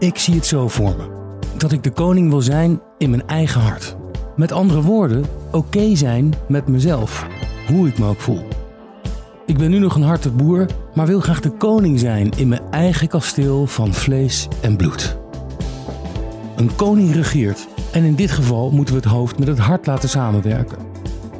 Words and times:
Ik 0.00 0.18
zie 0.18 0.34
het 0.34 0.46
zo 0.46 0.68
voor 0.68 0.96
me. 0.96 1.04
Dat 1.56 1.72
ik 1.72 1.82
de 1.82 1.90
koning 1.90 2.30
wil 2.30 2.40
zijn 2.40 2.80
in 2.98 3.10
mijn 3.10 3.26
eigen 3.26 3.60
hart. 3.60 3.96
Met 4.36 4.52
andere 4.52 4.82
woorden, 4.82 5.24
oké 5.50 5.96
zijn 5.96 6.34
met 6.48 6.66
mezelf. 6.66 7.26
Hoe 7.66 7.88
ik 7.88 7.98
me 7.98 8.06
ook 8.06 8.20
voel. 8.20 8.48
Ik 9.46 9.58
ben 9.58 9.70
nu 9.70 9.78
nog 9.78 9.94
een 9.94 10.02
harte 10.02 10.30
boer, 10.30 10.66
maar 10.94 11.06
wil 11.06 11.20
graag 11.20 11.40
de 11.40 11.50
koning 11.50 11.98
zijn 11.98 12.30
in 12.36 12.48
mijn 12.48 12.62
eigen 12.70 13.08
kasteel 13.08 13.66
van 13.66 13.94
vlees 13.94 14.48
en 14.60 14.76
bloed. 14.76 15.18
Een 16.56 16.76
koning 16.76 17.14
regeert 17.14 17.68
en 17.92 18.04
in 18.04 18.14
dit 18.14 18.30
geval 18.30 18.70
moeten 18.70 18.94
we 18.94 19.00
het 19.00 19.10
hoofd 19.10 19.38
met 19.38 19.48
het 19.48 19.58
hart 19.58 19.86
laten 19.86 20.08
samenwerken. 20.08 20.78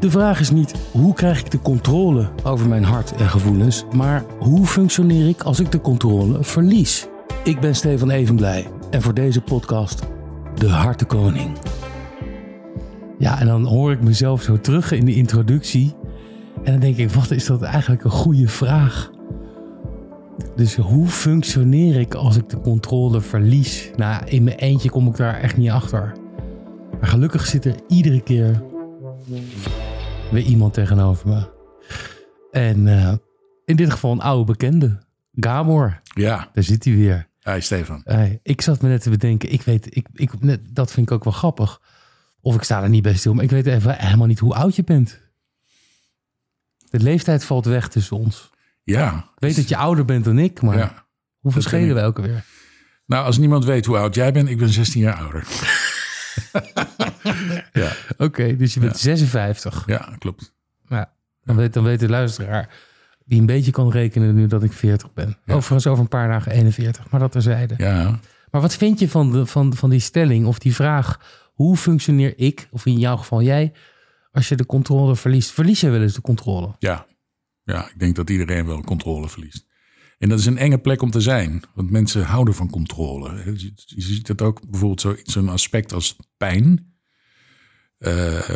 De 0.00 0.10
vraag 0.10 0.40
is 0.40 0.50
niet 0.50 0.74
hoe 0.92 1.14
krijg 1.14 1.40
ik 1.40 1.50
de 1.50 1.60
controle 1.60 2.30
over 2.44 2.68
mijn 2.68 2.84
hart 2.84 3.12
en 3.12 3.28
gevoelens, 3.28 3.84
maar 3.94 4.24
hoe 4.38 4.66
functioneer 4.66 5.28
ik 5.28 5.42
als 5.42 5.60
ik 5.60 5.72
de 5.72 5.80
controle 5.80 6.44
verlies? 6.44 7.09
Ik 7.44 7.60
ben 7.60 7.74
Stefan 7.74 8.10
Evenblij 8.10 8.70
en 8.90 9.02
voor 9.02 9.14
deze 9.14 9.40
podcast 9.40 10.02
De 10.54 10.68
Hartenkoning. 10.68 11.58
Ja, 13.18 13.40
en 13.40 13.46
dan 13.46 13.64
hoor 13.64 13.92
ik 13.92 14.02
mezelf 14.02 14.42
zo 14.42 14.60
terug 14.60 14.92
in 14.92 15.04
de 15.04 15.14
introductie 15.14 15.94
en 16.64 16.72
dan 16.72 16.80
denk 16.80 16.96
ik, 16.96 17.10
wat 17.10 17.30
is 17.30 17.46
dat 17.46 17.62
eigenlijk 17.62 18.04
een 18.04 18.10
goede 18.10 18.48
vraag? 18.48 19.10
Dus 20.56 20.76
hoe 20.76 21.06
functioneer 21.06 22.00
ik 22.00 22.14
als 22.14 22.36
ik 22.36 22.48
de 22.48 22.60
controle 22.60 23.20
verlies? 23.20 23.90
Nou, 23.96 24.24
in 24.26 24.44
mijn 24.44 24.58
eentje 24.58 24.90
kom 24.90 25.06
ik 25.06 25.16
daar 25.16 25.34
echt 25.34 25.56
niet 25.56 25.70
achter. 25.70 26.12
Maar 27.00 27.08
gelukkig 27.08 27.46
zit 27.46 27.64
er 27.64 27.74
iedere 27.88 28.20
keer 28.20 28.62
weer 30.30 30.42
iemand 30.42 30.74
tegenover 30.74 31.28
me. 31.28 31.48
En 32.50 32.86
uh, 32.86 33.12
in 33.64 33.76
dit 33.76 33.90
geval 33.90 34.12
een 34.12 34.20
oude 34.20 34.44
bekende. 34.44 34.98
Gabor. 35.32 36.00
Ja. 36.02 36.48
Daar 36.52 36.64
zit 36.64 36.84
hij 36.84 36.94
weer. 36.94 37.28
Hi 37.42 37.60
Stefan. 37.60 38.00
Hey, 38.04 38.40
ik 38.42 38.60
zat 38.60 38.82
me 38.82 38.88
net 38.88 39.02
te 39.02 39.10
bedenken. 39.10 39.52
Ik 39.52 39.62
weet, 39.62 39.96
ik, 39.96 40.06
ik, 40.12 40.30
dat 40.74 40.92
vind 40.92 41.06
ik 41.06 41.12
ook 41.12 41.24
wel 41.24 41.32
grappig. 41.32 41.80
Of 42.40 42.54
ik 42.54 42.62
sta 42.62 42.82
er 42.82 42.88
niet 42.88 43.02
bij 43.02 43.14
stil. 43.16 43.34
Maar 43.34 43.44
ik 43.44 43.50
weet 43.50 43.66
even 43.66 43.96
helemaal 43.98 44.26
niet 44.26 44.38
hoe 44.38 44.54
oud 44.54 44.76
je 44.76 44.84
bent. 44.84 45.20
De 46.90 47.00
leeftijd 47.00 47.44
valt 47.44 47.64
weg 47.64 47.88
tussen 47.88 48.16
ons. 48.16 48.50
Ja. 48.82 49.16
Ik 49.34 49.40
weet 49.40 49.56
dat 49.56 49.68
je 49.68 49.76
ouder 49.76 50.04
bent 50.04 50.24
dan 50.24 50.38
ik, 50.38 50.62
maar 50.62 50.76
Ja. 50.78 51.06
hoe 51.38 51.52
verschillen 51.52 51.94
we 51.94 52.00
elke 52.00 52.22
weer? 52.22 52.44
Nou, 53.06 53.24
als 53.24 53.38
niemand 53.38 53.64
weet 53.64 53.86
hoe 53.86 53.96
oud 53.96 54.14
jij 54.14 54.32
bent, 54.32 54.48
ik 54.48 54.58
ben 54.58 54.68
16 54.68 55.00
jaar 55.00 55.14
ouder. 55.16 55.46
ja, 57.72 57.92
Oké, 58.18 58.56
dus 58.56 58.74
je 58.74 58.80
bent 58.80 58.98
56. 58.98 59.82
ja, 59.86 60.14
klopt. 60.18 60.54
Ja, 60.88 61.12
dan, 61.44 61.56
weet, 61.56 61.72
dan 61.72 61.84
weet 61.84 62.00
de 62.00 62.08
luisteraar 62.08 62.74
die 63.30 63.40
een 63.40 63.46
beetje 63.46 63.70
kan 63.70 63.90
rekenen 63.90 64.34
nu 64.34 64.46
dat 64.46 64.62
ik 64.62 64.72
40 64.72 65.12
ben. 65.12 65.36
Ja. 65.44 65.54
Overigens 65.54 65.86
over 65.86 66.02
een 66.02 66.08
paar 66.08 66.28
dagen 66.28 66.52
41, 66.52 67.10
maar 67.10 67.20
dat 67.20 67.32
terzijde. 67.32 67.74
Ja. 67.76 68.20
Maar 68.50 68.60
wat 68.60 68.74
vind 68.76 68.98
je 68.98 69.08
van, 69.08 69.32
de, 69.32 69.46
van, 69.46 69.74
van 69.74 69.90
die 69.90 70.00
stelling 70.00 70.46
of 70.46 70.58
die 70.58 70.74
vraag... 70.74 71.20
hoe 71.54 71.76
functioneer 71.76 72.38
ik, 72.38 72.68
of 72.70 72.86
in 72.86 72.98
jouw 72.98 73.16
geval 73.16 73.42
jij... 73.42 73.72
als 74.32 74.48
je 74.48 74.54
de 74.56 74.66
controle 74.66 75.16
verliest? 75.16 75.50
Verlies 75.50 75.80
je 75.80 75.88
wel 75.90 76.02
eens 76.02 76.14
de 76.14 76.20
controle? 76.20 76.74
Ja. 76.78 77.06
ja, 77.64 77.88
ik 77.88 77.98
denk 77.98 78.16
dat 78.16 78.30
iedereen 78.30 78.66
wel 78.66 78.80
controle 78.80 79.28
verliest. 79.28 79.66
En 80.18 80.28
dat 80.28 80.38
is 80.38 80.46
een 80.46 80.58
enge 80.58 80.78
plek 80.78 81.02
om 81.02 81.10
te 81.10 81.20
zijn, 81.20 81.62
want 81.74 81.90
mensen 81.90 82.24
houden 82.24 82.54
van 82.54 82.70
controle. 82.70 83.42
Je 83.54 84.02
ziet 84.02 84.26
dat 84.26 84.42
ook 84.42 84.70
bijvoorbeeld 84.70 85.00
zo- 85.00 85.16
zo'n 85.22 85.48
aspect 85.48 85.92
als 85.92 86.16
pijn. 86.36 86.94
Eh, 88.00 88.12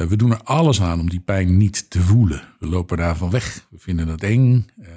we 0.09 0.17
doen 0.17 0.31
er 0.31 0.43
alles 0.43 0.81
aan 0.83 1.01
om 1.01 1.09
die 1.11 1.21
pijn 1.21 1.57
niet 1.57 1.91
te 1.91 2.01
voelen. 2.01 2.43
We 2.59 2.67
lopen 2.67 2.97
daarvan 2.97 3.31
weg. 3.31 3.67
We 3.71 3.79
vinden 3.79 4.07
dat 4.07 4.23
eng. 4.23 4.67
Eh, 4.83 4.89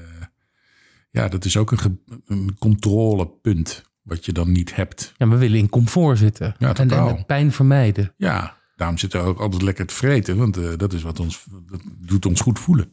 ja, 1.10 1.28
dat 1.28 1.46
is 1.46 1.58
ook 1.58 1.72
een, 1.72 2.02
een 2.26 2.56
controlepunt 2.60 3.84
wat 4.02 4.26
je 4.26 4.32
dan 4.32 4.52
niet 4.52 4.76
hebt. 4.76 5.14
Ja, 5.18 5.28
we 5.28 5.38
willen 5.38 5.58
in 5.60 5.70
comfort 5.70 6.18
zitten. 6.18 6.56
Ja, 6.60 6.76
en, 6.76 6.90
en 6.92 7.26
pijn 7.26 7.52
vermijden. 7.52 8.14
Ja, 8.18 8.58
daarom 8.76 8.98
zitten 8.98 9.22
we 9.24 9.28
ook 9.28 9.40
altijd 9.40 9.62
lekker 9.62 9.86
te 9.86 9.94
vreten, 9.94 10.38
want 10.38 10.58
eh, 10.58 10.70
dat 10.78 10.94
is 10.94 11.02
wat 11.02 11.20
ons 11.20 11.46
dat 11.70 11.82
doet 11.98 12.26
ons 12.26 12.42
goed 12.42 12.60
voelen. 12.60 12.92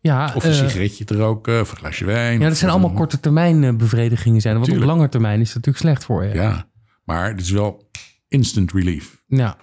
Ja, 0.00 0.32
Of 0.34 0.44
een 0.44 0.54
sigaretje 0.54 1.04
te 1.04 1.14
roken, 1.14 1.60
of 1.60 1.70
een 1.70 1.76
glasje 1.76 2.04
wijn. 2.04 2.40
ja, 2.40 2.48
dat 2.48 2.56
zijn 2.56 2.70
allemaal 2.70 2.92
korte 2.92 3.20
termijn 3.20 3.76
bevredigingen 3.76 4.40
zijn. 4.40 4.54
Want 4.58 4.70
op 4.70 4.76
lange 4.78 5.08
termijn 5.08 5.40
is 5.40 5.46
het 5.46 5.56
natuurlijk 5.56 5.84
slecht 5.84 6.04
voor 6.04 6.24
je. 6.24 6.34
Ja, 6.34 6.68
maar 7.04 7.28
het 7.30 7.40
is 7.40 7.50
wel 7.50 7.90
instant 8.28 8.72
relief. 8.72 9.22
ja. 9.26 9.56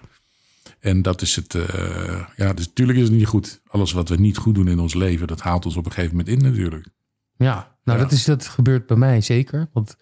En 0.80 1.02
dat 1.02 1.22
is 1.22 1.36
het. 1.36 1.54
eh, 1.54 2.24
ja, 2.36 2.52
dus 2.52 2.66
natuurlijk 2.66 2.98
is 2.98 3.04
het 3.04 3.16
niet 3.16 3.26
goed. 3.26 3.60
Alles 3.66 3.92
wat 3.92 4.08
we 4.08 4.16
niet 4.16 4.36
goed 4.36 4.54
doen 4.54 4.68
in 4.68 4.78
ons 4.78 4.94
leven, 4.94 5.26
dat 5.26 5.40
haalt 5.40 5.64
ons 5.64 5.76
op 5.76 5.86
een 5.86 5.92
gegeven 5.92 6.16
moment 6.16 6.36
in 6.36 6.50
natuurlijk. 6.50 6.88
Ja, 7.36 7.76
nou 7.84 7.98
Ja. 7.98 8.04
Dat, 8.04 8.12
is, 8.12 8.24
dat 8.24 8.46
gebeurt 8.46 8.86
bij 8.86 8.96
mij 8.96 9.20
zeker. 9.20 9.68
Want 9.72 9.96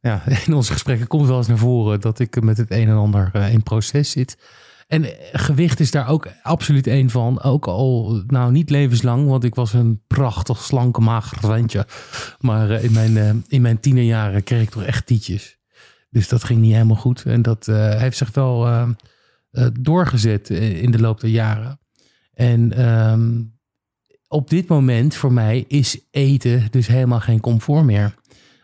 ja, 0.00 0.22
in 0.46 0.54
onze 0.54 0.72
gesprekken 0.72 1.06
komt 1.06 1.28
wel 1.28 1.36
eens 1.36 1.46
naar 1.46 1.58
voren 1.58 2.00
dat 2.00 2.18
ik 2.18 2.42
met 2.42 2.56
het 2.56 2.70
een 2.70 2.88
en 2.88 2.96
ander 2.96 3.30
eh, 3.32 3.52
in 3.52 3.62
proces 3.62 4.10
zit. 4.10 4.38
En 4.86 5.04
eh, 5.04 5.28
gewicht 5.32 5.80
is 5.80 5.90
daar 5.90 6.08
ook 6.08 6.28
absoluut 6.42 6.86
één 6.86 7.10
van. 7.10 7.42
Ook 7.42 7.66
al, 7.66 8.22
nou 8.26 8.52
niet 8.52 8.70
levenslang, 8.70 9.28
want 9.28 9.44
ik 9.44 9.54
was 9.54 9.72
een 9.72 10.00
prachtig 10.06 10.62
slanke 10.62 11.00
mager 11.00 11.38
ventje. 11.38 11.86
Maar 12.40 12.70
in, 12.70 12.92
mijn, 12.92 13.44
in 13.48 13.62
mijn 13.62 13.80
tienerjaren 13.80 14.42
kreeg 14.42 14.62
ik 14.62 14.70
toch 14.70 14.82
echt 14.82 15.06
tietjes. 15.06 15.58
Dus 16.10 16.28
dat 16.28 16.44
ging 16.44 16.60
niet 16.60 16.72
helemaal 16.72 16.96
goed. 16.96 17.22
En 17.24 17.42
dat 17.42 17.68
eh, 17.68 17.98
heeft 17.98 18.16
zich 18.16 18.32
wel 18.32 18.66
doorgezet 19.80 20.50
eh, 20.50 20.82
in 20.82 20.90
de 20.90 21.00
loop 21.00 21.20
der 21.20 21.30
jaren. 21.30 21.80
En 22.32 22.72
ehm, 22.72 23.42
op 24.28 24.50
dit 24.50 24.68
moment 24.68 25.14
voor 25.14 25.32
mij 25.32 25.64
is 25.68 26.00
eten 26.10 26.66
dus 26.70 26.86
helemaal 26.86 27.20
geen 27.20 27.40
comfort 27.40 27.84
meer. 27.84 28.14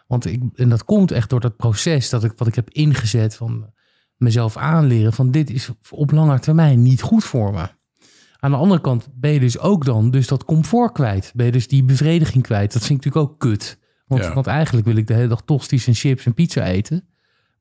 Want 0.06 0.26
ik, 0.26 0.42
en 0.54 0.68
dat 0.68 0.84
komt 0.84 1.10
echt 1.10 1.30
door 1.30 1.40
dat 1.40 1.56
proces 1.56 2.10
dat 2.10 2.24
ik, 2.24 2.32
wat 2.36 2.48
ik 2.48 2.54
heb 2.54 2.70
ingezet 2.70 3.34
van 3.34 3.70
mezelf 4.16 4.56
aanleren 4.56 5.12
van 5.12 5.30
dit 5.30 5.50
is 5.50 5.70
op 5.90 6.10
lange 6.10 6.38
termijn 6.38 6.82
niet 6.82 7.02
goed 7.02 7.24
voor 7.24 7.52
me. 7.52 7.68
Aan 8.38 8.50
de 8.50 8.56
andere 8.56 8.80
kant 8.80 9.08
ben 9.14 9.30
je 9.30 9.40
dus 9.40 9.58
ook 9.58 9.84
dan 9.84 10.10
dus 10.10 10.26
dat 10.26 10.44
comfort 10.44 10.92
kwijt. 10.92 11.32
Ben 11.34 11.46
je 11.46 11.52
dus 11.52 11.68
die 11.68 11.84
bevrediging 11.84 12.42
kwijt. 12.42 12.72
Dat 12.72 12.84
vind 12.84 12.98
ik 12.98 13.04
natuurlijk 13.04 13.32
ook 13.32 13.38
kut. 13.38 13.78
Want, 14.06 14.22
Ja. 14.22 14.34
want 14.34 14.46
eigenlijk 14.46 14.86
wil 14.86 14.96
ik 14.96 15.06
de 15.06 15.14
hele 15.14 15.28
dag 15.28 15.42
tosties 15.42 15.86
en 15.86 15.94
chips 15.94 16.26
en 16.26 16.34
pizza 16.34 16.64
eten. 16.64 17.08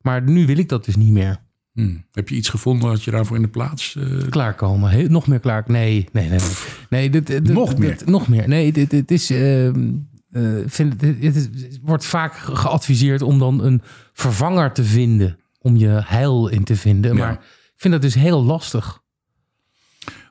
Maar 0.00 0.22
nu 0.22 0.46
wil 0.46 0.58
ik 0.58 0.68
dat 0.68 0.84
dus 0.84 0.96
niet 0.96 1.12
meer. 1.12 1.44
Hm. 1.72 1.96
Heb 2.12 2.28
je 2.28 2.34
iets 2.34 2.48
gevonden 2.48 2.88
wat 2.88 3.02
je 3.04 3.10
daarvoor 3.10 3.36
in 3.36 3.42
de 3.42 3.48
plaats... 3.48 3.96
eh, 3.96 4.28
klaarkomen. 4.28 5.10
Nog 5.12 5.26
meer 5.26 5.40
klaar. 5.40 5.64
Nee, 5.66 6.08
nee, 6.12 6.28
nee. 6.28 6.38
nee. 6.38 6.48
nee 6.90 7.10
dit, 7.10 7.26
dit- 7.26 7.48
Nog 7.48 7.78
meer? 7.78 7.98
nog 8.04 8.28
meer. 8.28 8.48
Nee, 8.48 8.72
dit, 8.72 8.90
dit 8.90 9.10
is. 9.10 9.30
ehm, 9.30 9.92
eh, 10.30 10.42
vind, 10.66 11.00
het 11.00 11.78
wordt 11.82 12.04
vaak 12.04 12.34
ge- 12.36 12.56
geadviseerd 12.56 13.22
om 13.22 13.38
dan 13.38 13.64
een 13.64 13.82
vervanger 14.12 14.72
te 14.72 14.84
vinden. 14.84 15.38
Om 15.58 15.76
je 15.76 16.00
heil 16.04 16.48
in 16.48 16.64
te 16.64 16.76
vinden. 16.76 17.16
Ja. 17.16 17.18
Maar 17.24 17.32
ik 17.32 17.40
vind 17.76 17.92
dat 17.92 18.02
dus 18.02 18.14
heel 18.14 18.44
lastig. 18.44 19.00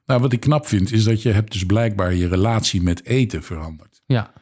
Nou, 0.06 0.22
wat 0.22 0.34
ik 0.34 0.40
knap 0.40 0.68
vind, 0.68 0.92
is 0.92 1.04
dat 1.04 1.22
je 1.22 1.30
hebt 1.32 1.52
dus 1.52 1.66
blijkbaar 1.66 2.14
je 2.14 2.28
relatie 2.28 2.82
met 2.82 3.06
eten 3.06 3.44
veranderd. 3.44 4.02
Ja, 4.06 4.34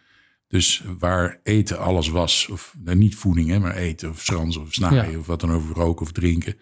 Dus 0.47 0.83
waar 0.99 1.39
eten 1.43 1.79
alles 1.79 2.09
was, 2.09 2.47
of 2.51 2.75
nou, 2.83 2.97
niet 2.97 3.15
voeding, 3.15 3.49
hè, 3.49 3.59
maar 3.59 3.75
eten 3.75 4.09
of 4.09 4.21
schransen 4.21 4.61
of 4.61 4.73
snaaien 4.73 5.11
Ja. 5.11 5.17
of 5.17 5.27
wat 5.27 5.39
dan 5.41 5.51
over 5.51 5.75
roken 5.75 6.05
of 6.05 6.11
drinken. 6.11 6.55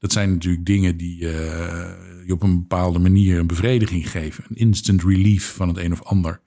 Dat 0.00 0.12
zijn 0.12 0.30
natuurlijk 0.32 0.66
dingen 0.66 0.96
die 0.96 1.28
eh, 1.28 2.26
je 2.26 2.32
op 2.32 2.42
een 2.42 2.58
bepaalde 2.58 2.98
manier 2.98 3.38
een 3.38 3.46
bevrediging 3.46 4.10
geven. 4.10 4.44
Een 4.48 4.56
instant 4.56 5.02
relief 5.02 5.52
van 5.54 5.68
het 5.68 5.76
een 5.76 5.92
of 5.92 6.02
ander. 6.02 6.40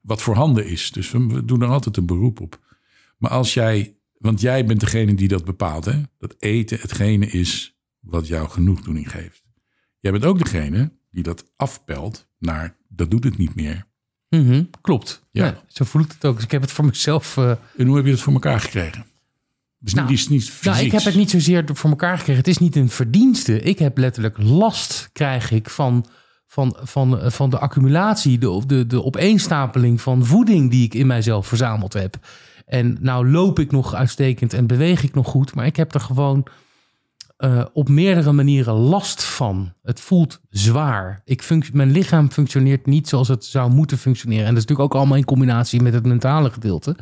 Wat 0.00 0.22
voorhanden 0.22 0.66
is. 0.66 0.90
Dus 0.90 1.10
we, 1.10 1.44
doen 1.44 1.62
er 1.62 1.68
altijd 1.68 1.96
een 1.96 2.06
beroep 2.06 2.40
op. 2.40 2.60
Maar 3.18 3.30
als 3.30 3.54
jij, 3.54 3.96
want 4.18 4.40
jij 4.40 4.64
bent 4.64 4.80
degene 4.80 5.14
die 5.14 5.28
dat 5.28 5.44
bepaalt, 5.44 5.84
hè? 5.84 6.02
dat 6.18 6.34
eten 6.38 6.78
hetgene 6.80 7.26
is 7.26 7.78
wat 8.00 8.26
jou 8.26 8.48
genoegdoening 8.48 9.10
geeft. 9.10 9.44
Jij 9.98 10.12
bent 10.12 10.24
ook 10.24 10.38
degene 10.38 10.92
die 11.10 11.22
dat 11.22 11.52
afpelt 11.56 12.28
naar 12.38 12.76
dat 12.88 13.10
doet 13.10 13.24
het 13.24 13.38
niet 13.38 13.54
meer. 13.54 13.86
Mhm, 14.28 14.64
klopt. 14.80 15.26
Ja. 15.30 15.44
Ja. 15.44 15.62
zo 15.68 15.84
voel 15.84 16.02
ik 16.02 16.12
het 16.12 16.24
ook. 16.24 16.34
Dus 16.34 16.44
ik 16.44 16.50
heb 16.50 16.60
het 16.60 16.72
voor 16.72 16.84
mezelf. 16.84 17.36
eh, 17.36 17.50
En 17.76 17.86
hoe 17.86 17.96
heb 17.96 18.04
je 18.04 18.10
dat 18.10 18.20
voor 18.20 18.32
elkaar 18.32 18.60
gekregen? 18.60 19.06
Dus 19.78 19.94
Nou, 19.94 20.08
niet, 20.08 20.28
niet 20.28 20.50
fysiek. 20.50 20.72
Nou, 20.72 20.84
ik 20.84 20.92
heb 20.92 21.02
het 21.02 21.14
niet 21.14 21.30
zozeer 21.30 21.64
voor 21.72 21.90
elkaar 21.90 22.18
gekregen. 22.18 22.40
Het 22.40 22.50
is 22.50 22.58
niet 22.58 22.76
een 22.76 22.88
verdienste. 22.88 23.60
Ik 23.60 23.78
heb 23.78 23.98
letterlijk 23.98 24.38
last, 24.38 25.10
krijg 25.12 25.50
ik, 25.50 25.70
van, 25.70 26.04
van, 26.46 26.76
van, 26.80 27.20
van 27.32 27.50
de 27.50 27.58
accumulatie, 27.58 28.38
de, 28.38 28.62
de, 28.66 28.86
de 28.86 29.04
opeenstapeling 29.04 30.00
van 30.00 30.26
voeding 30.26 30.70
die 30.70 30.84
ik 30.84 30.94
in 30.94 31.06
mijzelf 31.06 31.46
verzameld 31.46 31.92
heb. 31.92 32.16
En 32.66 32.96
nou 33.00 33.30
loop 33.30 33.58
ik 33.58 33.70
nog 33.70 33.94
uitstekend 33.94 34.52
en 34.52 34.66
beweeg 34.66 35.02
ik 35.02 35.14
nog 35.14 35.26
goed, 35.26 35.54
maar 35.54 35.66
ik 35.66 35.76
heb 35.76 35.94
er 35.94 36.00
gewoon 36.00 36.46
eh, 37.36 37.64
op 37.72 37.88
meerdere 37.88 38.32
manieren 38.32 38.74
last 38.74 39.24
van. 39.24 39.72
Het 39.82 40.00
voelt 40.00 40.40
zwaar. 40.50 41.20
Ik 41.24 41.72
mijn 41.72 41.90
lichaam 41.90 42.30
functioneert 42.30 42.86
niet 42.86 43.08
zoals 43.08 43.28
het 43.28 43.44
zou 43.44 43.70
moeten 43.70 43.98
functioneren. 43.98 44.44
En 44.44 44.54
dat 44.54 44.62
is 44.62 44.66
natuurlijk 44.66 44.94
ook 44.94 45.00
allemaal 45.00 45.18
in 45.18 45.24
combinatie 45.24 45.82
met 45.82 45.94
het 45.94 46.06
mentale 46.06 46.50
gedeelte. 46.50 46.96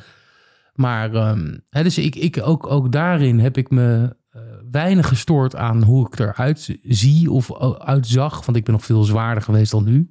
Maar 0.77 1.15
ehm, 1.15 1.59
hè, 1.71 1.83
dus 1.83 1.99
ik, 1.99 2.15
ik 2.15 2.41
ook, 2.43 2.67
ook 2.67 2.93
daarin 2.93 3.39
heb 3.39 3.57
ik 3.57 3.71
me 3.71 4.17
eh, 4.29 4.41
weinig 4.71 5.09
gestoord 5.09 5.57
aan 5.57 5.83
hoe 5.83 6.07
ik 6.07 6.19
eruit 6.19 6.79
zie 6.83 7.31
of 7.31 7.61
uitzag. 7.79 8.47
Want 8.47 8.59
ik 8.59 8.65
ben 8.65 8.75
nog 8.75 8.85
veel 8.85 9.03
zwaarder 9.03 9.43
geweest 9.43 9.71
dan 9.71 9.85
nu. 9.85 10.11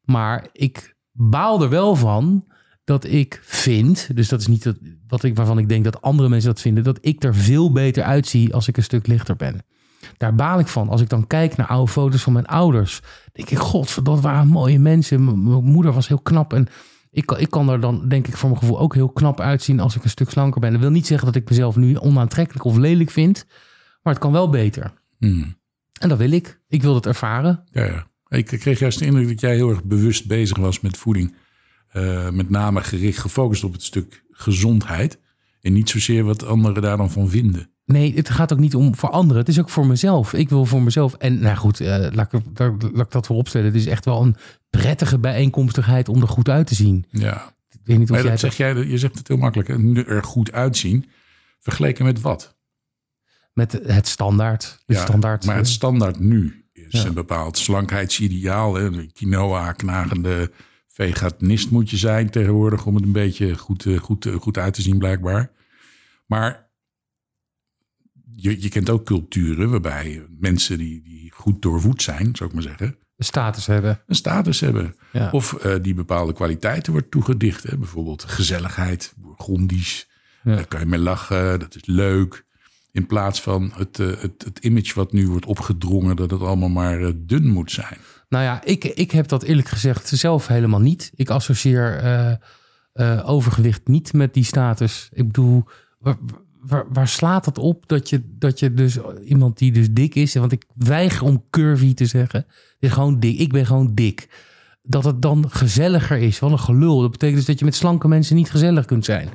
Maar 0.00 0.48
ik 0.52 0.96
baal 1.12 1.62
er 1.62 1.68
wel 1.68 1.96
van 1.96 2.44
dat 2.84 3.04
ik 3.04 3.40
vind, 3.42 4.16
dus 4.16 4.28
dat 4.28 4.40
is 4.40 4.46
niet 4.46 4.72
wat 5.06 5.22
ik, 5.22 5.36
waarvan 5.36 5.58
ik 5.58 5.68
denk 5.68 5.84
dat 5.84 6.02
andere 6.02 6.28
mensen 6.28 6.50
dat 6.50 6.60
vinden, 6.60 6.84
dat 6.84 6.98
ik 7.00 7.24
er 7.24 7.34
veel 7.34 7.72
beter 7.72 8.02
uitzie 8.02 8.54
als 8.54 8.68
ik 8.68 8.76
een 8.76 8.82
stuk 8.82 9.06
lichter 9.06 9.36
ben. 9.36 9.64
Daar 10.16 10.34
baal 10.34 10.58
ik 10.58 10.66
van. 10.66 10.88
Als 10.88 11.00
ik 11.00 11.08
dan 11.08 11.26
kijk 11.26 11.56
naar 11.56 11.66
oude 11.66 11.90
foto's 11.90 12.22
van 12.22 12.32
mijn 12.32 12.46
ouders, 12.46 13.00
denk 13.32 13.50
ik, 13.50 13.58
god, 13.58 14.04
dat 14.04 14.20
waren 14.20 14.46
mooie 14.46 14.78
mensen. 14.78 15.24
Mijn 15.24 15.64
moeder 15.64 15.92
was 15.92 16.08
heel 16.08 16.20
knap 16.20 16.52
en 16.52 16.68
ik, 17.14 17.26
kan- 17.26 17.38
ik 17.38 17.50
kan 17.50 17.68
er 17.68 17.80
dan, 17.80 18.08
denk 18.08 18.26
ik, 18.26 18.36
voor 18.36 18.48
mijn 18.48 18.60
gevoel 18.60 18.78
ook 18.80 18.94
heel 18.94 19.08
knap 19.08 19.40
uitzien 19.40 19.80
als 19.80 19.96
ik 19.96 20.02
een 20.04 20.10
stuk 20.10 20.30
slanker 20.30 20.60
ben. 20.60 20.72
Dat 20.72 20.80
wil 20.80 20.90
niet 20.90 21.06
zeggen 21.06 21.26
dat 21.26 21.36
ik 21.36 21.48
mezelf 21.48 21.76
nu 21.76 21.96
onaantrekkelijk 21.98 22.64
of 22.64 22.76
lelijk 22.76 23.10
vind, 23.10 23.46
maar 24.02 24.12
het 24.12 24.22
kan 24.22 24.32
wel 24.32 24.50
beter. 24.50 24.92
Hmm. 25.18 25.54
En 26.00 26.08
dat 26.08 26.18
wil 26.18 26.30
ik. 26.32 26.60
Ik 26.68 26.82
wil 26.82 26.94
het 26.94 27.06
ervaren. 27.06 27.64
Ja, 27.70 27.84
ja. 27.84 28.06
Ik 28.28 28.44
kreeg 28.46 28.78
juist 28.78 28.98
de 28.98 29.06
indruk 29.06 29.28
dat 29.28 29.40
jij 29.40 29.54
heel 29.54 29.70
erg 29.70 29.84
bewust 29.84 30.26
bezig 30.26 30.56
was 30.58 30.80
met 30.80 30.96
voeding. 30.96 31.34
Eh, 31.88 32.30
met 32.30 32.50
name 32.50 32.80
gericht 32.82 33.18
gefocust 33.18 33.64
op 33.64 33.72
het 33.72 33.82
stuk 33.82 34.24
gezondheid. 34.30 35.18
En 35.60 35.72
niet 35.72 35.90
zozeer 35.90 36.24
wat 36.24 36.44
anderen 36.46 36.82
daar 36.82 36.96
dan 36.96 37.10
van 37.10 37.28
vinden. 37.28 37.70
Nee, 37.84 38.14
het 38.14 38.30
gaat 38.30 38.52
ook 38.52 38.58
niet 38.58 38.74
om 38.74 38.94
voor 38.96 39.10
anderen. 39.10 39.38
Het 39.38 39.48
is 39.48 39.60
ook 39.60 39.70
voor 39.70 39.86
mezelf. 39.86 40.32
Ik 40.32 40.48
wil 40.48 40.64
voor 40.66 40.82
mezelf. 40.82 41.14
En 41.14 41.38
nou 41.38 41.56
goed, 41.56 41.80
eh, 41.80 42.06
laat, 42.12 42.32
ik, 42.32 42.40
daar- 42.56 42.72
laat 42.92 43.06
ik 43.06 43.10
dat 43.12 43.26
voorop 43.26 43.48
stellen. 43.48 43.66
Het 43.66 43.76
is 43.76 43.86
echt 43.86 44.04
wel 44.04 44.22
een 44.22 44.36
prettige 44.70 45.18
bijeenkomstigheid 45.18 46.08
om 46.08 46.20
er 46.22 46.28
goed 46.28 46.48
uit 46.48 46.66
te 46.66 46.74
zien. 46.74 47.04
Ja. 47.10 47.54
Ik 47.70 47.80
weet 47.84 47.98
niet 47.98 48.10
of 48.10 48.20
jij 48.20 48.30
dat 48.30 48.40
zeg 48.40 48.56
jij, 48.56 48.74
je 48.74 48.98
zegt 48.98 49.18
het 49.18 49.28
heel 49.28 49.36
makkelijk. 49.36 49.68
Er 50.08 50.24
goed 50.24 50.52
uitzien. 50.52 51.08
Vergeleken 51.60 52.04
met 52.04 52.20
wat? 52.20 52.52
met 53.52 53.72
het 53.84 54.08
standaard. 54.08 54.62
Het 54.86 54.96
Ja, 54.96 55.02
standaard. 55.02 55.44
Maar 55.46 55.56
het 55.56 55.66
eh, 55.66 55.72
standaard 55.72 56.18
nu 56.18 56.64
is 56.72 57.02
Ja. 57.02 57.06
een 57.06 57.14
bepaald 57.14 57.58
slankheidsideaal. 57.58 58.74
Hè? 58.74 58.82
Een 58.84 59.10
Quinoa, 59.12 59.72
knagende 59.72 60.50
veganist 60.88 61.70
moet 61.70 61.90
je 61.90 61.96
zijn 61.96 62.30
tegenwoordig... 62.30 62.86
om 62.86 62.94
het 62.94 63.04
een 63.04 63.12
beetje 63.12 63.54
goed, 63.58 63.86
eh, 63.86 63.96
goed, 63.98 64.28
goed 64.40 64.58
uit 64.58 64.74
te 64.74 64.82
zien 64.82 64.98
blijkbaar. 64.98 65.50
Maar 66.26 66.63
je, 68.36 68.62
je 68.62 68.68
kent 68.68 68.90
ook 68.90 69.04
culturen 69.04 69.70
waarbij 69.70 70.26
mensen 70.38 70.78
die, 70.78 71.02
die 71.02 71.32
goed 71.34 71.62
doorvoed 71.62 72.02
zijn... 72.02 72.36
zou 72.36 72.48
ik 72.48 72.54
maar 72.54 72.64
zeggen, 72.64 72.96
status 73.24 73.66
hebben. 73.66 74.00
een 74.06 74.14
status 74.14 74.60
hebben. 74.60 74.94
Ja. 75.12 75.30
Of 75.30 75.52
eh, 75.52 75.74
die 75.82 75.94
bepaalde 75.94 76.32
kwaliteiten 76.32 76.92
wordt 76.92 77.10
toegedicht. 77.10 77.62
Hè? 77.62 77.78
Bijvoorbeeld 77.78 78.24
gezelligheid, 78.24 79.14
bourgondisch. 79.16 80.08
Ja. 80.42 80.54
Daar 80.54 80.66
kan 80.66 80.80
je 80.80 80.86
mee 80.86 80.98
lachen, 80.98 81.60
dat 81.60 81.74
is 81.74 81.86
leuk. 81.86 82.44
In 82.92 83.06
plaats 83.06 83.40
van 83.40 83.72
het, 83.74 83.98
eh, 83.98 84.06
het, 84.06 84.44
het 84.44 84.58
image 84.58 84.94
wat 84.94 85.12
nu 85.12 85.28
wordt 85.28 85.46
opgedrongen... 85.46 86.16
dat 86.16 86.30
het 86.30 86.40
allemaal 86.40 86.68
maar 86.68 87.02
eh, 87.02 87.12
dun 87.16 87.48
moet 87.48 87.70
zijn. 87.70 87.98
Nou 88.28 88.44
ja, 88.44 88.64
ik, 88.64 88.84
ik 88.84 89.10
heb 89.10 89.28
dat 89.28 89.42
eerlijk 89.42 89.68
gezegd 89.68 90.08
zelf 90.08 90.46
helemaal 90.46 90.80
niet. 90.80 91.12
Ik 91.14 91.30
associeer 91.30 92.40
overgewicht 93.24 93.88
niet 93.88 94.12
met 94.12 94.34
die 94.34 94.44
status. 94.44 95.08
Ik 95.12 95.26
bedoel, 95.26 95.64
waar, 96.66 96.84
waar, 96.92 97.08
slaat 97.08 97.46
het 97.46 97.58
op 97.58 97.88
dat 97.88 98.08
je, 98.08 98.20
dat 98.38 98.58
je 98.58 98.74
dus 98.74 98.98
iemand 99.24 99.58
die 99.58 99.72
dus 99.72 99.90
dik 99.90 100.14
is... 100.14 100.34
want 100.34 100.52
ik 100.52 100.64
weiger 100.74 101.22
om 101.22 101.44
curvy 101.50 101.94
te 101.94 102.06
zeggen. 102.06 102.46
Is 102.78 102.92
gewoon 102.92 103.20
dik. 103.20 103.38
Ik 103.38 103.52
ben 103.52 103.66
gewoon 103.66 103.94
dik. 103.94 104.28
Dat 104.82 105.04
het 105.04 105.22
dan 105.22 105.50
gezelliger 105.50 106.18
is. 106.18 106.38
Wat 106.38 106.50
een 106.50 106.58
gelul. 106.58 107.00
Dat 107.00 107.10
betekent 107.10 107.36
dus 107.36 107.46
dat 107.46 107.58
je 107.58 107.64
met 107.64 107.74
slanke 107.74 108.08
mensen 108.08 108.36
niet 108.36 108.50
gezellig 108.50 108.84
kunt 108.84 109.04
zijn. 109.04 109.28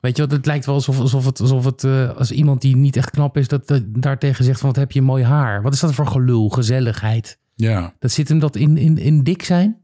Weet 0.00 0.16
je 0.16 0.22
wat, 0.22 0.32
het 0.32 0.46
lijkt 0.46 0.66
wel 0.66 0.74
alsof, 0.74 0.98
alsof 0.98 1.24
het, 1.24 1.40
alsof 1.40 1.64
het 1.64 1.84
eh, 1.84 2.16
als 2.16 2.32
iemand 2.32 2.60
die 2.60 2.76
niet 2.76 2.96
echt 2.96 3.10
knap 3.10 3.36
is... 3.36 3.48
dat, 3.48 3.68
dat 3.68 3.82
daartegen 3.86 4.44
zegt 4.44 4.60
van 4.60 4.68
wat 4.68 4.78
heb 4.78 4.92
je 4.92 5.02
mooi 5.02 5.24
haar. 5.24 5.62
Wat 5.62 5.72
is 5.72 5.80
dat 5.80 5.94
voor 5.94 6.06
gelul, 6.06 6.48
gezelligheid? 6.48 7.38
Ja, 7.54 7.94
Dat 7.98 8.10
zit 8.10 8.28
hem 8.28 8.38
dat 8.38 8.56
in, 8.56 8.76
in, 8.76 8.98
in 8.98 9.22
dik 9.22 9.42
zijn? 9.42 9.81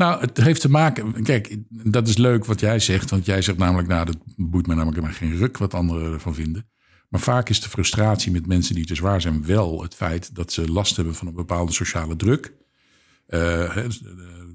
Nou, 0.00 0.20
het 0.20 0.36
heeft 0.36 0.60
te 0.60 0.70
maken... 0.70 1.22
Kijk, 1.22 1.56
dat 1.68 2.08
is 2.08 2.16
leuk 2.16 2.44
wat 2.44 2.60
jij 2.60 2.78
zegt. 2.78 3.10
Want 3.10 3.26
jij 3.26 3.42
zegt 3.42 3.58
namelijk, 3.58 3.88
nou, 3.88 4.06
dat 4.06 4.16
boeit 4.36 4.66
me 4.66 4.74
namelijk 4.74 5.02
maar 5.02 5.12
geen 5.12 5.36
ruk 5.36 5.58
wat 5.58 5.74
anderen 5.74 6.12
ervan 6.12 6.34
vinden. 6.34 6.68
Maar 7.08 7.20
vaak 7.20 7.48
is 7.48 7.60
de 7.60 7.68
frustratie 7.68 8.32
met 8.32 8.46
mensen 8.46 8.74
die 8.74 8.86
te 8.86 8.94
zwaar 8.94 9.20
zijn 9.20 9.46
wel 9.46 9.82
het 9.82 9.94
feit 9.94 10.34
dat 10.34 10.52
ze 10.52 10.72
last 10.72 10.96
hebben 10.96 11.14
van 11.14 11.26
een 11.26 11.34
bepaalde 11.34 11.72
sociale 11.72 12.16
druk. 12.16 12.54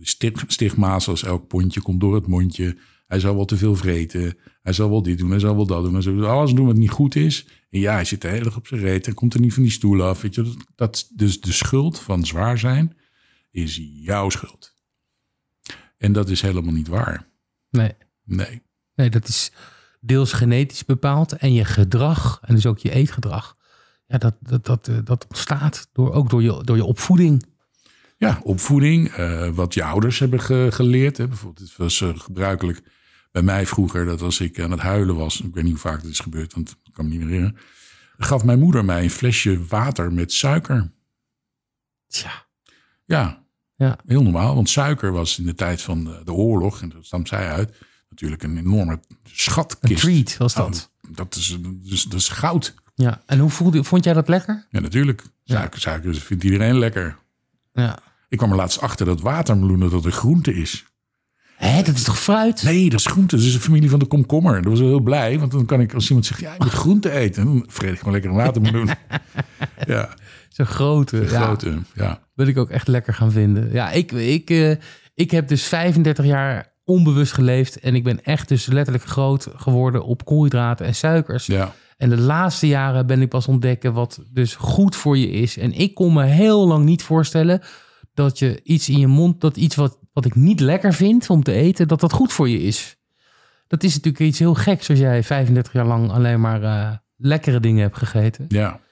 Stig- 0.01 0.44
stigma's 0.47 1.03
zoals 1.03 1.24
elk 1.24 1.47
pondje 1.47 1.81
komt 1.81 2.00
door 2.00 2.15
het 2.15 2.27
mondje. 2.27 2.77
Hij 3.07 3.19
zal 3.19 3.36
wel 3.36 3.45
te 3.45 3.57
veel 3.57 3.75
vreten. 3.75 4.38
Hij 4.62 4.74
zal 4.74 4.89
wel 4.89 5.01
dit 5.01 5.18
doen, 5.18 5.30
hij 5.30 5.39
zal 5.39 5.56
wel 5.56 5.65
dat 5.65 5.83
doen. 5.83 5.94
Hij 5.94 6.01
zal 6.01 6.25
alles 6.25 6.53
doen 6.53 6.65
wat 6.65 6.75
niet 6.75 6.89
goed 6.89 7.15
is. 7.15 7.47
En 7.69 7.80
ja, 7.80 7.94
hij 7.94 8.06
zit 8.06 8.21
de 8.21 8.27
hele 8.27 8.44
dag 8.44 8.57
op 8.57 8.68
zijn 8.68 8.81
reet. 8.81 9.07
en 9.07 9.13
komt 9.13 9.33
er 9.33 9.39
niet 9.39 9.53
van 9.53 9.63
die 9.63 9.71
stoel 9.71 10.03
af. 10.03 10.21
Weet 10.21 10.36
je, 10.36 10.53
dat, 10.75 11.09
dus 11.13 11.42
de 11.42 11.51
schuld 11.51 12.00
van 12.00 12.25
zwaar 12.25 12.57
zijn 12.57 12.95
is 13.51 13.81
jouw 13.94 14.30
schuld. 14.30 14.75
En 16.06 16.13
dat 16.13 16.30
is 16.30 16.42
helemaal 16.42 16.74
niet 16.74 16.88
waar. 16.88 17.28
Nee. 17.69 17.94
Nee. 18.24 18.62
nee, 18.96 19.10
dat 19.10 19.28
is 19.28 19.52
deels 20.00 20.34
genetisch 20.34 20.86
bepaald. 20.86 21.34
En 21.34 21.54
je 21.54 21.66
gedrag, 21.66 22.40
en 22.42 22.56
dus 22.56 22.66
ook 22.66 22.80
je 22.80 22.92
eetgedrag... 22.92 23.56
Ja, 24.07 24.18
dat, 24.18 24.36
dat, 24.40 24.66
dat, 24.66 24.88
eh, 24.88 24.98
dat 25.04 25.28
ontstaat 25.28 25.90
door, 25.94 26.13
ook 26.13 26.30
door 26.30 26.44
je, 26.44 26.63
door 26.63 26.75
je 26.75 26.84
opvoeding. 26.84 27.46
Ja, 28.18 28.40
opvoeding, 28.44 29.10
eh, 29.10 29.50
wat 29.50 29.74
je 29.74 29.84
ouders 29.84 30.19
hebben 30.19 30.40
ge- 30.40 30.68
geleerd. 30.72 31.18
Hè. 31.18 31.28
Bijvoorbeeld, 31.28 31.68
het 31.69 31.78
was 31.78 32.02
eh, 32.02 32.19
gebruikelijk 32.19 32.81
bij 33.31 33.42
mij 33.42 33.66
vroeger 33.66 34.06
dat 34.06 34.22
als 34.22 34.40
ik 34.40 34.60
aan 34.60 34.72
het 34.72 34.80
huilen 34.80 35.16
was, 35.16 35.42
ik 35.42 35.54
weet 35.54 35.63
niet 35.63 35.72
hoe 35.72 35.81
vaak 35.81 36.02
dat 36.02 36.12
is 36.12 36.19
gebeurd, 36.19 36.54
want 36.54 36.69
ik 36.84 36.94
kan 36.94 37.06
me 37.06 37.12
niet 37.12 37.19
meer 37.19 37.28
herinneren, 37.30 37.60
gaf 38.18 38.44
mijn 38.44 38.60
moeder 38.60 38.86
mij 38.86 39.04
een 39.04 39.10
flesje 39.10 39.66
water 39.66 40.13
met 40.13 40.34
suiker. 40.34 40.94
Tja, 42.07 42.46
Ja, 43.06 43.44
ja. 43.75 43.98
heel 44.06 44.24
normaal, 44.24 44.56
want 44.56 44.69
suiker 44.69 45.12
was 45.12 45.39
in 45.39 45.45
de 45.45 45.56
tijd 45.56 45.81
van 45.81 46.04
de, 46.04 46.22
de 46.24 46.33
oorlog, 46.33 46.81
en 46.81 46.89
dat 46.89 47.06
stamt 47.06 47.27
zij 47.27 47.50
uit, 47.50 47.75
natuurlijk 48.10 48.44
een 48.44 48.57
enorme 48.57 48.92
Een 48.92 49.18
schatkist. 49.24 50.01
treat 50.01 50.38
was 50.38 50.54
dat. 50.54 50.89
Oh, 51.01 51.16
dat, 51.16 51.36
is, 51.36 51.57
dus, 51.63 52.04
dat 52.04 52.19
is 52.19 52.30
goud. 52.30 52.74
Ja, 52.95 53.22
en 53.25 53.39
hoe 53.39 53.50
voelde, 53.50 53.83
vond 53.83 54.04
jij 54.04 54.13
dat 54.13 54.27
lekker? 54.27 54.68
Ja, 54.69 54.80
natuurlijk. 54.80 55.24
Suiker, 55.44 55.80
suiker 55.80 56.16
vindt 56.16 56.44
iedereen 56.44 56.80
lekker. 56.80 57.18
Ja. 57.74 58.00
Ik 58.30 58.38
kwam 58.38 58.50
er 58.50 58.57
laatst 58.57 58.81
achter 58.81 59.06
dat 59.06 59.22
watermeloen 59.22 59.80
dat 59.80 60.06
een 60.06 60.12
groente 60.12 60.54
is. 60.54 60.86
Hé, 61.56 61.81
dat 61.81 61.95
is 61.95 62.04
toch 62.04 62.19
fruit? 62.19 62.63
Nee, 62.63 62.89
dat 62.89 63.00
is 63.00 63.06
groente. 63.06 63.36
Dat 63.36 63.45
is 63.45 63.54
een 63.54 63.60
familie 63.60 63.89
van 63.89 64.00
de 64.00 64.06
komkommer. 64.06 64.62
Dat 64.62 64.71
was 64.71 64.80
wel 64.80 64.88
heel 64.88 65.00
blij. 65.00 65.39
Want 65.39 65.51
dan 65.51 65.66
kan 65.66 65.81
ik, 65.81 65.94
als 65.94 66.07
iemand 66.07 66.25
zegt, 66.25 66.39
ja, 66.39 66.54
ik 66.54 66.60
moet 66.60 66.71
groente 66.71 67.12
eten. 67.12 67.45
Dan 67.45 67.66
vreet 67.68 67.92
ik 67.92 67.98
gewoon 67.98 68.13
lekker 68.13 68.31
een 68.31 68.38
watermeloen. 68.38 68.89
ja, 69.88 70.10
Zo'n 70.56 70.66
grote. 70.66 71.18
Ja, 71.18 71.42
grote. 71.42 71.78
Ja. 71.94 72.19
wil 72.34 72.48
ik 72.48 72.57
ook 72.57 72.69
echt 72.69 72.88
lekker 72.88 73.13
gaan 73.13 73.31
vinden. 73.31 73.72
Ja, 73.72 73.92
ik, 73.92 74.12
ik, 74.12 74.50
eh, 74.50 74.72
ik 75.13 75.31
heb 75.31 75.48
dus 75.48 75.63
35 75.63 76.25
jaar 76.25 76.74
onbewust 76.84 77.31
geleefd. 77.31 77.80
En 77.80 77.96
ik 77.96 78.04
ben 78.04 78.24
echt 78.24 78.48
dus 78.48 78.66
letterlijk 78.66 79.06
groot 79.06 79.48
geworden 79.56 80.04
op 80.04 80.25
koolhydraten 80.25 80.86
en 80.86 80.96
suikers. 80.96 81.46
ja. 81.46 81.74
En 81.98 82.09
de 82.09 82.18
laatste 82.18 82.68
jaren 82.68 83.07
ben 83.07 83.21
ik 83.21 83.30
pas 83.30 83.47
ontdekken 83.47 83.94
wat 83.94 84.19
dus 84.31 84.56
goed 84.56 84.95
voor 84.95 85.18
je 85.18 85.30
is. 85.30 85.57
En 85.57 85.74
ik 85.74 85.94
kon 85.94 86.14
me 86.14 86.24
heel 86.24 86.68
lang 86.68 86.85
niet 86.85 87.04
voorstellen 87.04 87.62
dat 88.14 88.40
je 88.40 88.59
iets 88.64 88.90
in 88.90 89.00
je 89.00 89.07
mond, 89.07 89.42
dat 89.42 89.57
iets 89.57 89.76
wat, 89.76 90.00
wat 90.14 90.26
ik 90.26 90.35
niet 90.35 90.59
lekker 90.59 90.94
vind 90.94 91.30
om 91.30 91.44
te 91.44 91.52
eten, 91.52 91.88
dat 91.88 92.00
dat 92.00 92.14
goed 92.14 92.33
voor 92.33 92.50
je 92.50 92.62
is. 92.62 92.97
Dat 93.68 93.83
is 93.83 93.94
natuurlijk 93.94 94.24
iets 94.24 94.40
heel 94.40 94.54
geks 94.54 94.90
als 94.90 95.00
jij 95.00 95.24
35 95.24 95.74
jaar 95.74 95.85
lang 95.85 96.12
alleen 96.12 96.42
maar 96.42 96.64
eh, 96.64 96.92
lekkere 97.18 97.59
dingen 97.59 97.81
hebt 97.81 97.97
gegeten. 97.97 98.45
ja. 98.47 98.83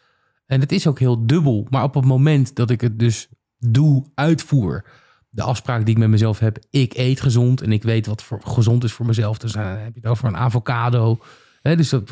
En 0.46 0.60
het 0.60 0.72
is 0.72 0.88
ook 0.88 1.00
heel 1.00 1.26
dubbel. 1.26 1.68
Maar 1.70 1.84
op 1.84 1.94
het 1.94 2.06
moment 2.06 2.56
dat 2.56 2.70
ik 2.70 2.82
het 2.82 3.00
dus 3.00 3.30
doe, 3.58 4.06
uitvoer, 4.16 4.86
de 5.30 5.44
afspraak 5.44 5.86
die 5.86 5.94
ik 5.94 6.00
met 6.00 6.10
mezelf 6.10 6.40
heb, 6.40 6.58
ik 6.70 6.94
eet 6.94 7.22
gezond 7.22 7.62
en 7.62 7.72
ik 7.72 7.84
weet 7.84 8.06
wat 8.06 8.24
voor 8.24 8.42
gezond 8.44 8.84
is 8.84 8.92
voor 8.92 9.06
mezelf. 9.06 9.38
Dus 9.38 9.52
dan 9.52 9.64
heb 9.64 9.94
je 9.94 10.00
het 10.02 10.10
over 10.10 10.28
een 10.28 10.38
avocado. 10.38 11.20
Dus, 11.62 11.90
dat, 11.90 12.08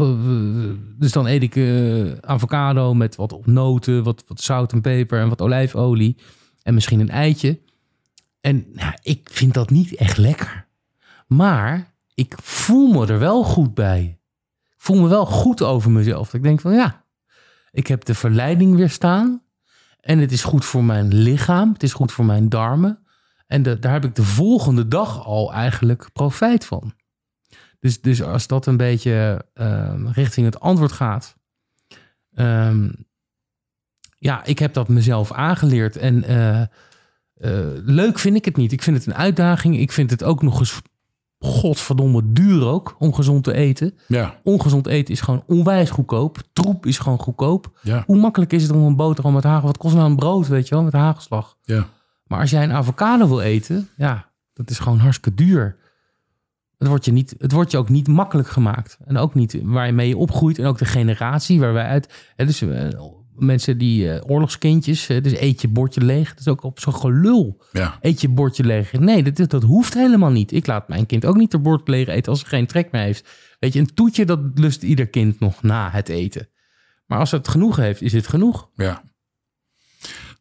dus 0.98 1.12
dan 1.12 1.28
eet 1.28 1.44
ik 1.44 1.56
eh, 1.56 2.12
avocado 2.12 2.94
met 2.94 3.16
wat 3.16 3.46
noten, 3.46 4.04
wat, 4.04 4.24
wat 4.28 4.42
zout 4.42 4.72
en 4.72 4.82
peper 4.82 5.20
en 5.20 5.30
wat 5.30 5.42
olijfolie. 5.42 6.18
En 6.64 6.74
misschien 6.74 7.00
een 7.00 7.10
eitje. 7.10 7.60
En 8.42 8.66
nou, 8.74 8.94
ik 9.02 9.30
vind 9.32 9.54
dat 9.54 9.70
niet 9.70 9.96
echt 9.96 10.18
lekker. 10.18 10.68
Maar 11.28 11.94
ik 12.14 12.36
voel 12.42 12.92
me 12.92 13.08
er 13.08 13.20
wel 13.20 13.44
goed 13.44 13.74
bij. 13.74 14.20
Ik 14.70 14.88
voel 14.88 15.02
me 15.02 15.08
wel 15.08 15.26
goed 15.26 15.62
over 15.62 15.92
mezelf. 15.92 16.34
Ik 16.34 16.44
denk 16.44 16.62
van 16.62 16.74
ja, 16.74 17.01
ik 17.72 17.88
heb 17.88 18.06
de 18.06 18.16
verleiding 18.16 18.76
weerstaan. 18.76 19.44
En 20.00 20.20
het 20.20 20.32
is 20.32 20.44
goed 20.44 20.66
voor 20.66 20.84
mijn 20.84 21.14
lichaam. 21.14 21.74
Het 21.74 21.84
is 21.84 21.94
goed 21.94 22.12
voor 22.12 22.26
mijn 22.26 22.50
darmen. 22.50 23.00
En 23.48 23.64
daar 23.64 23.92
heb 23.92 24.06
ik 24.06 24.16
de 24.16 24.24
volgende 24.24 24.88
dag 24.88 25.26
al 25.26 25.54
eigenlijk 25.54 26.10
profijt 26.14 26.66
van. 26.66 26.94
Dus, 27.80 28.02
dus 28.02 28.22
als 28.22 28.48
dat 28.48 28.66
een 28.66 28.78
beetje 28.78 29.46
ehm, 29.54 30.08
richting 30.08 30.46
het 30.46 30.60
antwoord 30.60 30.92
gaat. 30.92 31.36
ehm, 32.34 32.90
ja, 34.18 34.44
ik 34.44 34.60
heb 34.60 34.74
dat 34.74 34.88
mezelf 34.88 35.32
aangeleerd. 35.32 35.98
En 35.98 36.24
eh, 36.24 36.62
eh, 36.62 36.68
leuk 37.84 38.20
vind 38.20 38.36
ik 38.36 38.46
het 38.46 38.56
niet. 38.56 38.72
Ik 38.72 38.82
vind 38.82 38.98
het 38.98 39.06
een 39.06 39.16
uitdaging. 39.16 39.80
Ik 39.80 39.92
vind 39.92 40.10
het 40.10 40.24
ook 40.24 40.42
nog 40.42 40.60
eens 40.60 40.82
godverdomme 41.44 42.22
duur 42.34 42.66
ook 42.66 42.96
om 43.00 43.14
gezond 43.14 43.44
te 43.44 43.54
eten. 43.54 43.94
Ja. 44.08 44.40
Ongezond 44.44 44.88
eten 44.88 45.14
is 45.14 45.22
gewoon 45.22 45.44
onwijs 45.48 45.90
goedkoop. 45.90 46.42
Troep 46.54 46.86
is 46.86 46.98
gewoon 46.98 47.20
goedkoop. 47.20 47.80
Ja. 47.82 48.04
Hoe 48.06 48.18
makkelijk 48.18 48.54
is 48.54 48.64
het 48.64 48.72
om 48.72 48.84
een 48.84 48.96
boterham 48.96 49.34
met 49.34 49.44
hagel... 49.44 49.68
Wat 49.68 49.78
kost 49.78 49.96
nou 49.96 50.10
een 50.10 50.16
brood, 50.16 50.48
weet 50.48 50.68
je 50.68 50.76
wel, 50.76 50.84
met 50.84 50.94
hagelslag? 50.94 51.58
Ja. 51.62 51.88
Maar 52.26 52.40
als 52.40 52.50
jij 52.50 52.64
een 52.64 52.72
avocado 52.72 53.28
wil 53.28 53.42
eten, 53.42 53.90
ja, 53.98 54.32
dat 54.54 54.70
is 54.70 54.80
gewoon 54.80 55.00
hartstikke 55.00 55.44
duur. 55.44 55.78
Het 56.78 56.88
wordt, 56.88 57.06
je 57.06 57.12
niet, 57.12 57.36
het 57.38 57.52
wordt 57.52 57.72
je 57.72 57.78
ook 57.78 57.90
niet 57.90 58.08
makkelijk 58.08 58.50
gemaakt. 58.50 58.98
En 59.06 59.18
ook 59.18 59.34
niet 59.34 59.60
waarmee 59.64 60.08
je 60.08 60.18
opgroeit. 60.18 60.60
En 60.60 60.66
ook 60.66 60.78
de 60.78 60.86
generatie 60.86 61.60
waar 61.60 61.74
wij 61.74 61.86
uit... 61.86 62.32
Hè, 62.36 62.46
dus 62.46 62.62
eh, 62.62 62.88
mensen 63.42 63.78
die 63.78 64.14
eh, 64.14 64.30
oorlogskindjes... 64.30 65.08
dus 65.08 65.34
eet 65.34 65.62
je 65.62 65.68
bordje 65.68 66.02
leeg. 66.02 66.30
Dat 66.30 66.40
is 66.40 66.48
ook 66.48 66.64
op 66.64 66.80
zo'n 66.80 66.96
gelul. 66.96 67.62
Ja, 67.72 67.98
Eet 68.02 68.22
je 68.22 68.30
bordje 68.30 68.64
leeg. 68.64 68.92
Nee, 68.92 69.32
dat, 69.32 69.50
dat 69.50 69.64
hoeft 69.64 69.94
helemaal 69.94 70.32
niet. 70.32 70.52
Ik 70.52 70.68
laat 70.68 70.88
mijn 70.88 71.06
kind 71.06 71.26
ook 71.26 71.38
niet 71.38 71.52
het 71.52 71.64
bord 71.64 71.88
leeg 71.88 72.08
eten... 72.08 72.32
als 72.32 72.40
ze 72.40 72.46
geen 72.46 72.68
trek 72.68 72.92
meer 72.92 73.02
heeft. 73.02 73.30
Weet 73.60 73.74
je, 73.74 73.80
een 73.80 73.94
toetje 73.94 74.26
dat 74.26 74.40
lust 74.56 74.84
ieder 74.84 75.08
kind 75.08 75.40
nog 75.40 75.64
na 75.64 75.90
het 75.90 76.10
eten. 76.10 76.50
Maar 77.06 77.20
als 77.20 77.32
het 77.32 77.48
genoeg 77.48 77.76
heeft, 77.76 78.02
is 78.02 78.14
het 78.14 78.28
genoeg. 78.28 78.70
ja. 78.76 79.02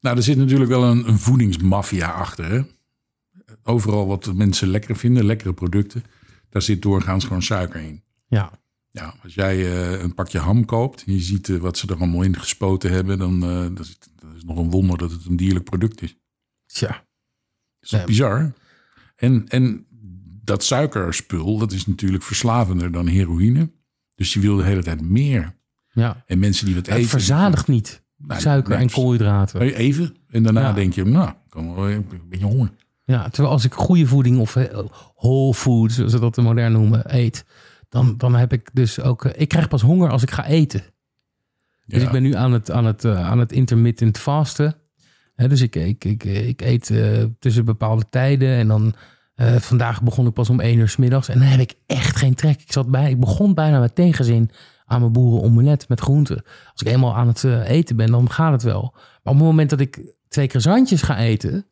Nou, 0.00 0.16
er 0.16 0.22
zit 0.22 0.36
natuurlijk 0.36 0.70
wel 0.70 0.84
een, 0.84 1.08
een 1.08 1.18
voedingsmafia 1.18 2.10
achter. 2.10 2.50
Hè? 2.50 2.60
Overal 3.62 4.06
wat 4.06 4.32
mensen 4.34 4.68
lekker 4.68 4.96
vinden, 4.96 5.24
lekkere 5.24 5.52
producten, 5.52 6.04
daar 6.50 6.62
zit 6.62 6.82
doorgaans 6.82 7.24
gewoon 7.24 7.42
suiker 7.42 7.80
in. 7.80 8.02
Ja, 8.26 8.59
Ja, 8.92 9.14
als 9.22 9.34
jij 9.34 9.56
eh, 9.56 10.00
een 10.02 10.14
pakje 10.14 10.38
ham 10.38 10.64
koopt 10.64 11.04
en 11.06 11.12
je 11.12 11.20
ziet 11.20 11.48
eh, 11.48 11.56
wat 11.56 11.78
ze 11.78 11.86
er 11.86 11.96
allemaal 11.96 12.22
in 12.22 12.36
gespoten 12.38 12.90
hebben, 12.90 13.18
dan 13.18 13.42
eh, 13.42 13.66
dat 13.74 13.86
is, 13.86 13.98
dat 14.16 14.34
is 14.36 14.44
nog 14.44 14.56
een 14.58 14.70
wonder 14.70 14.98
dat 14.98 15.10
het 15.10 15.24
een 15.26 15.36
dierlijk 15.36 15.64
product 15.64 16.02
is. 16.02 16.16
tja. 16.66 17.06
Dat 17.80 18.00
is 18.00 18.04
bizar? 18.06 18.52
En, 19.16 19.48
en 19.48 19.86
dat 20.44 20.64
suikerspul, 20.64 21.58
dat 21.58 21.72
is 21.72 21.86
natuurlijk 21.86 22.22
verslavender 22.22 22.92
dan 22.92 23.06
heroïne. 23.06 23.70
Dus 24.14 24.32
je 24.32 24.40
wil 24.40 24.56
de 24.56 24.64
hele 24.64 24.82
tijd 24.82 25.00
meer. 25.00 25.56
Ja. 25.92 26.24
En 26.26 26.38
mensen 26.38 26.66
die 26.66 26.74
wat 26.74 26.86
Het 26.86 26.94
eten... 26.96 27.08
verzadigt 27.08 27.68
niet. 27.68 28.02
Nee, 28.16 28.40
Suiker 28.40 28.72
en 28.76 28.90
koolhydraten. 28.90 29.60
Even. 29.60 30.16
En 30.28 30.42
daarna 30.42 30.60
Ja. 30.60 30.72
denk 30.72 30.92
je, 30.92 31.04
nou, 31.04 31.32
wel 31.50 31.90
een 31.90 32.06
beetje 32.28 32.46
honger. 32.46 32.70
Ja, 33.04 33.28
terwijl 33.28 33.54
als 33.54 33.64
ik 33.64 33.74
goede 33.74 34.06
voeding 34.06 34.38
of 34.38 34.54
whole 35.14 35.54
food, 35.54 35.92
zoals 35.92 36.12
ze 36.12 36.18
dat 36.18 36.34
de 36.34 36.40
modern 36.42 36.72
noemen, 36.72 37.16
eet, 37.16 37.44
dan, 37.90 38.14
dan 38.16 38.34
heb 38.34 38.52
ik 38.52 38.70
dus 38.72 39.00
ook. 39.00 39.24
eh, 39.24 39.40
ik 39.40 39.48
krijg 39.48 39.68
pas 39.68 39.82
honger 39.82 40.10
als 40.10 40.22
ik 40.22 40.30
ga 40.30 40.46
eten. 40.46 40.82
Dus 41.86 42.00
Ja. 42.00 42.06
ik 42.06 42.12
ben 42.12 42.22
nu 42.22 42.34
aan 42.34 42.52
het, 42.52 42.70
aan 42.70 42.84
het, 42.84 43.04
eh, 43.04 43.26
aan 43.28 43.38
het 43.38 43.52
intermittent 43.52 44.18
vasten. 44.18 44.74
Hè, 45.34 45.48
dus 45.48 45.60
ik, 45.60 45.76
ik, 45.76 46.04
ik, 46.04 46.24
ik 46.24 46.60
eet 46.62 46.90
eh, 46.90 47.24
tussen 47.38 47.64
bepaalde 47.64 48.04
tijden. 48.10 48.48
En 48.56 48.68
dan 48.68 48.94
eh, 49.34 49.54
vandaag 49.56 50.02
begon 50.02 50.26
ik 50.26 50.32
pas 50.32 50.50
om 50.50 50.60
één 50.60 50.78
uur 50.78 50.88
's 50.88 50.96
middags. 50.96 51.28
En 51.28 51.38
dan 51.38 51.48
heb 51.48 51.60
ik 51.60 51.74
echt 51.86 52.16
geen 52.16 52.34
trek. 52.34 52.60
Ik, 52.60 52.72
zat 52.72 52.90
bij, 52.90 53.10
ik 53.10 53.20
begon 53.20 53.54
bijna 53.54 53.80
met 53.80 53.94
tegenzin 53.94 54.50
aan 54.84 55.00
mijn 55.00 55.12
boerenomelet 55.12 55.88
met 55.88 56.00
groenten. 56.00 56.42
Als 56.72 56.80
ik 56.82 56.86
eenmaal 56.88 57.16
aan 57.16 57.26
het 57.28 57.44
eh, 57.44 57.68
eten 57.70 57.96
ben, 57.96 58.10
dan 58.10 58.30
gaat 58.30 58.52
het 58.52 58.62
wel. 58.62 58.90
Maar 58.94 59.32
op 59.32 59.38
het 59.38 59.48
moment 59.48 59.70
dat 59.70 59.80
ik 59.80 60.00
twee 60.28 60.46
croissantjes 60.46 61.02
ga 61.02 61.18
eten, 61.18 61.66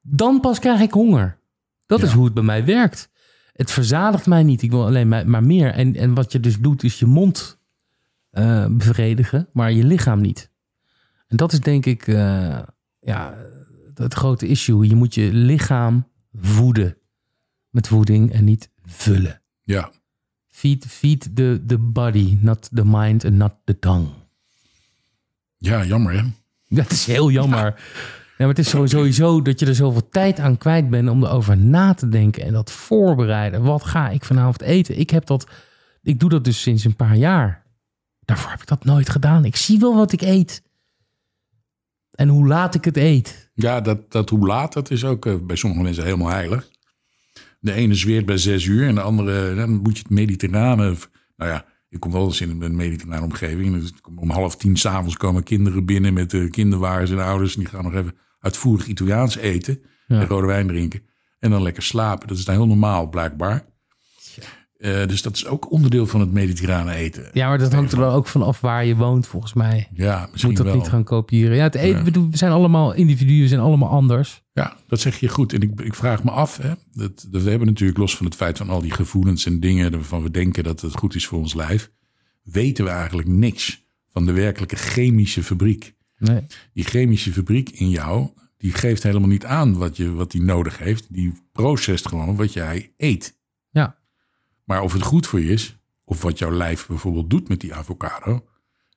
dan 0.00 0.40
pas 0.40 0.58
krijg 0.58 0.80
ik 0.80 0.90
honger. 0.92 1.38
Dat 1.86 2.02
is 2.02 2.12
hoe 2.12 2.24
het 2.24 2.34
bij 2.34 2.42
mij 2.42 2.64
werkt. 2.64 3.10
Het 3.58 3.70
verzadigt 3.70 4.26
mij 4.26 4.42
niet. 4.42 4.62
Ik 4.62 4.70
wil 4.70 4.84
alleen 4.84 5.08
maar, 5.08 5.28
maar 5.28 5.44
meer. 5.44 5.70
En, 5.72 5.96
en 5.96 6.14
wat 6.14 6.32
je 6.32 6.40
dus 6.40 6.58
doet, 6.58 6.82
is 6.82 6.98
je 6.98 7.06
mond 7.06 7.58
eh, 8.30 8.66
bevredigen, 8.70 9.48
maar 9.52 9.72
je 9.72 9.84
lichaam 9.84 10.20
niet. 10.20 10.50
En 11.26 11.36
dat 11.36 11.52
is 11.52 11.60
denk 11.60 11.86
ik 11.86 12.06
eh, 12.06 12.58
ja, 13.00 13.36
het 13.94 14.14
grote 14.14 14.46
issue. 14.46 14.88
Je 14.88 14.94
moet 14.94 15.14
je 15.14 15.32
lichaam 15.32 16.08
voeden 16.32 16.96
met 17.70 17.88
voeding 17.88 18.32
en 18.32 18.44
niet 18.44 18.70
vullen. 18.84 19.42
Ja, 19.62 19.90
Feed, 20.48 20.86
feed 20.86 21.36
the, 21.36 21.62
the 21.66 21.78
body, 21.78 22.38
not 22.40 22.68
the 22.72 22.84
mind 22.84 23.24
and 23.24 23.34
not 23.34 23.52
the 23.64 23.78
tongue. 23.78 24.08
ja 25.56 25.84
jammer 25.84 26.12
hè? 26.12 26.22
Dat 26.78 26.90
is 26.90 27.06
heel 27.06 27.30
jammer. 27.30 27.64
Ja, 27.64 27.74
maar 28.46 28.56
het 28.56 28.58
is 28.58 28.68
sowieso 28.68 29.42
dat 29.42 29.60
je 29.60 29.66
er 29.66 29.74
zoveel 29.74 30.08
tijd 30.08 30.38
aan 30.38 30.58
kwijt 30.58 30.90
bent 30.90 31.08
om 31.08 31.24
erover 31.24 31.56
na 31.56 31.94
te 31.94 32.08
denken 32.08 32.42
en 32.42 32.52
dat 32.52 32.72
voorbereiden. 32.72 33.62
Wat 33.62 33.84
ga 33.84 34.08
ik 34.08 34.24
vanavond 34.24 34.60
eten? 34.60 34.98
Ik 34.98 35.10
heb 35.10 35.26
dat, 35.26 35.46
ik 36.02 36.20
doe 36.20 36.28
dat 36.30 36.44
dus 36.44 36.60
sinds 36.60 36.84
een 36.84 36.96
paar 36.96 37.16
jaar. 37.16 37.66
Daarvoor 38.24 38.50
heb 38.50 38.60
ik 38.60 38.66
dat 38.66 38.84
nooit 38.84 39.10
gedaan. 39.10 39.44
Ik 39.44 39.56
zie 39.56 39.78
wel 39.78 39.94
wat 39.94 40.12
ik 40.12 40.20
eet. 40.20 40.62
En 42.10 42.28
hoe 42.28 42.46
laat 42.46 42.74
ik 42.74 42.84
het 42.84 42.96
eet. 42.96 43.50
Ja, 43.54 43.80
dat, 43.80 44.12
dat 44.12 44.30
hoe 44.30 44.46
laat, 44.46 44.72
dat 44.72 44.90
is 44.90 45.04
ook 45.04 45.26
eh, 45.26 45.34
bij 45.42 45.56
sommige 45.56 45.82
mensen 45.82 46.04
helemaal 46.04 46.30
heilig. 46.30 46.68
De 47.60 47.72
ene 47.72 47.94
zweert 47.94 48.26
bij 48.26 48.38
zes 48.38 48.64
uur 48.64 48.86
en 48.86 48.94
de 48.94 49.00
andere, 49.00 49.54
dan 49.54 49.70
moet 49.70 49.96
je 49.96 50.02
het 50.02 50.10
mediterrane... 50.10 50.96
Nou 51.36 51.50
ja, 51.50 51.64
ik 51.88 52.00
kom 52.00 52.12
wel 52.12 52.24
eens 52.24 52.40
in 52.40 52.62
een 52.62 52.76
mediterrane 52.76 53.24
omgeving. 53.24 53.92
Om 54.16 54.30
half 54.30 54.56
tien 54.56 54.76
s'avonds 54.76 55.16
komen 55.16 55.42
kinderen 55.42 55.84
binnen 55.84 56.12
met 56.12 56.30
de 56.30 56.50
kinderwagens 56.50 57.10
en 57.10 57.18
ouders. 57.18 57.54
En 57.54 57.60
die 57.60 57.68
gaan 57.68 57.84
nog 57.84 57.94
even 57.94 58.14
uitvoerig 58.40 58.86
Italiaans 58.86 59.36
eten 59.36 59.80
Ja. 60.06 60.20
en 60.20 60.26
rode 60.26 60.46
wijn 60.46 60.66
drinken. 60.66 61.02
En 61.38 61.50
dan 61.50 61.62
lekker 61.62 61.82
slapen. 61.82 62.28
Dat 62.28 62.38
is 62.38 62.44
daar 62.44 62.56
heel 62.56 62.66
normaal, 62.66 63.08
blijkbaar. 63.08 63.66
Eh, 64.78 65.06
dus 65.06 65.22
dat 65.22 65.36
is 65.36 65.46
ook 65.46 65.70
onderdeel 65.70 66.06
van 66.06 66.20
het 66.20 66.32
mediterrane 66.32 66.94
eten. 66.94 67.28
Ja, 67.32 67.48
maar 67.48 67.58
dat 67.58 67.72
hangt 67.72 67.92
er 67.92 67.98
wel 67.98 68.12
ook 68.12 68.26
van 68.26 68.42
af 68.42 68.60
waar 68.60 68.84
je 68.84 68.96
woont, 68.96 69.26
volgens 69.26 69.52
mij. 69.52 69.88
Ja, 69.94 70.28
moet 70.42 70.56
dat 70.56 70.66
wel. 70.66 70.74
niet 70.74 70.88
gaan 70.88 71.04
kopiëren. 71.04 71.56
Ja, 71.56 71.62
het 71.62 71.74
eten, 71.74 72.04
Ja. 72.04 72.28
we 72.30 72.36
zijn 72.36 72.52
allemaal 72.52 72.94
individuen, 72.94 73.40
we 73.40 73.48
zijn 73.48 73.60
allemaal 73.60 73.88
anders. 73.88 74.42
Ja, 74.52 74.76
dat 74.88 75.00
zeg 75.00 75.20
je 75.20 75.28
goed. 75.28 75.52
En 75.52 75.60
ik, 75.60 75.80
ik 75.80 75.94
vraag 75.94 76.24
me 76.24 76.30
af, 76.30 76.56
hè, 76.56 76.72
dat, 76.92 77.26
dat 77.30 77.42
we 77.42 77.50
hebben 77.50 77.68
natuurlijk 77.68 77.98
los 77.98 78.16
van 78.16 78.26
het 78.26 78.34
feit 78.34 78.58
van 78.58 78.68
al 78.70 78.80
die 78.80 78.90
gevoelens 78.92 79.46
en 79.46 79.60
dingen 79.60 79.90
waarvan 79.90 80.22
we 80.22 80.30
denken 80.30 80.64
dat 80.64 80.80
het 80.80 80.96
goed 80.96 81.14
is 81.14 81.26
voor 81.26 81.38
ons 81.38 81.54
lijf, 81.54 81.90
weten 82.42 82.84
we 82.84 82.90
eigenlijk 82.90 83.28
niks 83.28 83.84
van 84.12 84.26
de 84.26 84.32
werkelijke 84.32 84.76
chemische 84.76 85.42
fabriek. 85.42 85.94
Nee. 86.18 86.46
Die 86.72 86.84
chemische 86.84 87.32
fabriek 87.32 87.70
in 87.70 87.90
jou, 87.90 88.28
die 88.56 88.72
geeft 88.72 89.02
helemaal 89.02 89.28
niet 89.28 89.44
aan 89.44 89.78
wat, 89.78 89.96
je, 89.96 90.12
wat 90.12 90.30
die 90.30 90.42
nodig 90.42 90.78
heeft. 90.78 91.12
Die 91.14 91.32
processt 91.52 92.08
gewoon 92.08 92.36
wat 92.36 92.52
jij 92.52 92.92
eet. 92.96 93.38
Ja. 93.70 93.98
Maar 94.64 94.82
of 94.82 94.92
het 94.92 95.02
goed 95.02 95.26
voor 95.26 95.40
je 95.40 95.50
is, 95.50 95.76
of 96.04 96.22
wat 96.22 96.38
jouw 96.38 96.52
lijf 96.52 96.86
bijvoorbeeld 96.86 97.30
doet 97.30 97.48
met 97.48 97.60
die 97.60 97.74
avocado, 97.74 98.44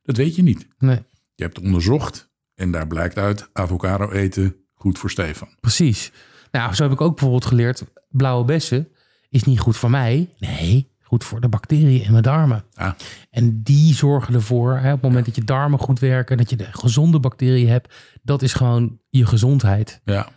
dat 0.03 0.17
weet 0.17 0.35
je 0.35 0.43
niet. 0.43 0.67
Nee. 0.77 0.99
Je 1.35 1.43
hebt 1.43 1.59
onderzocht 1.59 2.29
en 2.55 2.71
daar 2.71 2.87
blijkt 2.87 3.17
uit, 3.17 3.49
avocado 3.53 4.11
eten 4.11 4.55
goed 4.73 4.99
voor 4.99 5.09
Stefan. 5.09 5.55
Precies. 5.59 6.11
Nou, 6.51 6.73
zo 6.73 6.83
heb 6.83 6.91
ik 6.91 7.01
ook 7.01 7.15
bijvoorbeeld 7.15 7.45
geleerd, 7.45 7.83
blauwe 8.09 8.45
bessen 8.45 8.87
is 9.29 9.43
niet 9.43 9.59
goed 9.59 9.77
voor 9.77 9.89
mij. 9.89 10.29
Nee, 10.39 10.90
goed 11.11 11.23
voor 11.23 11.41
de 11.41 11.49
bacteriën 11.49 12.03
in 12.03 12.11
mijn 12.11 12.23
darmen. 12.23 12.63
Ah. 12.73 12.91
En 13.29 13.63
die 13.63 13.93
zorgen 13.93 14.33
ervoor, 14.33 14.77
hè, 14.77 14.87
op 14.87 15.01
het 15.01 15.01
moment 15.01 15.25
dat 15.25 15.35
je 15.35 15.43
darmen 15.43 15.79
goed 15.79 15.99
werken, 15.99 16.37
dat 16.37 16.49
je 16.49 16.55
de 16.55 16.67
gezonde 16.71 17.19
bacteriën 17.19 17.67
hebt, 17.69 17.93
dat 18.23 18.41
is 18.41 18.53
gewoon 18.53 18.99
je 19.09 19.25
gezondheid. 19.25 20.01
Ja, 20.05 20.27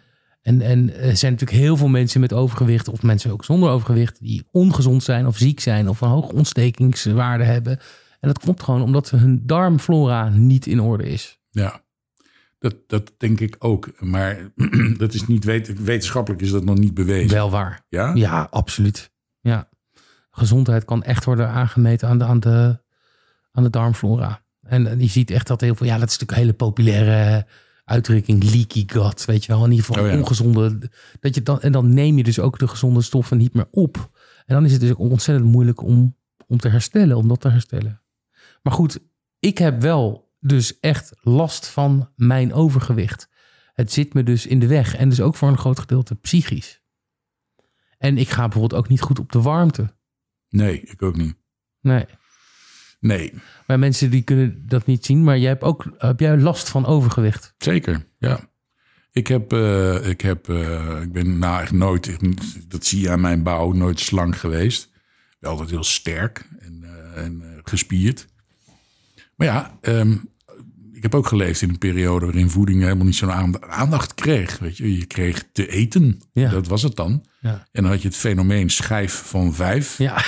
En, 0.42 0.60
en 0.60 0.96
er 0.96 1.16
zijn 1.16 1.32
natuurlijk 1.32 1.60
heel 1.60 1.76
veel 1.76 1.88
mensen 1.88 2.20
met 2.20 2.32
overgewicht, 2.32 2.88
of 2.88 3.02
mensen 3.02 3.30
ook 3.32 3.44
zonder 3.44 3.70
overgewicht, 3.70 4.20
die 4.20 4.48
ongezond 4.50 5.02
zijn 5.02 5.26
of 5.26 5.36
ziek 5.36 5.60
zijn 5.60 5.88
of 5.88 6.00
een 6.00 6.08
hoge 6.08 6.32
ontstekingswaarde 6.32 7.44
hebben. 7.44 7.78
En 8.20 8.28
dat 8.28 8.38
komt 8.38 8.62
gewoon 8.62 8.82
omdat 8.82 9.10
hun 9.10 9.42
darmflora 9.46 10.28
niet 10.28 10.66
in 10.66 10.80
orde 10.80 11.04
is. 11.08 11.38
Ja, 11.50 11.80
dat, 12.58 12.74
dat 12.86 13.12
denk 13.18 13.40
ik 13.40 13.56
ook. 13.58 13.90
Maar 14.00 14.52
dat 15.02 15.14
is 15.14 15.26
niet 15.26 15.44
wet- 15.44 15.82
wetenschappelijk 15.82 16.42
is 16.42 16.50
dat 16.50 16.64
nog 16.64 16.78
niet 16.78 16.94
bewezen. 16.94 17.36
Wel 17.36 17.50
waar. 17.50 17.84
Ja? 17.88 18.14
Ja, 18.14 18.46
absoluut. 18.50 19.12
Ja. 19.40 19.68
Gezondheid 20.36 20.84
kan 20.84 21.02
echt 21.02 21.24
worden 21.24 21.48
aangemeten 21.48 22.08
aan 22.08 22.18
de, 22.18 22.24
aan 22.24 22.40
de, 22.40 22.80
aan 23.52 23.62
de 23.62 23.70
darmflora. 23.70 24.42
En, 24.62 24.86
en 24.86 25.00
je 25.00 25.06
ziet 25.06 25.30
echt 25.30 25.46
dat 25.46 25.60
heel 25.60 25.74
veel, 25.74 25.86
ja, 25.86 25.98
dat 25.98 26.08
is 26.08 26.18
natuurlijk 26.18 26.38
een 26.38 26.44
hele 26.44 26.56
populaire 26.56 27.46
uitdrukking, 27.84 28.44
leaky 28.44 28.84
gut, 28.86 29.24
weet 29.24 29.44
je 29.44 29.52
wel. 29.52 29.64
In 29.64 29.70
ieder 29.70 29.86
geval 29.86 30.04
Oh 30.04 30.10
ja. 30.10 30.16
ongezonde. 30.16 30.90
Dat 31.20 31.34
je 31.34 31.42
dan, 31.42 31.60
en 31.60 31.72
dan 31.72 31.94
neem 31.94 32.16
je 32.16 32.24
dus 32.24 32.38
ook 32.38 32.58
de 32.58 32.68
gezonde 32.68 33.02
stoffen 33.02 33.38
niet 33.38 33.54
meer 33.54 33.68
op. 33.70 34.10
En 34.46 34.54
dan 34.54 34.64
is 34.64 34.72
het 34.72 34.80
dus 34.80 34.90
ook 34.90 34.98
ontzettend 34.98 35.50
moeilijk 35.50 35.82
om, 35.82 36.16
om 36.46 36.58
te 36.58 36.68
herstellen, 36.68 37.16
om 37.16 37.28
dat 37.28 37.40
te 37.40 37.48
herstellen. 37.48 38.00
Maar 38.62 38.72
goed, 38.72 38.98
ik 39.38 39.58
heb 39.58 39.80
wel 39.80 40.32
dus 40.40 40.80
echt 40.80 41.12
last 41.20 41.66
van 41.66 42.10
mijn 42.16 42.52
overgewicht. 42.52 43.28
Het 43.72 43.92
zit 43.92 44.14
me 44.14 44.22
dus 44.22 44.46
in 44.46 44.58
de 44.58 44.66
weg. 44.66 44.96
En 44.96 45.08
dus 45.08 45.20
ook 45.20 45.34
voor 45.36 45.48
een 45.48 45.58
groot 45.58 45.78
gedeelte 45.78 46.14
psychisch. 46.14 46.82
En 47.98 48.18
ik 48.18 48.28
ga 48.28 48.42
bijvoorbeeld 48.42 48.80
ook 48.80 48.88
niet 48.88 49.00
goed 49.00 49.18
op 49.18 49.32
de 49.32 49.40
warmte. 49.40 49.94
Nee, 50.54 50.80
ik 50.80 51.02
ook 51.02 51.16
niet. 51.16 51.34
Nee. 51.80 52.04
Nee, 53.00 53.32
Maar 53.66 53.78
mensen 53.78 54.10
die 54.10 54.22
kunnen 54.22 54.64
dat 54.68 54.86
niet 54.86 55.04
zien. 55.04 55.24
Maar 55.24 55.38
jij 55.38 55.48
hebt 55.48 55.62
ook 55.62 55.94
heb 55.98 56.20
jij 56.20 56.38
last 56.38 56.68
van 56.68 56.86
overgewicht. 56.86 57.54
zeker. 57.58 58.06
Ja. 58.18 58.40
Ik 59.12 59.26
heb, 59.26 59.52
eh, 59.52 60.08
ik 60.08 60.20
heb, 60.20 60.48
eh, 60.48 61.00
ik 61.02 61.12
ben 61.12 61.38
nou 61.38 61.62
echt 61.62 61.72
nooit, 61.72 62.18
dat 62.68 62.84
zie 62.86 63.00
je 63.00 63.10
aan 63.10 63.20
mijn 63.20 63.42
bouw, 63.42 63.72
nooit 63.72 64.00
slank 64.00 64.36
geweest. 64.36 64.90
Wel 65.40 65.50
altijd 65.50 65.70
heel 65.70 65.84
sterk 65.84 66.48
en, 66.58 66.84
eh, 66.84 67.24
en 67.24 67.60
gespierd. 67.62 68.26
Maar 69.36 69.46
ja, 69.46 69.78
ik 69.82 70.33
heb 71.04 71.14
ook 71.14 71.26
geleefd 71.26 71.62
in 71.62 71.68
een 71.68 71.78
periode 71.78 72.24
waarin 72.24 72.50
voeding 72.50 72.82
helemaal 72.82 73.04
niet 73.04 73.14
zo'n 73.14 73.32
aand- 73.32 73.62
aandacht 73.62 74.14
kreeg. 74.14 74.58
Weet 74.58 74.76
je, 74.76 74.96
je 74.98 75.06
kreeg 75.06 75.44
te 75.52 75.68
eten. 75.68 76.20
Ja. 76.32 76.50
Dat 76.50 76.66
was 76.66 76.82
het 76.82 76.96
dan. 76.96 77.24
Ja. 77.40 77.68
En 77.72 77.82
dan 77.82 77.90
had 77.90 78.02
je 78.02 78.08
het 78.08 78.16
fenomeen 78.16 78.70
schijf 78.70 79.12
van 79.12 79.54
vijf. 79.54 79.98
Ja. 79.98 80.24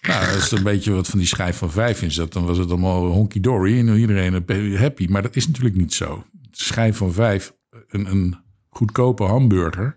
Nou, 0.00 0.34
als 0.34 0.50
er 0.50 0.58
een 0.58 0.64
beetje 0.64 0.92
wat 0.92 1.08
van 1.08 1.18
die 1.18 1.28
schijf 1.28 1.56
van 1.56 1.70
vijf 1.70 2.02
in 2.02 2.10
zat, 2.12 2.32
dan 2.32 2.44
was 2.44 2.58
het 2.58 2.68
allemaal 2.68 3.06
honky 3.06 3.40
dory 3.40 3.78
en 3.78 3.96
iedereen 3.96 4.32
happy. 4.76 5.06
Maar 5.06 5.22
dat 5.22 5.36
is 5.36 5.46
natuurlijk 5.46 5.76
niet 5.76 5.94
zo. 5.94 6.24
Schijf 6.50 6.96
van 6.96 7.12
vijf, 7.12 7.52
een, 7.88 8.10
een 8.10 8.36
goedkope 8.68 9.24
hamburger, 9.24 9.96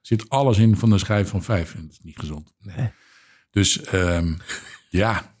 zit 0.00 0.28
alles 0.28 0.58
in 0.58 0.76
van 0.76 0.90
de 0.90 0.98
schijf 0.98 1.28
van 1.28 1.42
vijf. 1.42 1.74
En 1.74 1.82
dat 1.82 1.90
is 1.90 2.00
niet 2.02 2.18
gezond. 2.18 2.52
Nee. 2.60 2.90
Dus 3.50 3.80
ehm, 3.82 4.34
ja, 4.88 5.31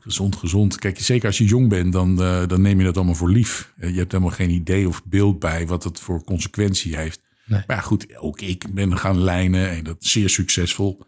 gezond, 0.00 0.36
gezond. 0.36 0.78
Kijk, 0.78 0.98
zeker 1.00 1.26
als 1.26 1.38
je 1.38 1.44
jong 1.44 1.68
bent, 1.68 1.92
dan, 1.92 2.22
eh, 2.22 2.46
dan 2.46 2.62
neem 2.62 2.78
je 2.78 2.84
dat 2.84 2.96
allemaal 2.96 3.14
voor 3.14 3.30
lief. 3.30 3.72
Eh, 3.76 3.90
je 3.92 3.98
hebt 3.98 4.12
helemaal 4.12 4.32
geen 4.34 4.50
idee 4.50 4.88
of 4.88 5.02
beeld 5.04 5.38
bij 5.38 5.66
wat 5.66 5.84
het 5.84 6.00
voor 6.00 6.24
consequentie 6.24 6.96
heeft. 6.96 7.20
Nee. 7.46 7.62
Maar 7.66 7.76
ja, 7.76 7.82
goed, 7.82 8.16
ook 8.18 8.40
ik 8.40 8.74
ben 8.74 8.96
gaan 8.98 9.18
lijnen 9.22 9.70
en 9.70 9.84
dat 9.84 9.96
is 10.00 10.10
zeer 10.10 10.28
succesvol. 10.28 11.02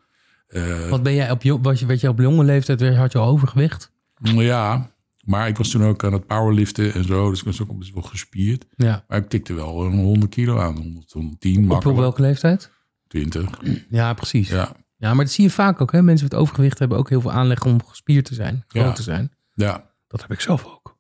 Eh, 0.47 0.89
Wat 0.89 1.03
ben 1.03 1.15
jij 1.15 1.31
op, 1.31 1.65
was 1.65 1.81
je, 1.81 1.87
werd 1.87 2.01
je 2.01 2.09
op 2.09 2.19
jonge 2.19 2.45
leeftijd, 2.45 2.81
weer- 2.81 2.97
had 2.97 3.13
je 3.13 3.19
al 3.19 3.29
overgewicht? 3.29 3.93
ja, 4.23 4.91
maar 5.25 5.49
ik 5.49 5.57
was 5.57 5.71
toen 5.71 5.85
ook 5.85 6.05
aan 6.05 6.13
het 6.13 6.27
powerliften 6.27 6.95
en 6.95 7.05
zo, 7.05 7.31
dus 7.31 7.39
ik 7.39 7.45
was 7.45 7.63
ook 7.63 7.79
best 7.79 7.93
wel 7.95 8.03
gespierd. 8.03 8.65
Ja. 8.77 9.05
Maar 9.09 9.19
ik 9.19 9.29
tikte 9.29 9.55
wel 9.55 9.85
een 9.85 9.93
100 9.99 10.35
kilo 10.35 10.59
aan, 10.59 10.77
100, 10.77 11.13
110, 11.13 11.57
Op, 11.57 11.63
op 11.63 11.69
makkelijk. 11.69 11.99
welke 11.99 12.21
leeftijd? 12.23 12.71
20, 13.09 13.49
Ja, 13.91 14.15
precies. 14.15 14.49
Ja. 14.49 14.73
Ja. 15.02 15.14
maar 15.14 15.25
dat 15.25 15.35
zie 15.35 15.44
je 15.44 15.50
vaak 15.50 15.80
ook. 15.80 15.92
Hè? 15.92 16.02
Mensen 16.02 16.28
met 16.30 16.38
overgewicht 16.38 16.78
hebben 16.78 16.99
ook 16.99 17.09
heel 17.09 17.21
veel 17.21 17.32
aanleg 17.32 17.64
om 17.64 17.85
gespierd 17.85 18.25
te 18.25 18.35
zijn, 18.35 18.64
groot 18.68 18.85
Ja. 18.85 18.92
te 18.92 19.02
zijn. 19.02 19.32
Ja, 19.54 19.90
Dat 20.09 20.21
heb 20.21 20.32
ik 20.32 20.40
zelf 20.40 20.64
ook. 20.64 20.99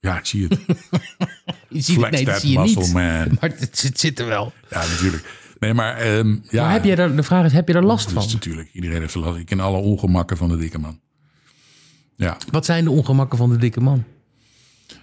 ja, 0.00 0.18
ik 0.18 0.24
zie 0.26 0.46
het. 0.48 0.58
Je 1.68 1.80
ziet 1.80 1.96
Flex 1.96 2.10
nee, 2.16 2.24
dat 2.24 2.32
that 2.34 2.42
zie 2.42 2.52
je 2.52 2.58
niet. 2.58 2.74
man. 2.76 2.92
Maar 3.40 3.50
het, 3.56 3.78
zit- 3.78 3.98
zit 4.00 4.18
er 4.18 4.26
wel. 4.26 4.52
Ja, 4.70 4.86
natuurlijk. 4.86 5.42
Nee, 5.58 5.74
maar 5.74 5.96
ehm, 5.96 6.36
ja. 6.50 6.62
maar 6.62 6.72
heb 6.72 6.84
je 6.84 6.96
daar, 6.96 7.16
de 7.16 7.22
vraag 7.22 7.44
is, 7.44 7.52
heb 7.52 7.66
je 7.66 7.72
daar 7.72 7.82
last 7.84 8.04
dat 8.08 8.16
is 8.16 8.22
van? 8.24 8.32
natuurlijk. 8.32 8.68
Iedereen 8.72 9.00
heeft 9.00 9.14
er 9.14 9.20
last. 9.20 9.38
Ik 9.38 9.46
ken 9.46 9.60
alle 9.60 9.76
ongemakken 9.76 10.36
van 10.36 10.48
de 10.48 10.56
dikke 10.56 10.78
man. 10.78 11.00
Ja. 12.16 12.36
Wat 12.50 12.64
zijn 12.64 12.84
de 12.84 12.90
ongemakken 12.90 13.38
van 13.38 13.50
de 13.50 13.56
dikke 13.56 13.80
man? 13.80 14.04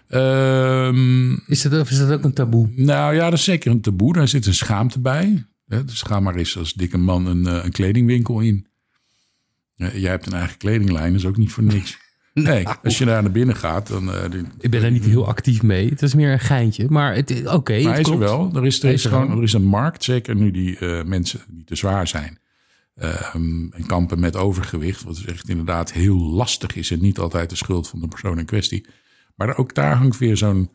Ehm, 0.07 1.33
Is 1.33 1.61
dat, 1.61 1.89
is 1.89 1.97
dat 1.97 2.11
ook 2.11 2.23
een 2.23 2.33
taboe? 2.33 2.69
nou 2.75 3.15
ja, 3.15 3.23
dat 3.29 3.33
is 3.39 3.43
zeker 3.43 3.71
een 3.71 3.81
taboe. 3.81 4.13
Daar 4.13 4.27
zit 4.27 4.45
een 4.45 4.53
schaamte 4.53 4.99
bij. 4.99 5.45
Hè, 5.71 5.85
Dus 5.85 6.01
ga 6.01 6.19
maar 6.19 6.35
eens 6.35 6.57
als 6.57 6.73
dikke 6.73 6.97
man 6.97 7.25
een, 7.25 7.47
eh, 7.47 7.63
een 7.63 7.71
kledingwinkel 7.71 8.39
in. 8.39 8.67
Jij 9.75 10.09
hebt 10.11 10.25
een 10.25 10.33
eigen 10.33 10.57
kledinglijn, 10.57 11.11
dat 11.11 11.21
is 11.21 11.27
ook 11.27 11.37
niet 11.37 11.51
voor 11.51 11.63
niks. 11.63 11.97
Nee, 12.33 12.67
als 12.67 12.97
je 12.97 13.05
daar 13.05 13.21
naar 13.21 13.31
binnen 13.31 13.55
gaat, 13.55 13.87
dan... 13.87 14.13
eh, 14.13 14.31
die- 14.31 14.43
Ik 14.59 14.71
ben 14.71 14.81
daar 14.81 14.91
niet 14.91 15.05
heel 15.05 15.27
actief 15.27 15.61
mee. 15.63 15.89
Het 15.89 16.01
is 16.01 16.13
meer 16.13 16.31
een 16.31 16.39
geintje. 16.39 16.89
Maar 16.89 17.15
het- 17.15 17.47
oké, 17.47 17.71
Maar 17.71 17.81
het 17.81 17.91
hij 17.91 17.99
is 18.01 18.07
er 18.07 18.17
wel. 18.17 18.51
Er 18.55 18.65
is, 18.65 18.83
er 18.83 18.91
is, 18.91 19.05
gewoon, 19.05 19.37
er 19.37 19.43
is 19.43 19.53
een 19.53 19.63
markt, 19.65 20.03
zeker 20.03 20.35
nu 20.35 20.51
die 20.51 20.77
eh, 20.77 21.03
mensen 21.03 21.39
die 21.49 21.63
te 21.63 21.75
zwaar 21.75 22.07
zijn. 22.07 22.39
ehm, 22.95 23.71
en 23.71 23.85
kampen 23.85 24.19
met 24.19 24.35
overgewicht, 24.35 25.03
wat 25.03 25.19
echt 25.25 25.49
inderdaad 25.49 25.91
heel 25.93 26.17
lastig 26.19 26.75
is 26.75 26.91
en 26.91 27.01
niet 27.01 27.19
altijd 27.19 27.49
de 27.49 27.55
schuld 27.55 27.87
van 27.89 27.99
de 27.99 28.07
persoon 28.07 28.39
in 28.39 28.45
kwestie. 28.45 28.85
Maar 29.35 29.57
ook 29.57 29.75
daar 29.75 29.95
hangt 29.95 30.17
weer 30.17 30.37
zo'n 30.37 30.69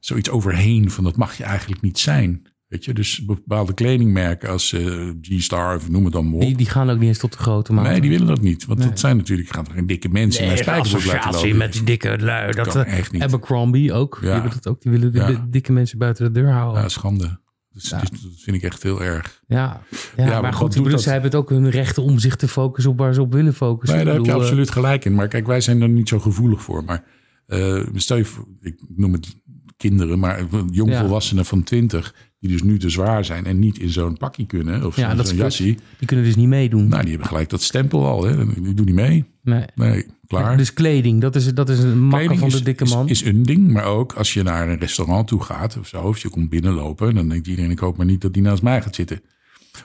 zoiets 0.00 0.30
overheen 0.30 0.90
van 0.90 1.04
dat 1.04 1.16
mag 1.16 1.36
je 1.36 1.44
eigenlijk 1.44 1.80
niet 1.82 1.98
zijn. 1.98 2.46
Weet 2.70 2.84
je, 2.84 2.92
dus 2.94 3.24
bepaalde 3.24 3.74
kledingmerken 3.74 4.48
als 4.48 4.72
eh, 4.72 5.08
G-Star 5.20 5.76
of 5.76 5.88
noem 5.90 6.04
het 6.04 6.12
dan 6.12 6.24
maar 6.24 6.34
op. 6.34 6.40
Die, 6.40 6.56
die 6.56 6.66
gaan 6.68 6.90
ook 6.90 6.98
niet 6.98 7.08
eens 7.08 7.18
tot 7.18 7.32
de 7.32 7.38
grote 7.38 7.72
maat. 7.72 7.84
Nee, 7.84 8.00
die 8.00 8.10
willen 8.10 8.26
dat 8.26 8.40
niet. 8.40 8.66
Want 8.66 8.82
dat 8.82 8.98
zijn 8.98 9.16
natuurlijk, 9.16 9.48
gaan 9.54 9.66
er 9.66 9.72
geen 9.72 9.86
dikke 9.86 10.08
mensen 10.08 10.46
naar 10.46 10.58
spijkerbroek 10.58 11.04
laten 11.04 11.32
lopen. 11.32 11.56
met 11.56 11.72
die 11.72 11.82
dikke 11.84 12.18
lui. 12.18 12.52
Dat, 12.52 12.68
kan 12.68 12.84
eh, 12.84 12.98
echt 12.98 13.12
niet. 13.12 13.22
Abercrombie 13.22 13.92
ook. 13.92 14.18
Die, 14.20 14.28
Ja. 14.28 14.34
hebben 14.34 14.52
dat 14.52 14.68
ook. 14.68 14.82
die 14.82 14.90
willen 14.90 15.12
de, 15.12 15.18
Ja. 15.18 15.46
dikke 15.48 15.72
mensen 15.72 15.98
buiten 15.98 16.24
de 16.32 16.40
deur 16.40 16.50
houden. 16.52 16.82
Ja, 16.82 16.88
schande. 16.88 17.40
Dus, 17.72 17.82
dus 17.82 17.90
dat 18.00 18.10
vind 18.36 18.56
ik 18.56 18.62
echt 18.62 18.82
heel 18.82 19.02
erg. 19.02 19.42
Ja, 19.46 19.82
ja, 20.16 20.40
maar 20.40 20.52
goed, 20.52 20.74
bedoel, 20.74 20.90
dat? 20.90 21.02
zij 21.02 21.12
hebben 21.12 21.30
het 21.30 21.40
ook 21.40 21.50
hun 21.50 21.70
rechten 21.70 22.02
om 22.02 22.18
zich 22.18 22.36
te 22.36 22.48
focussen 22.48 22.92
op 22.92 22.98
waar 22.98 23.14
ze 23.14 23.20
op 23.20 23.32
willen 23.32 23.54
focussen. 23.54 23.96
Nee, 23.96 24.04
daar 24.04 24.14
heb 24.14 24.22
je 24.24 24.28
bedoel, 24.28 24.42
eh, 24.42 24.48
absoluut 24.48 24.70
gelijk 24.70 25.04
in. 25.04 25.14
Maar 25.14 25.28
kijk, 25.28 25.46
wij 25.46 25.60
zijn 25.60 25.82
er 25.82 25.88
niet 25.88 26.08
zo 26.08 26.18
gevoelig 26.18 26.62
voor. 26.62 26.84
Maar 26.84 27.04
eh, 27.46 27.82
stel 27.94 28.16
je 28.16 28.24
voor, 28.24 28.46
ik 28.60 28.80
noem 28.96 29.12
het 29.12 29.36
kinderen, 29.80 30.18
maar 30.18 30.44
jongvolwassenen 30.70 31.44
van 31.44 31.62
20, 31.62 32.14
die 32.38 32.50
dus 32.50 32.62
nu 32.62 32.78
te 32.78 32.88
zwaar 32.90 33.24
zijn 33.24 33.46
en 33.46 33.58
niet 33.58 33.78
in 33.78 33.88
zo'n 33.88 34.16
pakje 34.16 34.46
kunnen, 34.46 34.86
of 34.86 34.96
Ja, 34.96 35.10
zo'n 35.16 35.24
is 35.24 35.30
jassie. 35.30 35.78
Die 35.98 36.06
kunnen 36.06 36.24
dus 36.24 36.36
niet 36.36 36.48
meedoen. 36.48 36.88
Nou, 36.88 37.00
die 37.00 37.10
hebben 37.10 37.28
gelijk 37.28 37.48
dat 37.48 37.62
stempel 37.62 38.06
al. 38.06 38.24
Hè. 38.24 38.46
Die 38.62 38.74
doen 38.74 38.86
niet 38.86 38.94
mee. 38.94 39.24
nee. 39.42 39.64
Nee, 39.74 40.06
klaar. 40.26 40.56
Dus 40.56 40.72
kleding, 40.72 41.20
dat 41.20 41.36
is, 41.36 41.54
dat 41.54 41.68
is 41.68 41.78
een 41.78 42.00
makker 42.00 42.38
van 42.38 42.48
is, 42.48 42.54
de 42.54 42.62
dikke 42.62 42.84
is- 42.84 42.94
man. 42.94 43.08
Is, 43.08 43.24
een 43.24 43.42
ding, 43.42 43.70
maar 43.72 43.84
ook 43.84 44.12
als 44.12 44.34
je 44.34 44.42
naar 44.42 44.68
een 44.68 44.78
restaurant 44.78 45.28
toe 45.28 45.42
gaat 45.42 45.76
of 45.78 45.86
zo, 45.86 46.02
of 46.02 46.18
je 46.18 46.28
komt 46.28 46.48
binnenlopen, 46.50 47.14
dan 47.14 47.28
denkt 47.28 47.46
iedereen, 47.46 47.70
ik 47.70 47.78
hoop 47.78 47.96
maar 47.96 48.06
niet 48.06 48.20
dat 48.20 48.32
die 48.32 48.42
naast 48.42 48.62
mij 48.62 48.82
gaat 48.82 48.94
zitten. 48.94 49.20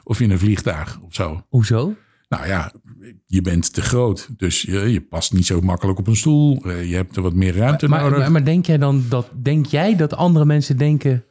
Of 0.04 0.20
in 0.20 0.32
een 0.32 0.40
vliegtuig 0.40 1.00
of 1.06 1.14
zo. 1.16 1.44
Hoezo? 1.50 1.94
Nou 2.30 2.48
ja, 2.48 2.74
je 3.26 3.42
bent 3.42 3.74
te 3.74 3.82
groot, 3.82 4.30
dus 4.38 4.62
je, 4.62 4.80
je 4.80 5.02
past 5.02 5.34
niet 5.34 5.46
zo 5.46 5.62
makkelijk 5.62 6.00
op 6.00 6.08
een 6.08 6.16
stoel. 6.16 6.62
Eh, 6.66 6.90
Je 6.90 6.96
hebt 6.96 7.16
er 7.16 7.22
wat 7.22 7.34
meer 7.34 7.56
ruimte 7.56 7.88
Maar, 7.88 8.02
nodig. 8.02 8.18
maar, 8.18 8.32
maar 8.32 8.46
denk 8.46 8.66
jij 8.66 8.78
dan 8.78 9.04
dat, 9.10 9.30
denk 9.42 9.66
jij 9.66 9.96
dat 9.96 10.14
andere 10.16 10.46
mensen 10.46 10.78
denken, 10.78 11.24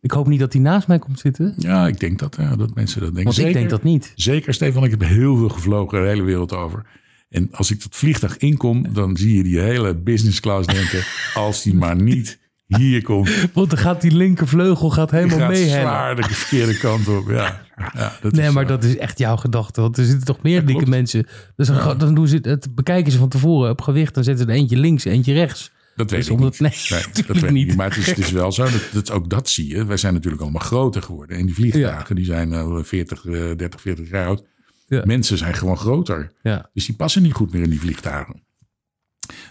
ik 0.00 0.10
hoop 0.10 0.26
niet 0.26 0.40
dat 0.40 0.52
hij 0.52 0.62
naast 0.62 0.88
mij 0.88 0.98
komt 0.98 1.18
zitten? 1.18 1.54
ja, 1.58 1.86
ik 1.86 2.00
denk 2.00 2.18
dat, 2.18 2.36
ja, 2.40 2.56
dat 2.56 2.74
mensen 2.74 3.00
dat 3.00 3.14
denken. 3.14 3.34
Want 3.34 3.46
ik 3.48 3.52
denk 3.54 3.70
dat 3.70 3.82
niet. 3.82 4.12
Zeker, 4.14 4.54
Stefan, 4.54 4.84
ik 4.84 4.90
heb 4.90 5.00
heel 5.00 5.36
veel 5.36 5.48
gevlogen, 5.48 6.00
de 6.02 6.08
hele 6.08 6.22
wereld 6.22 6.52
over. 6.52 6.86
En 7.28 7.48
als 7.52 7.70
ik 7.70 7.82
dat 7.82 7.96
vliegtuig 7.96 8.36
inkom, 8.36 8.92
dan 8.92 9.16
zie 9.16 9.36
je 9.36 9.42
die 9.42 9.58
hele 9.60 9.94
business 9.96 10.40
class 10.40 10.66
denken, 10.66 11.02
als 11.42 11.62
die 11.62 11.74
maar 11.74 11.96
niet 12.02 12.38
hier 12.76 13.02
komt, 13.02 13.30
Want 13.52 13.70
dan 13.70 13.78
gaat 13.78 14.00
die 14.00 14.10
linkervleugel 14.16 14.90
gaat 14.90 15.10
helemaal 15.10 15.38
gaat 15.38 15.48
mee 15.48 15.68
zwaar 15.68 16.16
de 16.16 16.22
verkeerde 16.22 16.78
kant 16.78 17.08
op. 17.08 17.28
Ja, 17.28 17.62
ja 17.94 18.12
dat 18.22 18.32
Nee, 18.32 18.46
is, 18.46 18.52
maar 18.52 18.62
eh, 18.62 18.68
dat 18.68 18.84
is 18.84 18.96
echt 18.96 19.18
jouw 19.18 19.36
gedachte. 19.36 19.80
Want 19.80 19.96
er 19.96 20.04
zitten 20.04 20.24
toch 20.24 20.42
meer 20.42 20.58
dikke 20.60 20.72
klopt. 20.72 20.88
mensen. 20.88 21.26
Dus 21.56 21.66
dan, 21.66 21.98
dan 21.98 22.14
doen 22.14 22.28
ze 22.28 22.38
het, 22.42 22.74
bekijken 22.74 23.12
ze 23.12 23.18
van 23.18 23.28
tevoren 23.28 23.70
op 23.70 23.80
gewicht. 23.80 24.14
Dan 24.14 24.24
zetten 24.24 24.44
ze 24.46 24.50
er 24.52 24.56
eentje 24.58 24.76
links, 24.76 25.04
eentje 25.04 25.32
rechts. 25.32 25.70
Dat 25.96 26.10
weet 26.10 26.18
Dus 26.20 26.28
ik 26.28 26.34
omdat- 26.34 26.58
niet. 26.60 26.90
nee, 26.90 27.00
dat 27.26 27.36
weet 27.36 27.42
ik 27.42 27.50
niet. 27.50 27.66
niet. 27.66 27.76
Maar 27.76 27.88
het 27.88 27.96
is, 27.98 28.06
het 28.06 28.18
is 28.18 28.30
wel 28.30 28.52
zo, 28.52 28.62
dat, 28.62 28.88
dat, 28.92 29.10
ook 29.10 29.30
dat 29.30 29.48
zie 29.48 29.68
je. 29.68 29.84
Wij 29.84 29.96
zijn 29.96 30.14
natuurlijk 30.14 30.42
allemaal 30.42 30.60
groter 30.62 31.02
geworden. 31.02 31.36
En 31.38 31.46
die 31.46 31.54
vliegtuigen, 31.54 32.14
die 32.16 32.24
zijn 32.24 32.52
eh, 32.52 32.76
40, 32.82 33.24
eh, 33.26 33.32
30, 33.56 33.80
40 33.80 34.10
jaar 34.10 34.26
oud. 34.26 34.42
Ja. 34.86 35.02
Mensen 35.04 35.38
zijn 35.38 35.54
gewoon 35.54 35.76
groter. 35.78 36.32
Ja. 36.42 36.70
Dus 36.74 36.86
die 36.86 36.96
passen 36.96 37.22
niet 37.22 37.32
goed 37.32 37.52
meer 37.52 37.62
in 37.62 37.70
die 37.70 37.80
vliegtuigen. 37.80 38.42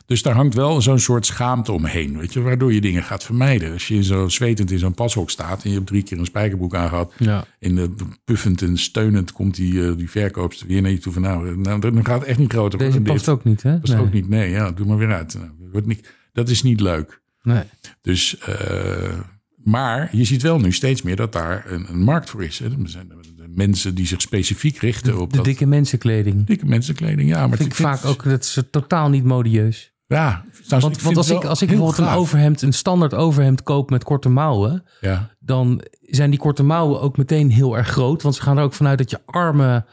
Dus 0.06 0.22
daar 0.22 0.34
hangt 0.36 0.54
wel 0.54 0.82
zo'n 0.82 1.00
soort 1.00 1.26
schaamte 1.26 1.72
omheen, 1.72 2.18
weet 2.18 2.34
je, 2.34 2.42
waardoor 2.42 2.74
je 2.74 2.82
dingen 2.82 3.04
gaat 3.04 3.24
vermijden. 3.24 3.72
Als 3.74 3.88
je 3.88 4.04
zo 4.04 4.28
zwetend 4.28 4.72
in 4.72 4.80
zo'n 4.80 4.94
pashok 4.94 5.30
staat 5.30 5.64
en 5.64 5.70
je 5.70 5.76
hebt 5.76 5.88
drie 5.88 6.04
keer 6.04 6.20
een 6.20 6.26
spijkerbroek 6.26 6.76
aangehad 6.76 7.14
Ja. 7.18 7.46
en 7.60 7.78
uh, 7.78 7.84
puffend 8.24 8.62
en 8.62 8.78
steunend 8.78 9.32
komt 9.32 9.56
die, 9.56 9.74
uh, 9.74 9.98
die 9.98 10.10
verkoopster 10.10 10.68
weer 10.68 10.82
naar 10.82 10.92
je 10.92 10.98
toe 10.98 11.14
van 11.14 11.22
nou, 11.22 11.58
nou 11.58 11.80
dan 11.80 12.06
gaat 12.06 12.20
het 12.20 12.30
echt 12.30 12.40
niet 12.40 12.52
groter 12.52 12.80
Deze 12.80 13.02
past 13.02 13.26
dit. 13.26 13.30
ook 13.34 13.44
niet, 13.44 13.64
hè? 13.64 13.80
Past 13.80 13.94
Nee. 13.94 14.02
ook 14.02 14.14
niet, 14.14 14.30
nee, 14.30 14.50
ja, 14.50 14.72
doe 14.72 14.86
maar 14.86 14.98
weer 14.98 15.14
uit. 15.14 15.34
Nou, 15.34 15.48
dat 15.60 15.72
wordt 15.72 15.88
niet, 15.88 16.14
dat 16.34 16.50
is 16.50 16.62
niet 16.64 16.80
leuk. 16.80 17.22
Nee. 17.44 17.64
Dus, 18.02 18.38
eh, 18.38 19.20
maar 19.63 20.10
je 20.12 20.24
ziet 20.24 20.41
wel 20.41 20.60
nu 20.60 20.71
steeds 20.71 21.02
meer 21.02 21.15
dat 21.15 21.32
daar 21.34 21.63
een, 21.71 21.86
een 21.89 22.04
markt 22.04 22.30
voor 22.30 22.43
is. 22.43 22.60
Hè. 22.60 22.65
Er 22.65 22.76
zijn 22.84 23.08
de 23.08 23.52
mensen 23.56 23.95
die 23.95 24.08
zich 24.08 24.21
specifiek 24.21 24.78
richten 24.78 25.19
op 25.19 25.30
De 25.30 25.36
dat, 25.36 25.45
dikke 25.45 25.65
mensenkleding. 25.65 26.45
dikke 26.45 26.65
mensenkleding. 26.65 27.30
Ja, 27.30 27.47
maar 27.47 27.58
Vind 27.58 27.71
ik 27.71 27.78
het- 27.78 27.88
vaak 27.88 28.06
ook, 28.06 28.24
dat 28.24 28.43
is 28.43 28.60
totaal 28.71 29.10
niet 29.10 29.24
modieus. 29.24 29.89
Ja, 30.08 30.45
Want, 30.67 31.02
want 31.02 31.17
als 31.17 31.30
ik, 31.30 31.45
als 31.45 31.62
ik 31.62 31.67
bijvoorbeeld 31.67 31.97
een 31.97 32.08
overhemd, 32.13 32.62
een 32.62 32.74
standaard 32.74 33.13
overhemd 33.13 33.63
koop 33.63 33.89
met 33.89 34.04
korte 34.04 34.30
mouwen, 34.30 34.84
Ja, 35.02 35.36
dan 35.39 35.82
zijn 36.02 36.30
die 36.30 36.39
korte 36.39 36.63
mouwen 36.63 37.02
ook 37.02 37.17
meteen 37.17 37.52
heel 37.52 37.78
erg 37.78 37.88
groot. 37.88 38.21
Want 38.21 38.36
ze 38.36 38.41
gaan 38.41 38.58
er 38.58 38.63
ook 38.63 38.74
vanuit 38.74 38.97
dat 38.97 39.10
je 39.10 39.19
armen 39.26 39.86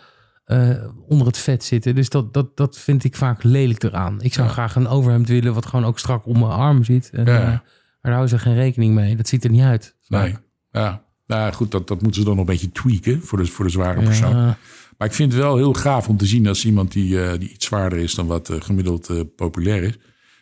eh, 0.45 0.71
onder 1.09 1.27
het 1.27 1.39
vet 1.39 1.65
zitten. 1.65 1.95
Dus 1.95 2.09
dat, 2.09 2.35
dat, 2.35 2.57
dat 2.57 2.79
vind 2.79 3.05
ik 3.05 3.17
vaak 3.17 3.43
lelijk 3.43 3.83
eraan. 3.83 4.21
Ik 4.23 4.35
zou 4.35 4.47
Ja. 4.47 4.53
graag 4.53 4.75
een 4.75 4.89
overhemd 4.89 5.29
willen 5.29 5.55
wat 5.55 5.67
gewoon 5.67 5.85
ook 5.85 5.99
strak 5.99 6.27
om 6.27 6.39
mijn 6.39 6.51
arm 6.53 6.85
zit. 6.85 7.11
En, 7.13 7.27
Ja. 7.27 7.63
Daar 8.09 8.19
houden 8.19 8.39
ze 8.39 8.45
geen 8.45 8.55
rekening 8.55 8.95
mee. 8.95 9.17
Dat 9.17 9.29
ziet 9.29 9.45
er 9.45 9.51
niet 9.51 9.63
uit. 9.63 9.97
nee. 10.09 10.37
Ja, 10.71 11.05
nou 11.27 11.53
goed, 11.53 11.71
dat, 11.71 11.89
dat 11.89 12.03
moeten 12.03 12.21
ze 12.21 12.27
dan 12.27 12.37
nog 12.37 12.47
een 12.47 12.53
beetje 12.53 12.73
tweaken 12.73 13.23
voor 13.23 13.39
de, 13.39 13.47
voor 13.47 13.65
de 13.65 13.71
zware 13.71 14.03
persoon. 14.03 14.37
Ja. 14.37 14.59
Maar 14.99 15.09
ik 15.09 15.15
vind 15.15 15.33
het 15.33 15.43
wel 15.43 15.57
heel 15.57 15.73
gaaf 15.73 16.09
om 16.09 16.17
te 16.17 16.27
zien 16.27 16.47
als 16.47 16.65
iemand 16.65 16.93
die, 16.93 17.23
eh, 17.23 17.39
die 17.39 17.51
iets 17.51 17.67
zwaarder 17.67 17.99
is 17.99 18.15
dan 18.15 18.27
wat 18.27 18.51
eh, 18.51 18.61
gemiddeld 18.61 19.09
eh, 19.09 19.21
populair 19.37 19.83
is, 19.83 19.99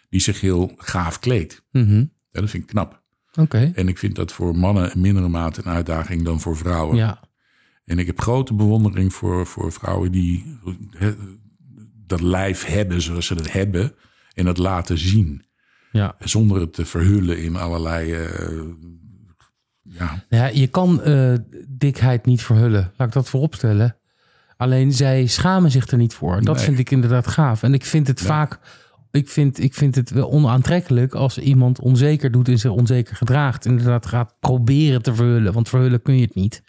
die 0.09 0.21
zich 0.21 0.41
heel 0.41 0.73
gaaf 0.77 1.19
kleedt. 1.19 1.65
Ja, 1.71 2.43
dat 2.43 2.51
vind 2.51 2.63
ik 2.63 2.69
knap. 2.69 3.03
Oké. 3.35 3.73
En 3.75 3.89
ik 3.89 3.99
vind 3.99 4.15
dat 4.15 4.33
voor 4.33 4.57
mannen 4.57 4.95
in 4.95 5.01
mindere 5.01 5.29
mate 5.29 5.61
een 5.65 5.73
uitdaging 5.73 6.23
dan 6.23 6.41
voor 6.41 6.57
vrouwen. 6.57 6.97
Ja. 6.97 7.21
En 7.85 7.99
ik 7.99 8.07
heb 8.07 8.21
grote 8.21 8.55
bewondering 8.55 9.15
voor, 9.15 9.47
voor 9.47 9.73
vrouwen 9.73 10.13
die 10.13 10.59
dat 12.07 12.21
lijf 12.21 12.65
hebben 12.65 13.03
zoals 13.03 13.27
ze 13.27 13.35
dat 13.35 13.53
hebben. 13.53 13.95
En 14.35 14.45
dat 14.45 14.59
laten 14.59 14.99
zien. 14.99 15.46
Ja. 15.93 16.15
Zonder 16.19 16.61
het 16.61 16.73
te 16.73 16.85
verhullen 16.85 17.43
in 17.43 17.57
allerlei. 17.57 18.13
eh, 18.13 18.61
ja, 19.83 20.25
Ja, 20.29 20.47
je 20.47 20.67
kan 20.67 21.03
eh, 21.03 21.33
dikheid 21.69 22.27
niet 22.27 22.43
verhullen. 22.43 22.93
Laat 22.97 23.09
ik 23.09 23.15
dat 23.15 23.29
vooropstellen. 23.29 23.97
Alleen 24.57 24.93
zij 24.93 25.27
schamen 25.27 25.71
zich 25.71 25.87
er 25.87 25.99
niet 25.99 26.15
voor. 26.15 26.41
Dat 26.43 26.57
Nee. 26.57 26.65
vind 26.65 26.79
ik 26.79 26.91
inderdaad 26.91 27.27
gaaf. 27.27 27.63
En 27.63 27.75
ik 27.75 27.85
vind 27.85 28.07
het 28.07 28.21
Ja. 28.21 28.27
vaak. 28.27 28.59
Ik 29.11 29.29
vind, 29.29 29.59
ik 29.63 29.75
vind 29.75 29.95
het 29.95 30.11
wel 30.11 30.31
onaantrekkelijk 30.31 31.15
als 31.15 31.39
iemand 31.39 31.81
onzeker 31.81 32.31
doet 32.31 32.49
en 32.49 32.59
zich 32.59 32.71
onzeker 32.71 33.17
gedraagt. 33.17 33.65
Inderdaad 33.67 34.07
gaat 34.07 34.35
proberen 34.41 35.03
te 35.03 35.15
verhullen. 35.15 35.53
Want 35.53 35.69
verhullen 35.69 36.03
kun 36.03 36.17
je 36.17 36.25
het 36.25 36.35
niet. 36.35 36.63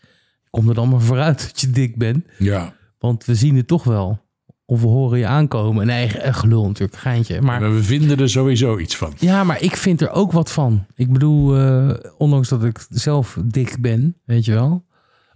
Kom 0.49 0.69
er 0.69 0.75
dan 0.75 0.89
maar 0.89 1.01
vooruit 1.01 1.39
dat 1.47 1.61
je 1.61 1.69
dik 1.69 1.97
bent. 1.97 2.25
ja. 2.37 2.73
Want 2.99 3.25
we 3.25 3.35
zien 3.35 3.55
het 3.55 3.67
toch 3.67 3.83
wel. 3.83 4.25
Of 4.69 4.81
we 4.81 4.87
horen 4.87 5.19
je 5.19 5.27
aankomen. 5.27 5.85
Nee, 5.85 6.09
gelul 6.09 6.67
natuurlijk, 6.67 6.97
geintje. 6.99 7.41
Maar 7.41 7.61
Maar 7.61 7.73
we 7.73 7.83
vinden 7.83 8.17
er 8.19 8.29
sowieso 8.29 8.77
iets 8.77 8.95
van. 8.97 9.13
ja, 9.19 9.43
maar 9.43 9.61
ik 9.61 9.75
vind 9.75 10.01
er 10.01 10.09
ook 10.09 10.31
wat 10.31 10.51
van. 10.51 10.85
Ik 10.95 11.11
bedoel, 11.13 11.57
eh, 11.57 11.93
ondanks 12.17 12.49
dat 12.49 12.63
ik 12.63 12.85
zelf 12.89 13.37
dik 13.45 13.77
ben, 13.81 14.17
weet 14.25 14.45
je 14.45 14.53
wel. 14.53 14.85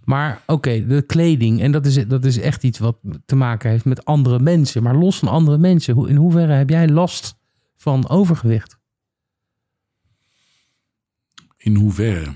Maar 0.04 0.42
oké, 0.46 0.86
de 0.86 1.02
kleding. 1.02 1.60
En 1.60 1.72
dat 1.72 1.86
is, 1.86 2.06
dat 2.06 2.24
is 2.24 2.38
echt 2.40 2.62
iets 2.62 2.78
wat 2.78 2.96
te 3.26 3.36
maken 3.36 3.70
heeft 3.70 3.84
met 3.84 4.04
andere 4.04 4.38
mensen. 4.38 4.82
Maar 4.82 4.96
los 4.96 5.18
van 5.18 5.28
andere 5.28 5.58
mensen, 5.58 6.08
in 6.08 6.16
hoeverre 6.16 6.52
heb 6.52 6.68
jij 6.70 6.88
last 6.88 7.38
van 7.76 8.08
overgewicht? 8.08 8.78
In 11.56 11.74
hoeverre? 11.74 12.34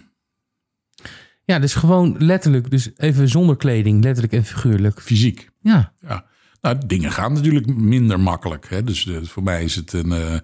Ja, 1.44 1.58
dus 1.58 1.74
gewoon 1.74 2.16
letterlijk, 2.18 2.70
dus 2.70 2.90
even 2.96 3.28
zonder 3.28 3.56
kleding, 3.56 4.04
letterlijk 4.04 4.34
en 4.34 4.44
figuurlijk. 4.44 5.00
Fysiek. 5.00 5.50
Ja, 5.60 5.92
Ja. 6.00 6.26
Nou, 6.66 6.86
dingen 6.86 7.12
gaan 7.12 7.32
natuurlijk 7.32 7.66
minder 7.76 8.20
makkelijk. 8.20 8.66
Hè? 8.68 8.84
Dus 8.84 9.06
eh, 9.06 9.16
voor 9.22 9.42
mij 9.42 9.64
is 9.64 9.74
het 9.74 9.92
een. 9.92 10.12
eh, 10.12 10.34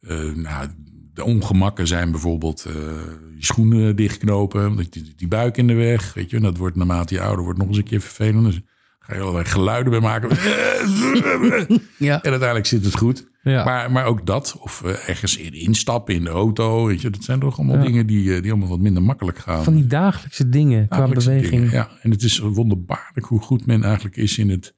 eh, 0.00 0.34
nou, 0.34 0.68
de 1.14 1.24
ongemakken 1.24 1.86
zijn 1.86 2.10
bijvoorbeeld 2.10 2.62
je 3.36 3.44
schoenen 3.44 3.96
dichtknopen, 3.96 4.76
die, 4.90 5.12
die 5.16 5.28
buik 5.28 5.56
in 5.56 5.66
de 5.66 5.74
weg. 5.74 6.14
Weet 6.14 6.30
je, 6.30 6.36
en 6.36 6.42
dat 6.42 6.56
wordt 6.56 6.76
naarmate 6.76 7.14
je 7.14 7.20
ouder 7.20 7.44
wordt 7.44 7.58
nog 7.58 7.68
eens 7.68 7.76
een 7.76 7.84
keer 7.84 8.00
vervelend. 8.00 8.44
Dus 8.44 8.60
ga 8.98 9.14
je 9.14 9.20
allerlei 9.20 9.44
geluiden 9.44 9.90
bij 9.90 10.00
maken. 10.00 10.28
ja. 12.08 12.22
En 12.22 12.30
uiteindelijk 12.30 12.66
zit 12.66 12.84
het 12.84 12.96
goed. 12.96 13.26
Ja. 13.42 13.64
Maar, 13.64 13.90
maar 13.92 14.04
ook 14.04 14.26
dat, 14.26 14.56
of 14.60 14.82
ergens 14.82 15.36
in 15.36 15.52
instappen 15.52 16.14
in 16.14 16.24
de 16.24 16.30
auto, 16.30 16.86
weet 16.86 17.00
je, 17.00 17.10
dat 17.10 17.24
zijn 17.24 17.40
toch 17.40 17.58
allemaal 17.58 17.76
Ja. 17.76 17.82
dingen 17.82 18.06
die, 18.06 18.40
die 18.40 18.50
allemaal 18.50 18.68
wat 18.68 18.80
minder 18.80 19.02
makkelijk 19.02 19.38
gaan. 19.38 19.64
van 19.64 19.74
die 19.74 19.86
dagelijkse 19.86 20.48
dingen 20.48 20.88
qua 20.88 21.08
beweging. 21.08 21.50
dingen, 21.50 21.70
ja, 21.70 21.90
en 22.02 22.10
het 22.10 22.22
is 22.22 22.38
wonderbaarlijk 22.38 23.26
hoe 23.26 23.40
goed 23.40 23.66
men 23.66 23.82
eigenlijk 23.82 24.16
is 24.16 24.38
in 24.38 24.50
het, 24.50 24.74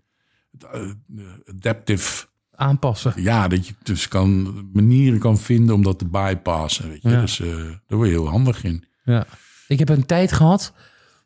adaptive. 1.57 2.27
Aanpassen. 2.55 3.13
Ja, 3.17 3.49
dat 3.49 3.67
je 3.67 3.75
dus 3.83 4.09
kan, 4.09 4.55
manieren 4.73 5.19
kan 5.19 5.39
vinden 5.39 5.75
om 5.75 5.83
dat 5.83 5.99
te 5.99 6.05
bypassen. 6.07 6.89
Weet 6.89 7.03
je? 7.03 7.09
Ja. 7.09 7.21
Dus 7.21 7.41
eh, 7.41 7.47
daar 7.87 7.99
word 7.99 8.09
je 8.09 8.15
heel 8.15 8.29
handig 8.29 8.65
in. 8.65 8.85
Ja. 9.05 9.27
Ik 9.69 9.79
heb 9.79 9.89
een 9.89 10.07
tijd 10.07 10.33
gehad, 10.33 10.73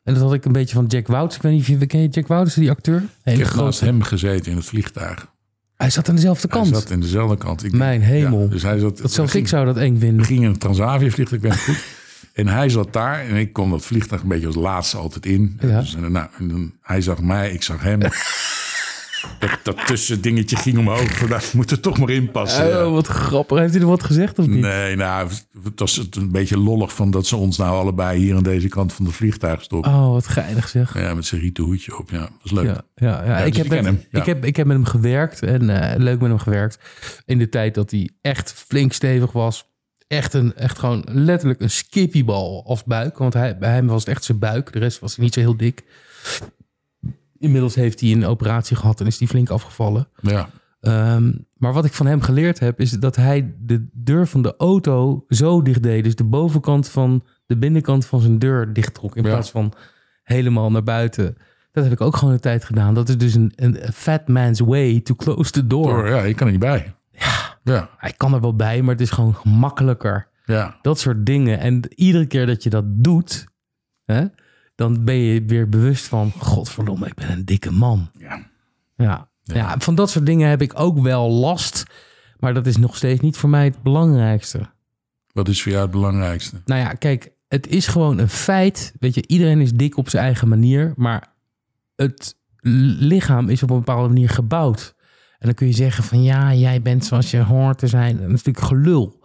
en 0.04 0.14
dat 0.14 0.22
had 0.22 0.34
ik 0.34 0.44
een 0.44 0.52
beetje 0.52 0.74
van 0.74 0.86
Jack 0.86 1.06
Wouters. 1.06 1.36
Ik 1.36 1.42
weet 1.42 1.52
niet 1.52 1.60
of 1.60 1.66
je 1.68 1.86
ken 1.86 2.00
je 2.00 2.08
Jack 2.08 2.26
Wouters, 2.26 2.54
die 2.54 2.70
acteur. 2.70 3.02
Hele 3.22 3.38
Ik 3.38 3.44
heb 3.46 3.54
naast 3.54 3.80
hem 3.80 4.02
gezeten 4.02 4.50
in 4.50 4.56
het 4.56 4.66
vliegtuig. 4.66 5.30
Hij 5.76 5.90
zat 5.90 6.08
aan 6.08 6.14
dezelfde 6.14 6.48
Hij 6.50 6.60
kant. 6.60 6.74
zat 6.74 6.90
in 6.90 7.00
dezelfde 7.00 7.36
kant. 7.36 7.64
Ik, 7.64 7.72
Mijn 7.72 8.00
hemel. 8.00 8.48
dus 8.48 8.62
hij 8.62 8.78
zat, 8.78 8.98
dat 8.98 9.12
zelfs 9.12 9.32
we 9.32 9.38
ik 9.38 9.48
zou 9.48 9.64
dat 9.66 9.76
eng 9.76 9.92
We 9.94 9.98
vinden. 9.98 10.24
gingen 10.26 10.42
in 10.42 10.48
een 10.50 10.58
Transavia-vliegtuig, 10.58 11.42
ik 11.42 11.48
ben 11.48 11.58
goed. 11.58 11.84
En 12.32 12.48
hij 12.48 12.68
zat 12.68 12.92
daar 12.92 13.20
en 13.20 13.36
ik 13.36 13.52
kon 13.52 13.70
dat 13.70 13.84
vliegtuig 13.84 14.22
een 14.22 14.28
beetje 14.28 14.46
als 14.46 14.54
laatste 14.54 14.96
altijd 14.96 15.26
in. 15.26 15.58
Ja. 15.60 15.80
Dus, 15.80 15.96
nou, 15.96 16.26
en 16.38 16.48
dan, 16.48 16.72
hij 16.80 17.00
zag 17.00 17.20
mij, 17.20 17.52
ik 17.52 17.62
zag 17.62 17.82
hem. 17.82 18.00
dat, 19.38 19.58
dat 19.62 19.86
tussen 19.86 20.20
dingetje 20.20 20.56
ging 20.56 20.78
omhoog. 20.78 21.18
Vandaag 21.18 21.52
moet 21.52 21.70
er 21.70 21.80
toch 21.80 21.98
maar 21.98 22.10
in 22.10 22.30
passen. 22.30 22.68
ja. 22.68 22.86
Oh, 22.86 22.92
wat 22.92 23.06
grappig. 23.06 23.58
Heeft 23.58 23.72
hij 23.72 23.82
er 23.82 23.88
wat 23.88 24.02
gezegd 24.02 24.38
of 24.38 24.46
niet? 24.46 24.60
Nee, 24.60 24.96
nou, 24.96 25.30
het 25.64 25.80
was 25.80 25.96
het 25.96 26.16
een 26.16 26.30
beetje 26.32 26.58
lollig 26.58 26.94
van 26.94 27.10
dat 27.10 27.26
ze 27.26 27.36
ons 27.36 27.56
nou 27.56 27.76
allebei 27.76 28.18
hier 28.18 28.36
aan 28.36 28.42
deze 28.42 28.68
kant 28.68 28.92
van 28.92 29.04
de 29.04 29.10
vliegtuig 29.10 29.62
stoppen. 29.62 29.92
Oh, 29.92 30.10
wat 30.10 30.26
geinig 30.26 30.68
zeg. 30.68 30.98
Ja, 30.98 31.14
met 31.14 31.26
zijn 31.26 31.40
rieten 31.40 31.64
hoedje 31.64 31.98
op. 31.98 32.10
Ja, 32.10 32.18
dat 32.18 32.30
was 32.42 32.52
leuk. 32.52 32.66
Ja, 32.66 32.82
ja, 32.94 33.24
ja. 33.24 33.24
Ja, 33.24 33.38
ik, 33.38 33.52
dus 33.52 33.62
heb 33.62 33.68
kent 33.68 33.84
met, 33.84 34.06
ik, 34.22 34.26
heb, 34.26 34.44
ik 34.44 34.56
heb 34.56 34.66
met 34.66 34.76
hem 34.76 34.86
gewerkt 34.86 35.42
en 35.42 35.70
eh, 35.70 35.98
leuk 35.98 36.20
met 36.20 36.28
hem 36.28 36.38
gewerkt. 36.38 36.78
In 37.26 37.38
de 37.38 37.48
tijd 37.48 37.74
dat 37.74 37.90
hij 37.90 38.10
echt 38.20 38.52
flink 38.52 38.92
stevig 38.92 39.32
was. 39.32 39.70
Echt, 40.08 40.34
een, 40.34 40.54
echt 40.54 40.78
gewoon 40.78 41.04
letterlijk 41.10 41.60
een 41.60 41.70
skippiebal 41.70 42.64
als 42.66 42.84
buik. 42.84 43.18
Want 43.18 43.34
hij, 43.34 43.58
bij 43.58 43.72
hem 43.72 43.86
was 43.86 44.00
het 44.00 44.08
echt 44.08 44.24
zijn 44.24 44.38
buik. 44.38 44.72
De 44.72 44.78
rest 44.78 44.98
was 44.98 45.16
hij 45.16 45.24
niet 45.24 45.34
zo 45.34 45.40
heel 45.40 45.56
dik. 45.56 45.82
Inmiddels 47.42 47.74
heeft 47.74 48.00
hij 48.00 48.12
een 48.12 48.24
operatie 48.26 48.76
gehad 48.76 49.00
en 49.00 49.06
is 49.06 49.18
hij 49.18 49.28
flink 49.28 49.50
afgevallen. 49.50 50.08
Ja, 50.20 50.48
Ehm, 50.80 51.32
maar 51.56 51.72
wat 51.72 51.84
ik 51.84 51.92
van 51.92 52.06
hem 52.06 52.20
geleerd 52.20 52.58
heb, 52.58 52.80
is 52.80 52.90
dat 52.90 53.16
hij 53.16 53.54
de 53.58 53.86
deur 53.92 54.26
van 54.26 54.42
de 54.42 54.54
auto 54.56 55.24
zo 55.28 55.62
dicht 55.62 55.82
deed. 55.82 56.04
Dus 56.04 56.14
de 56.14 56.24
bovenkant 56.24 56.88
van 56.88 57.22
de 57.46 57.56
binnenkant 57.56 58.06
van 58.06 58.20
zijn 58.20 58.38
deur 58.38 58.72
dicht 58.72 58.94
trok. 58.94 59.16
In 59.16 59.22
Ja. 59.22 59.28
plaats 59.30 59.50
van 59.50 59.72
helemaal 60.22 60.70
naar 60.70 60.82
buiten. 60.82 61.36
Dat 61.72 61.84
heb 61.84 61.92
ik 61.92 62.00
ook 62.00 62.16
gewoon 62.16 62.34
een 62.34 62.40
tijd 62.40 62.64
gedaan. 62.64 62.94
Dat 62.94 63.08
is 63.08 63.18
dus 63.18 63.34
een, 63.34 63.52
een 63.56 63.76
fat 63.92 64.28
man's 64.28 64.60
way 64.60 65.00
to 65.00 65.14
close 65.14 65.50
the 65.50 65.66
door. 65.66 65.86
door, 65.86 66.08
ja, 66.08 66.22
je 66.22 66.34
kan 66.34 66.46
er 66.46 66.52
niet 66.52 66.60
bij. 66.62 66.94
Ja, 67.12 67.58
ja, 67.64 67.90
Hij 67.96 68.12
kan 68.16 68.34
er 68.34 68.40
wel 68.40 68.56
bij, 68.56 68.82
maar 68.82 68.92
het 68.92 69.00
is 69.02 69.10
gewoon 69.10 69.34
gemakkelijker. 69.34 70.28
ja. 70.44 70.78
Dat 70.82 70.98
soort 70.98 71.26
dingen. 71.26 71.58
En 71.58 71.80
iedere 71.94 72.26
keer 72.26 72.46
dat 72.46 72.62
je 72.62 72.70
dat 72.70 72.84
doet, 72.86 73.46
hè, 74.04 74.24
dan 74.74 75.04
ben 75.04 75.14
je 75.14 75.44
weer 75.44 75.68
bewust 75.68 76.04
van... 76.04 76.32
Godverdomme, 76.38 77.06
ik 77.06 77.14
ben 77.14 77.30
een 77.30 77.44
dikke 77.44 77.70
man. 77.72 78.10
ja. 78.18 78.50
Ja. 78.96 79.30
Ja. 79.42 79.74
van 79.78 79.94
dat 79.94 80.10
soort 80.10 80.26
dingen 80.26 80.48
heb 80.48 80.62
ik 80.62 80.72
ook 80.74 80.98
wel 80.98 81.30
last. 81.30 81.84
Maar 82.38 82.54
dat 82.54 82.66
is 82.66 82.76
nog 82.76 82.96
steeds 82.96 83.20
niet 83.20 83.36
voor 83.36 83.50
mij 83.50 83.64
het 83.64 83.82
belangrijkste. 83.82 84.70
Wat 85.32 85.48
is 85.48 85.62
voor 85.62 85.72
jou 85.72 85.84
het 85.84 85.92
belangrijkste? 85.92 86.56
Nou 86.64 86.80
ja, 86.80 86.92
kijk, 86.92 87.32
het 87.48 87.66
is 87.66 87.86
gewoon 87.86 88.18
een 88.18 88.28
feit. 88.28 88.92
Weet 88.98 89.14
je, 89.14 89.24
iedereen 89.26 89.60
is 89.60 89.72
dik 89.72 89.96
op 89.96 90.08
zijn 90.08 90.24
eigen 90.24 90.48
manier. 90.48 90.92
Maar 90.96 91.32
het 91.96 92.36
lichaam 92.98 93.48
is 93.48 93.62
op 93.62 93.70
een 93.70 93.76
bepaalde 93.78 94.08
manier 94.08 94.28
gebouwd. 94.28 94.94
En 95.38 95.46
dan 95.46 95.54
kun 95.54 95.66
je 95.66 95.72
zeggen 95.72 96.04
van 96.04 96.22
ja, 96.22 96.54
jij 96.54 96.82
bent 96.82 97.04
zoals 97.04 97.30
je 97.30 97.42
hoort 97.42 97.78
te 97.78 97.86
zijn. 97.86 98.16
Dat 98.16 98.24
is 98.24 98.30
natuurlijk 98.30 98.66
gelul. 98.66 99.20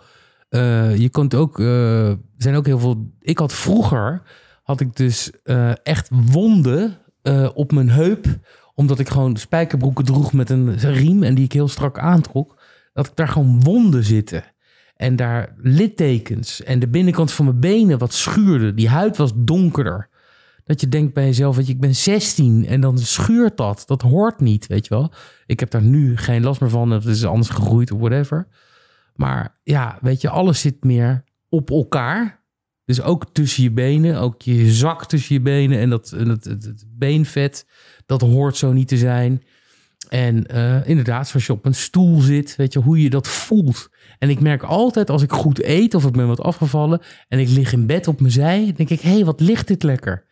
Eh, 0.50 0.98
je 0.98 1.10
kunt 1.10 1.36
ook, 1.36 1.60
eh, 1.60 2.10
er 2.10 2.18
zijn 2.38 2.56
ook 2.56 2.66
heel 2.66 2.80
veel. 2.80 3.12
Ik 3.20 3.38
had 3.38 3.54
vroeger, 3.54 4.22
had 4.68 4.80
ik 4.80 4.96
dus 4.96 5.32
eh, 5.44 5.72
echt 5.84 6.10
wonden 6.12 6.98
eh, 7.22 7.50
op 7.54 7.72
mijn 7.72 7.90
heup. 7.90 8.26
Omdat 8.74 9.00
ik 9.00 9.10
gewoon 9.10 9.36
spijkerbroeken 9.38 10.06
droeg 10.06 10.34
met 10.34 10.50
een 10.50 10.78
riem 10.80 11.24
en 11.24 11.36
die 11.36 11.46
ik 11.46 11.52
heel 11.52 11.68
strak 11.68 12.00
aantrok. 12.00 12.62
Dat 12.94 13.08
ik 13.08 13.16
daar 13.16 13.28
gewoon 13.28 13.64
wonden 13.64 14.04
zitten. 14.04 14.44
En 14.96 15.16
daar 15.16 15.54
littekens. 15.58 16.64
En 16.64 16.80
de 16.80 16.88
binnenkant 16.88 17.32
van 17.32 17.46
mijn 17.46 17.60
benen 17.60 17.98
wat 17.98 18.14
schuurde. 18.14 18.74
Die 18.74 18.90
huid 18.90 19.18
was 19.18 19.32
donkerder. 19.36 20.10
Dat 20.64 20.82
je 20.82 20.90
denkt 20.90 21.14
bij 21.14 21.26
jezelf, 21.26 21.56
weet 21.56 21.68
je, 21.68 21.74
ik 21.74 21.80
ben 21.80 21.96
16 21.96 22.66
en 22.66 22.82
dan 22.82 22.98
schuurt 22.98 23.58
dat. 23.58 23.84
Dat 23.86 24.02
hoort 24.02 24.40
niet, 24.40 24.68
weet 24.68 24.88
je 24.88 24.96
wel. 24.96 25.12
Ik 25.46 25.60
heb 25.60 25.70
daar 25.70 25.84
nu 25.84 26.18
geen 26.18 26.44
last 26.44 26.62
meer 26.62 26.70
van. 26.70 26.90
Het 26.90 27.06
is 27.06 27.26
anders 27.26 27.50
gegroeid 27.50 27.92
of 27.92 28.00
whatever. 28.00 28.48
Maar 29.16 29.58
ja, 29.64 29.98
weet 30.02 30.22
je, 30.22 30.30
alles 30.30 30.62
zit 30.62 30.84
meer 30.84 31.24
op 31.50 31.70
elkaar. 31.70 32.37
Dus 32.88 33.02
ook 33.02 33.26
tussen 33.32 33.63
je 33.63 33.71
benen, 33.71 34.19
ook 34.19 34.41
je 34.41 34.71
zak 34.71 35.06
tussen 35.06 35.36
je 35.36 35.41
benen 35.41 35.80
en 35.80 35.89
dat, 35.89 36.10
het 36.10 36.86
beenvet, 36.88 37.65
dat 38.06 38.21
hoort 38.21 38.58
zo 38.58 38.71
niet 38.71 38.88
te 38.88 38.97
zijn. 38.97 39.43
En 40.10 40.45
eh, 40.45 40.88
inderdaad, 40.88 41.28
zoals 41.28 41.45
je 41.45 41.54
op 41.54 41.65
een 41.65 41.76
stoel 41.76 42.19
zit, 42.19 42.56
weet 42.56 42.73
je, 42.73 42.80
hoe 42.80 43.02
je 43.02 43.10
dat 43.10 43.28
voelt. 43.28 43.89
En 44.19 44.30
ik 44.30 44.39
merk 44.39 44.63
altijd 44.63 45.10
als 45.10 45.21
ik 45.21 45.32
goed 45.32 45.63
eet 45.63 45.93
of 45.93 46.06
ik 46.06 46.12
ben 46.12 46.28
wat 46.28 46.41
afgevallen 46.41 47.02
en 47.28 47.39
ik 47.39 47.50
lig 47.50 47.73
in 47.73 47.86
bed 47.86 48.08
op 48.08 48.19
mijn 48.19 48.32
zij, 48.32 48.73
denk 48.76 48.89
ik, 48.89 49.02
hé, 49.02 49.12
hey, 49.12 49.26
wat 49.26 49.39
ligt 49.39 49.67
dit 49.67 49.84
lekker. 49.84 50.26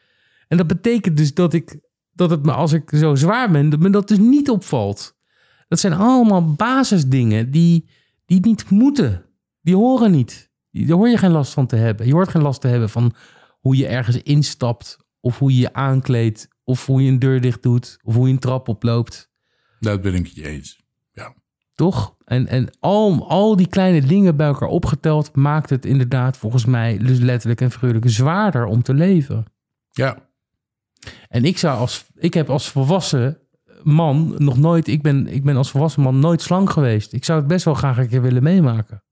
En 0.47 0.57
dat 0.57 0.67
betekent 0.67 1.17
dus 1.17 1.33
dat 1.33 1.53
ik, 1.53 1.79
dat 2.11 2.29
het 2.29 2.45
me 2.45 2.51
als 2.51 2.73
ik 2.73 2.89
zo 2.93 3.15
zwaar 3.15 3.51
ben, 3.51 3.69
dat 3.69 3.79
me 3.79 3.89
dat 3.89 4.07
dus 4.07 4.17
niet 4.17 4.49
opvalt. 4.49 5.17
Dat 5.67 5.79
zijn 5.79 5.93
allemaal 5.93 6.53
basisdingen 6.53 7.51
die, 7.51 7.89
die 8.25 8.39
niet 8.39 8.69
moeten. 8.69 9.25
Die 9.61 9.75
horen 9.75 10.11
niet. 10.11 10.53
Daar 10.83 10.97
hoor 10.97 11.09
je 11.09 11.17
geen 11.17 11.31
last 11.31 11.53
van 11.53 11.67
te 11.67 11.75
hebben. 11.75 12.07
Je 12.07 12.13
hoort 12.13 12.29
geen 12.29 12.41
last 12.41 12.61
te 12.61 12.67
hebben 12.67 12.89
van 12.89 13.13
hoe 13.59 13.77
je 13.77 13.87
ergens 13.87 14.21
instapt, 14.21 14.97
of 15.19 15.39
hoe 15.39 15.53
je 15.53 15.59
je 15.59 15.73
aankleedt, 15.73 16.47
of 16.63 16.85
hoe 16.85 17.03
je 17.03 17.11
een 17.11 17.19
deur 17.19 17.41
dicht 17.41 17.63
doet, 17.63 17.97
of 18.03 18.15
hoe 18.15 18.27
je 18.27 18.33
een 18.33 18.39
trap 18.39 18.67
oploopt. 18.67 19.31
Dat 19.79 20.01
ben 20.01 20.13
ik 20.13 20.25
het 20.25 20.35
je 20.35 20.47
eens. 20.47 20.83
Ja. 21.11 21.35
Toch? 21.75 22.15
En, 22.25 22.47
en 22.47 22.69
al, 22.79 23.29
al 23.29 23.55
die 23.55 23.67
kleine 23.67 24.01
dingen 24.07 24.35
bij 24.35 24.47
elkaar 24.47 24.69
opgeteld 24.69 25.35
maakt 25.35 25.69
het 25.69 25.85
inderdaad 25.85 26.37
volgens 26.37 26.65
mij 26.65 26.97
dus 26.97 27.19
letterlijk 27.19 27.61
en 27.61 27.71
figuurlijk 27.71 28.09
zwaarder 28.09 28.65
om 28.65 28.83
te 28.83 28.93
leven. 28.93 29.45
Ja, 29.91 30.29
En 31.27 31.45
ik 31.45 31.57
zou 31.57 31.77
als 31.77 32.05
ik 32.15 32.33
heb 32.33 32.49
als 32.49 32.69
volwassen 32.69 33.39
man 33.83 34.35
nog 34.37 34.57
nooit, 34.57 34.87
ik 34.87 35.01
ben, 35.01 35.27
ik 35.27 35.43
ben 35.43 35.55
als 35.55 35.71
volwassen 35.71 36.01
man 36.01 36.19
nooit 36.19 36.41
slank 36.41 36.69
geweest. 36.69 37.13
Ik 37.13 37.25
zou 37.25 37.39
het 37.39 37.47
best 37.47 37.65
wel 37.65 37.73
graag 37.73 37.97
een 37.97 38.07
keer 38.07 38.21
willen 38.21 38.43
meemaken. 38.43 39.04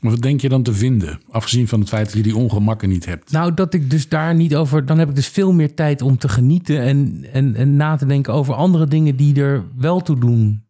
Maar 0.00 0.10
wat 0.10 0.22
denk 0.22 0.40
je 0.40 0.48
dan 0.48 0.62
te 0.62 0.72
vinden? 0.72 1.20
Afgezien 1.30 1.68
van 1.68 1.80
het 1.80 1.88
feit 1.88 2.06
dat 2.06 2.14
je 2.14 2.22
die 2.22 2.36
ongemakken 2.36 2.88
niet 2.88 3.04
hebt. 3.04 3.32
Nou, 3.32 3.54
dat 3.54 3.74
ik 3.74 3.90
dus 3.90 4.08
daar 4.08 4.34
niet 4.34 4.54
over. 4.56 4.86
Dan 4.86 4.98
heb 4.98 5.08
ik 5.08 5.14
dus 5.14 5.28
veel 5.28 5.52
meer 5.52 5.74
tijd 5.74 6.02
om 6.02 6.18
te 6.18 6.28
genieten 6.28 6.80
en, 6.80 7.26
en, 7.32 7.54
en 7.54 7.76
na 7.76 7.96
te 7.96 8.06
denken 8.06 8.32
over 8.32 8.54
andere 8.54 8.86
dingen 8.86 9.16
die 9.16 9.40
er 9.40 9.64
wel 9.76 10.00
toe 10.00 10.18
doen. 10.18 10.64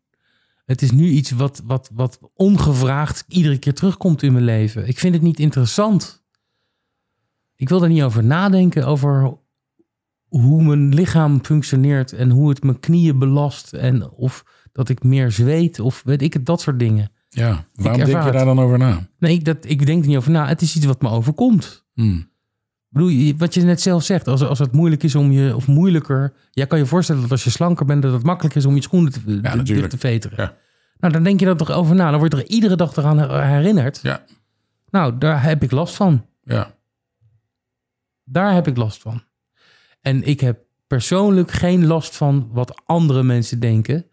Het 0.64 0.82
is 0.82 0.90
nu 0.90 1.08
iets 1.08 1.30
wat, 1.30 1.62
wat, 1.64 1.90
wat 1.94 2.18
ongevraagd 2.34 3.24
iedere 3.28 3.58
keer 3.58 3.74
terugkomt 3.74 4.22
in 4.22 4.32
mijn 4.32 4.44
leven. 4.44 4.88
Ik 4.88 4.98
vind 4.98 5.14
het 5.14 5.22
niet 5.22 5.38
interessant. 5.38 6.24
Ik 7.56 7.68
wil 7.68 7.82
er 7.82 7.88
niet 7.88 8.02
over 8.02 8.24
nadenken, 8.24 8.86
over 8.86 9.38
hoe 10.28 10.62
mijn 10.62 10.94
lichaam 10.94 11.44
functioneert 11.44 12.12
en 12.12 12.30
hoe 12.30 12.48
het 12.48 12.62
mijn 12.62 12.80
knieën 12.80 13.18
belast 13.18 13.72
en 13.72 14.10
of 14.10 14.44
dat 14.72 14.88
ik 14.88 15.02
meer 15.02 15.30
zweet 15.30 15.80
of 15.80 16.02
weet 16.04 16.22
ik 16.22 16.32
het, 16.32 16.46
dat 16.46 16.60
soort 16.60 16.78
dingen. 16.78 17.10
Ja, 17.32 17.64
waarom 17.74 18.04
denk 18.04 18.24
je 18.24 18.30
daar 18.32 18.44
dan 18.44 18.58
over 18.60 18.78
na? 18.78 19.08
Nee, 19.18 19.32
ik, 19.34 19.44
dat, 19.44 19.56
ik 19.60 19.86
denk 19.86 20.02
er 20.02 20.08
niet 20.08 20.16
over 20.16 20.30
na. 20.30 20.46
Het 20.46 20.62
is 20.62 20.76
iets 20.76 20.86
wat 20.86 21.02
me 21.02 21.08
overkomt. 21.08 21.84
Hmm. 21.94 22.18
Ik 22.18 22.96
bedoel, 22.98 23.34
wat 23.36 23.54
je 23.54 23.62
net 23.62 23.80
zelf 23.80 24.02
zegt, 24.04 24.28
als, 24.28 24.42
als 24.42 24.58
het 24.58 24.72
moeilijk 24.72 25.02
is 25.02 25.14
om 25.14 25.32
je, 25.32 25.56
of 25.56 25.66
moeilijker, 25.66 26.32
jij 26.50 26.66
kan 26.66 26.78
je 26.78 26.86
voorstellen 26.86 27.22
dat 27.22 27.30
als 27.30 27.44
je 27.44 27.50
slanker 27.50 27.86
bent, 27.86 28.02
dat 28.02 28.12
het 28.12 28.22
makkelijk 28.22 28.54
is 28.54 28.64
om 28.66 28.74
je 28.74 28.82
schoenen 28.82 29.12
te, 29.12 29.20
natuurlijk. 29.42 29.88
te 29.90 29.98
veteren. 29.98 30.36
Ja. 30.44 30.56
Nou, 30.98 31.12
dan 31.12 31.22
denk 31.22 31.40
je 31.40 31.46
er 31.46 31.56
toch 31.56 31.70
over 31.70 31.94
na. 31.94 32.10
Dan 32.10 32.18
word 32.20 32.32
je 32.32 32.38
er 32.38 32.48
iedere 32.48 32.76
dag 32.76 32.96
eraan 32.96 33.42
herinnerd. 33.42 34.00
Ja, 34.02 34.24
Nou, 34.90 35.18
daar 35.18 35.42
heb 35.42 35.62
ik 35.62 35.70
last 35.70 35.94
van. 35.94 36.26
ja. 36.44 36.74
Daar 38.24 38.54
heb 38.54 38.66
ik 38.66 38.76
last 38.76 39.02
van. 39.02 39.22
En 40.00 40.22
ik 40.22 40.40
heb 40.40 40.58
persoonlijk 40.86 41.50
geen 41.50 41.86
last 41.86 42.16
van 42.16 42.48
wat 42.52 42.80
andere 42.84 43.22
mensen 43.22 43.60
denken. 43.60 44.06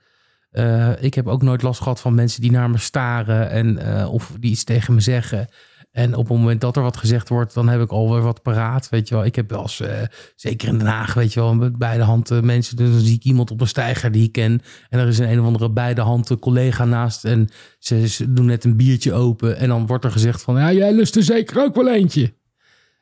Eh, 0.57 0.91
ik 0.99 1.13
heb 1.13 1.27
ook 1.27 1.41
nooit 1.41 1.61
last 1.61 1.81
gehad 1.81 1.99
van 1.99 2.15
mensen 2.15 2.41
die 2.41 2.51
naar 2.51 2.69
me 2.69 2.77
staren 2.77 3.49
en 3.49 3.77
eh, 3.77 4.13
of 4.13 4.31
die 4.39 4.51
iets 4.51 4.63
tegen 4.63 4.93
me 4.93 4.99
zeggen. 4.99 5.47
En 5.91 6.15
op 6.15 6.27
het 6.27 6.37
moment 6.37 6.61
dat 6.61 6.75
er 6.75 6.81
wat 6.81 6.97
gezegd 6.97 7.29
wordt, 7.29 7.53
dan 7.53 7.67
heb 7.67 7.81
ik 7.81 7.91
alweer 7.91 8.21
wat 8.21 8.41
paraat. 8.41 8.89
Weet 8.89 9.07
je 9.07 9.15
wel, 9.15 9.25
ik 9.25 9.35
heb 9.35 9.49
wel 9.49 9.61
eens, 9.61 9.79
eh, 9.79 10.01
zeker 10.35 10.67
in 10.67 10.77
Den 10.77 10.87
Haag, 10.87 11.13
weet 11.13 11.33
je 11.33 11.39
wel, 11.39 11.55
met 11.55 11.77
beide 11.77 12.03
handen 12.03 12.45
mensen. 12.45 12.75
Dus 12.75 12.89
dan 12.89 12.99
zie 12.99 13.15
ik 13.15 13.23
iemand 13.23 13.51
op 13.51 13.61
een 13.61 13.67
steiger 13.67 14.11
die 14.11 14.23
ik 14.23 14.31
ken. 14.31 14.61
En 14.89 14.99
er 14.99 15.07
is 15.07 15.17
een 15.17 15.31
een 15.31 15.39
of 15.39 15.45
andere 15.45 15.69
beide 15.69 16.01
handen 16.01 16.39
collega 16.39 16.85
naast. 16.85 17.25
En 17.25 17.49
ze, 17.79 18.33
doen 18.33 18.45
net 18.45 18.63
een 18.63 18.77
biertje 18.77 19.13
open. 19.13 19.57
En 19.57 19.67
dan 19.67 19.87
wordt 19.87 20.05
er 20.05 20.11
gezegd 20.11 20.41
van, 20.41 20.55
ja, 20.55 20.73
jij 20.73 20.93
lust 20.93 21.15
er 21.15 21.23
zeker 21.23 21.63
ook 21.63 21.75
wel 21.75 21.89
eentje. 21.89 22.33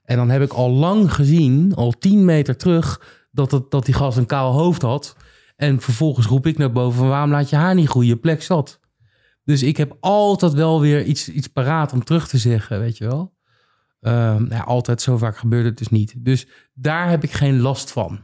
En 0.04 0.18
dan 0.18 0.30
heb 0.30 0.42
ik 0.42 0.54
al 0.54 0.70
lang 0.70 1.14
gezien, 1.14 1.76
al 1.76 1.92
tien 1.92 2.26
meter 2.26 2.58
terug, 2.58 3.02
dat, 3.32 3.66
dat 3.70 3.86
die 3.86 3.94
gast 3.94 4.18
een 4.18 4.26
kaal 4.26 4.52
hoofd 4.52 4.82
had. 4.82 5.16
En 5.56 5.82
vervolgens 5.82 6.26
roep 6.26 6.48
ik 6.48 6.58
naar 6.58 6.72
boven 6.72 7.00
van 7.00 7.08
waarom 7.08 7.32
laat 7.32 7.50
je 7.50 7.56
haar 7.56 7.76
niet 7.76 7.90
groeien? 7.90 8.20
Plek 8.20 8.44
zat. 8.44 8.80
Dus 9.44 9.64
ik 9.64 9.78
heb 9.78 9.98
altijd 10.00 10.54
wel 10.54 10.82
weer 10.82 11.04
iets, 11.04 11.30
iets 11.30 11.48
paraat 11.48 11.94
om 11.94 12.04
terug 12.04 12.28
te 12.28 12.38
zeggen, 12.38 12.80
weet 12.80 12.98
je 12.98 13.06
wel. 13.06 13.36
Ehm, 14.00 14.46
ja, 14.50 14.60
altijd 14.60 15.02
zo 15.02 15.18
vaak 15.18 15.38
gebeurt 15.38 15.66
het 15.66 15.78
dus 15.78 15.90
niet. 15.90 16.14
Dus 16.18 16.48
daar 16.74 17.10
heb 17.10 17.24
ik 17.24 17.32
geen 17.32 17.60
last 17.60 17.92
van. 17.92 18.24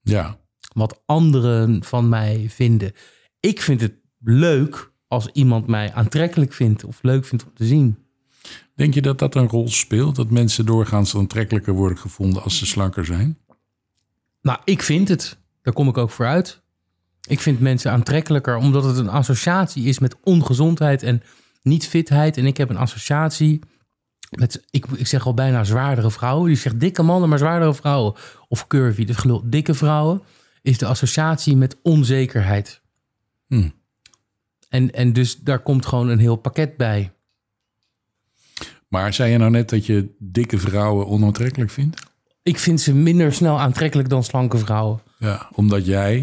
Ja. 0.00 0.36
Wat 0.74 1.02
anderen 1.06 1.84
van 1.84 2.08
mij 2.08 2.46
vinden. 2.48 2.92
Ik 3.40 3.60
vind 3.60 3.80
het 3.80 3.94
leuk 4.18 4.92
als 5.08 5.28
iemand 5.32 5.66
mij 5.66 5.92
aantrekkelijk 5.92 6.52
vindt 6.52 6.84
of 6.84 7.02
leuk 7.02 7.24
vindt 7.24 7.44
om 7.44 7.54
te 7.54 7.64
zien. 7.64 7.98
Denk 8.74 8.94
je 8.94 9.02
dat 9.02 9.18
dat 9.18 9.34
een 9.34 9.48
rol 9.48 9.68
speelt? 9.68 10.16
Dat 10.16 10.30
mensen 10.30 10.66
doorgaans 10.66 11.16
aantrekkelijker 11.16 11.74
worden 11.74 11.98
gevonden 11.98 12.42
als 12.42 12.58
ze 12.58 12.66
slanker 12.66 13.04
zijn? 13.04 13.38
Nou, 14.40 14.58
ik 14.64 14.82
vind 14.82 15.08
het. 15.08 15.41
Daar 15.62 15.74
kom 15.74 15.88
ik 15.88 15.98
ook 15.98 16.10
voor 16.10 16.26
uit. 16.26 16.60
Ik 17.28 17.40
vind 17.40 17.60
mensen 17.60 17.90
aantrekkelijker 17.90 18.56
omdat 18.56 18.84
het 18.84 18.96
een 18.96 19.08
associatie 19.08 19.84
is 19.84 19.98
met 19.98 20.16
ongezondheid 20.20 21.02
en 21.02 21.22
niet 21.62 21.86
fitheid. 21.86 22.36
En 22.36 22.46
ik 22.46 22.56
heb 22.56 22.70
een 22.70 22.76
associatie 22.76 23.60
met, 24.30 24.64
ik, 24.70 24.86
ik 24.86 25.06
zeg 25.06 25.26
al 25.26 25.34
bijna 25.34 25.64
zwaardere 25.64 26.10
vrouwen. 26.10 26.46
Die 26.46 26.56
zegt 26.56 26.80
dikke 26.80 27.02
mannen, 27.02 27.28
maar 27.28 27.38
zwaardere 27.38 27.74
vrouwen. 27.74 28.14
Of 28.48 28.66
curvy, 28.66 29.04
dus 29.04 29.16
gelul. 29.16 29.42
Dikke 29.44 29.74
vrouwen 29.74 30.22
is 30.62 30.78
de 30.78 30.86
associatie 30.86 31.56
met 31.56 31.76
onzekerheid. 31.82 32.80
Hmm. 33.46 33.72
En, 34.68 34.90
en 34.90 35.12
dus 35.12 35.36
daar 35.36 35.62
komt 35.62 35.86
gewoon 35.86 36.08
een 36.08 36.18
heel 36.18 36.36
pakket 36.36 36.76
bij. 36.76 37.12
Maar 38.88 39.14
zei 39.14 39.30
je 39.30 39.38
nou 39.38 39.50
net 39.50 39.68
dat 39.68 39.86
je 39.86 40.14
dikke 40.18 40.58
vrouwen 40.58 41.06
onaantrekkelijk 41.06 41.70
vindt? 41.70 42.00
Ik 42.42 42.58
vind 42.58 42.80
ze 42.80 42.94
minder 42.94 43.32
snel 43.32 43.60
aantrekkelijk 43.60 44.08
dan 44.08 44.24
slanke 44.24 44.58
vrouwen. 44.58 45.00
Ja, 45.22 45.48
omdat 45.54 45.86
jij 45.86 46.18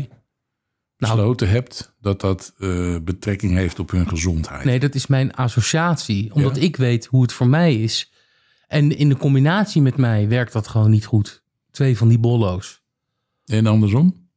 Nou- 0.98 1.16
besloten 1.16 1.50
hebt 1.50 1.96
dat 2.02 2.22
dat 2.22 2.54
eh, 2.58 2.96
betrekking 3.02 3.54
heeft 3.54 3.80
op 3.80 3.92
hun 3.92 4.08
gezondheid. 4.08 4.64
Nee, 4.64 4.80
dat 4.80 4.96
is 4.96 5.08
mijn 5.08 5.34
associatie. 5.36 6.34
Omdat 6.34 6.56
Ja. 6.56 6.62
ik 6.62 6.76
weet 6.76 7.06
hoe 7.06 7.22
het 7.22 7.34
voor 7.34 7.48
mij 7.48 7.76
is. 7.76 8.12
En 8.68 8.98
in 8.98 9.10
de 9.10 9.18
combinatie 9.18 9.82
met 9.82 9.98
mij 9.98 10.28
werkt 10.28 10.54
dat 10.54 10.68
gewoon 10.68 10.90
niet 10.90 11.06
goed. 11.06 11.44
Twee 11.72 11.98
van 11.98 12.08
die 12.08 12.20
bollo's. 12.20 12.82
En 13.46 13.66
andersom? 13.68 14.28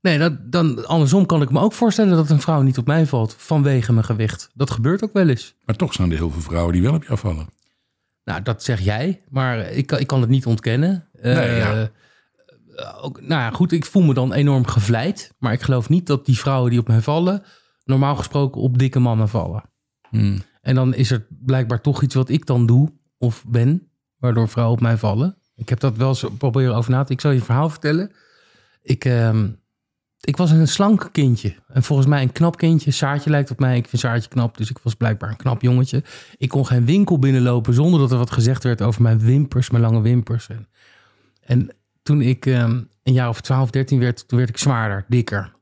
Nee, 0.00 0.18
dat, 0.18 0.52
dan, 0.52 0.86
andersom 0.86 1.26
kan 1.26 1.42
ik 1.42 1.50
me 1.50 1.60
ook 1.60 1.72
voorstellen 1.72 2.16
dat 2.16 2.30
een 2.30 2.40
vrouw 2.40 2.62
niet 2.62 2.78
op 2.78 2.86
mij 2.86 3.06
valt 3.06 3.34
vanwege 3.38 3.92
mijn 3.92 4.04
gewicht. 4.04 4.50
Dat 4.54 4.70
gebeurt 4.70 5.04
ook 5.04 5.12
wel 5.12 5.28
eens. 5.28 5.54
Maar 5.64 5.76
toch 5.76 5.92
zijn 5.92 6.10
er 6.10 6.16
heel 6.16 6.30
veel 6.30 6.40
vrouwen 6.42 6.72
die 6.72 6.82
wel 6.82 6.94
op 6.94 7.02
je 7.04 7.08
afvallen. 7.10 7.46
Nou, 8.24 8.42
dat 8.42 8.62
zeg 8.62 8.80
jij, 8.80 9.22
maar 9.28 9.58
ik, 9.70 9.86
kan- 9.86 9.98
ik 9.98 10.06
kan 10.06 10.20
het 10.20 10.30
niet 10.30 10.46
ontkennen. 10.46 11.08
Eh, 11.12 11.34
Nee, 11.36 11.56
ja. 11.56 11.90
Eh, 12.74 13.04
ook, 13.04 13.20
nou 13.20 13.40
ja, 13.40 13.50
goed, 13.50 13.72
ik 13.72 13.84
voel 13.84 14.02
me 14.02 14.14
dan 14.14 14.32
enorm 14.32 14.66
gevleid. 14.66 15.34
Maar 15.38 15.52
ik 15.52 15.62
geloof 15.62 15.88
niet 15.88 16.06
dat 16.06 16.26
die 16.26 16.38
vrouwen 16.38 16.70
die 16.70 16.80
op 16.80 16.88
mij 16.88 17.00
vallen... 17.00 17.42
normaal 17.84 18.16
gesproken 18.16 18.60
op 18.60 18.78
dikke 18.78 18.98
mannen 18.98 19.28
vallen. 19.28 19.62
Hmm. 20.08 20.42
En 20.60 20.74
dan 20.74 20.94
is 20.94 21.10
er 21.10 21.26
blijkbaar 21.28 21.80
toch 21.80 22.02
iets 22.02 22.14
wat 22.14 22.28
ik 22.28 22.46
dan 22.46 22.66
doe 22.66 22.92
of 23.18 23.44
ben... 23.46 23.90
waardoor 24.16 24.48
vrouwen 24.48 24.76
op 24.76 24.82
mij 24.82 24.96
vallen. 24.96 25.36
Ik 25.54 25.68
heb 25.68 25.80
dat 25.80 25.96
wel 25.96 26.08
eens 26.08 26.24
proberen 26.38 26.74
over 26.74 26.90
na 26.90 27.04
te... 27.04 27.12
Ik 27.12 27.20
zal 27.20 27.30
je 27.30 27.38
een 27.38 27.44
verhaal 27.44 27.70
vertellen. 27.70 28.12
Ik, 28.82 29.04
ehm, 29.04 29.48
ik 30.20 30.36
was 30.36 30.50
een 30.50 30.68
slank 30.68 31.08
kindje. 31.12 31.54
En 31.68 31.82
volgens 31.82 32.08
mij 32.08 32.22
een 32.22 32.32
knap 32.32 32.56
kindje. 32.56 32.90
Saartje 32.90 33.30
lijkt 33.30 33.50
op 33.50 33.58
mij. 33.58 33.76
Ik 33.76 33.88
vind 33.88 34.02
Saartje 34.02 34.28
knap, 34.28 34.56
dus 34.56 34.70
ik 34.70 34.78
was 34.82 34.94
blijkbaar 34.94 35.30
een 35.30 35.36
knap 35.36 35.62
jongetje. 35.62 36.02
Ik 36.36 36.48
kon 36.48 36.66
geen 36.66 36.84
winkel 36.84 37.18
binnenlopen 37.18 37.74
zonder 37.74 38.00
dat 38.00 38.10
er 38.10 38.18
wat 38.18 38.30
gezegd 38.30 38.64
werd 38.64 38.82
over 38.82 39.02
mijn 39.02 39.18
wimpers, 39.18 39.70
mijn 39.70 39.82
lange 39.82 40.00
wimpers. 40.00 40.48
En, 40.48 40.68
en 41.40 41.70
toen 42.02 42.20
ik 42.20 42.46
ehm, 42.46 42.80
een 43.02 43.12
jaar 43.12 43.28
of 43.28 43.40
12, 43.40 43.70
13 43.70 43.98
werd, 43.98 44.28
toen 44.28 44.38
werd 44.38 44.50
ik 44.50 44.58
zwaarder, 44.58 45.04
dikker. 45.08 45.52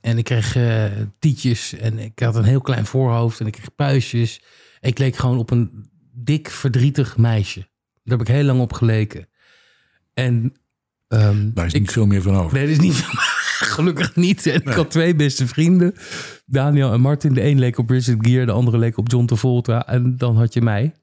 En 0.00 0.18
ik 0.18 0.24
kreeg 0.24 0.56
eh, 0.56 0.84
tietjes 1.18 1.72
en 1.72 1.98
ik 1.98 2.18
had 2.18 2.36
een 2.36 2.44
heel 2.44 2.60
klein 2.60 2.86
voorhoofd 2.86 3.40
en 3.40 3.46
ik 3.46 3.52
kreeg 3.52 3.74
puistjes. 3.74 4.42
Ik 4.80 4.98
leek 4.98 5.16
gewoon 5.16 5.38
op 5.38 5.50
een 5.50 5.90
dik, 6.12 6.50
verdrietig 6.50 7.16
meisje. 7.16 7.60
Daar 8.04 8.18
heb 8.18 8.28
ik 8.28 8.34
heel 8.34 8.44
lang 8.44 8.60
op 8.60 8.72
geleken. 8.72 9.28
En 10.14 10.54
ehm, 11.08 11.50
Daar 11.54 11.66
is 11.66 11.72
ik, 11.72 11.80
niet 11.80 11.92
veel 11.92 12.06
meer 12.06 12.22
van 12.22 12.36
over. 12.36 12.56
Nee, 12.56 12.66
dat 12.66 12.76
is 12.76 12.82
niet 12.82 13.04
gelukkig 13.74 14.16
niet. 14.16 14.46
En 14.46 14.60
ik 14.60 14.68
had 14.68 14.90
twee 14.90 15.14
beste 15.14 15.46
vrienden, 15.46 15.94
Daniel 16.46 16.92
en 16.92 17.00
Martin. 17.00 17.34
De 17.34 17.42
een 17.42 17.58
leek 17.58 17.78
op 17.78 17.90
Richard 17.90 18.26
Gere, 18.26 18.46
de 18.46 18.52
andere 18.52 18.78
leek 18.78 18.98
op 18.98 19.10
John 19.10 19.26
Travolta. 19.26 19.86
En 19.86 20.16
dan 20.16 20.36
had 20.36 20.54
je 20.54 20.62
mij. 20.62 20.94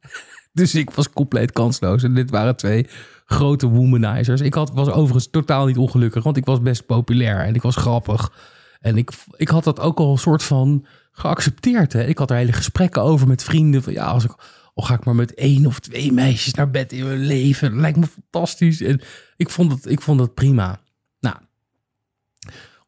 Dus 0.54 0.76
ik 0.76 0.89
was 0.89 1.10
compleet 1.10 1.52
kansloos. 1.52 2.04
En 2.04 2.13
dit 2.13 2.30
waren 2.30 2.56
twee 2.56 2.88
grote 3.26 3.68
womanizers. 3.68 4.42
Ik 4.42 4.54
had, 4.54 4.72
was 4.74 4.89
overigens 4.89 5.30
totaal 5.30 5.66
niet 5.66 5.78
ongelukkig, 5.78 6.24
want 6.24 6.38
ik 6.38 6.46
was 6.46 6.62
best 6.62 6.86
populair 6.86 7.39
en 7.39 7.56
ik 7.56 7.62
was 7.62 7.76
grappig. 7.76 8.32
En 8.80 8.98
ik, 8.98 9.12
ik 9.38 9.48
had 9.48 9.63
dat 9.63 9.80
ook 9.80 10.00
al 10.00 10.12
een 10.12 10.18
soort 10.18 10.44
van 10.44 10.86
geaccepteerd. 11.12 11.94
Hè? 11.94 12.06
Ik 12.06 12.18
had 12.18 12.30
er 12.30 12.38
hele 12.38 12.52
gesprekken 12.52 13.02
over 13.02 13.28
met 13.28 13.44
vrienden. 13.44 13.84
Van 13.84 13.94
ja, 13.94 14.06
als 14.06 14.24
ik, 14.24 14.36
al 14.74 14.84
ga 14.84 14.94
ik 14.94 15.06
maar 15.06 15.16
met 15.16 15.34
één 15.34 15.66
of 15.66 15.80
twee 15.80 16.12
meisjes 16.12 16.54
naar 16.54 16.72
bed 16.72 16.92
in 16.92 17.06
mijn 17.06 17.26
leven. 17.26 17.72
Dat 17.72 17.80
lijkt 17.80 17.98
me 17.98 18.08
fantastisch. 18.08 18.82
En 18.82 19.02
ik 19.38 19.50
vond 19.50 19.72
het, 19.72 19.86
ik 19.86 20.02
vond 20.02 20.20
het 20.20 20.34
prima. 20.34 20.80
Nou, 21.20 21.36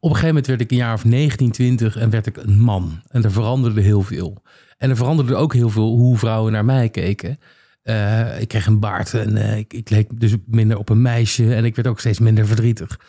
op 0.00 0.12
een 0.12 0.16
gegeven 0.16 0.26
moment 0.26 0.46
werd 0.46 0.60
ik 0.60 0.70
een 0.70 0.76
jaar 0.76 0.94
of 0.94 1.04
19, 1.04 1.50
20 1.50 1.96
en 1.96 2.10
werd 2.10 2.26
ik 2.26 2.36
een 2.36 2.60
man. 2.60 3.02
En 3.08 3.24
er 3.24 3.32
veranderde 3.32 3.80
heel 3.80 4.02
veel. 4.02 4.42
En 4.76 4.90
er 4.90 4.96
veranderde 4.96 5.34
ook 5.34 5.52
heel 5.52 5.70
veel 5.70 5.96
hoe 5.96 6.18
vrouwen 6.18 6.52
naar 6.52 6.64
mij 6.64 6.88
keken. 6.88 7.38
Eh, 7.82 8.40
ik 8.40 8.48
kreeg 8.48 8.66
een 8.66 8.80
baard 8.80 9.14
en 9.14 9.36
eh, 9.36 9.56
ik, 9.56 9.72
ik 9.72 9.90
leek 9.90 10.20
dus 10.20 10.34
minder 10.46 10.78
op 10.78 10.88
een 10.88 11.02
meisje. 11.02 11.54
En 11.54 11.64
ik 11.64 11.76
werd 11.76 11.88
ook 11.88 12.00
steeds 12.00 12.18
minder 12.18 12.46
verdrietig. 12.46 13.00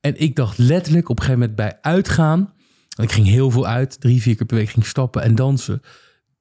En 0.00 0.20
ik 0.20 0.36
dacht 0.36 0.58
letterlijk 0.58 1.08
op 1.08 1.18
een 1.18 1.24
gegeven 1.24 1.40
moment 1.40 1.58
bij 1.58 1.78
uitgaan. 1.80 2.52
Ik 3.00 3.12
ging 3.12 3.26
heel 3.26 3.50
veel 3.50 3.66
uit, 3.66 4.00
drie, 4.00 4.22
vier 4.22 4.36
keer 4.36 4.46
per 4.46 4.56
week 4.56 4.68
ging 4.68 4.86
stappen 4.86 5.22
en 5.22 5.34
dansen. 5.34 5.82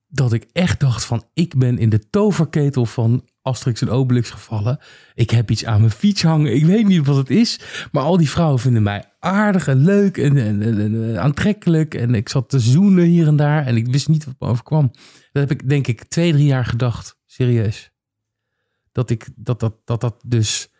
Dat 0.07 0.33
ik 0.33 0.47
echt 0.51 0.79
dacht 0.79 1.05
van, 1.05 1.23
ik 1.33 1.57
ben 1.57 1.77
in 1.77 1.89
de 1.89 2.09
toverketel 2.09 2.85
van 2.85 3.27
Asterix 3.41 3.81
en 3.81 3.89
Obelix 3.89 4.29
gevallen. 4.29 4.79
Ik 5.13 5.29
heb 5.29 5.51
iets 5.51 5.65
aan 5.65 5.79
mijn 5.79 5.91
fiets 5.91 6.23
hangen. 6.23 6.55
Ik 6.55 6.65
weet 6.65 6.87
niet 6.87 7.05
wat 7.05 7.15
het 7.15 7.29
is. 7.29 7.59
Maar 7.91 8.03
al 8.03 8.17
die 8.17 8.29
vrouwen 8.29 8.59
vinden 8.59 8.83
mij 8.83 9.03
aardig 9.19 9.67
en 9.67 9.77
leuk 9.77 10.17
en, 10.17 10.37
en, 10.37 10.61
en- 10.61 11.21
aantrekkelijk. 11.21 11.93
En 11.93 12.15
ik 12.15 12.29
zat 12.29 12.49
te 12.49 12.59
zoenen 12.59 13.05
hier 13.05 13.27
en 13.27 13.35
daar. 13.35 13.65
En 13.65 13.75
ik 13.75 13.87
wist 13.87 14.07
niet 14.07 14.25
wat 14.25 14.35
me 14.39 14.47
overkwam. 14.47 14.91
Dat 15.31 15.49
heb 15.49 15.51
ik 15.51 15.69
denk 15.69 15.87
ik 15.87 16.03
twee, 16.03 16.31
drie 16.31 16.45
jaar 16.45 16.65
gedacht. 16.65 17.17
Serieus. 17.25 17.91
Dat 18.91 19.09
ik, 19.09 19.29
dat, 19.35 19.59
dat, 19.59 19.75
dat, 19.85 20.01
dat 20.01 20.21
dus 20.25 20.71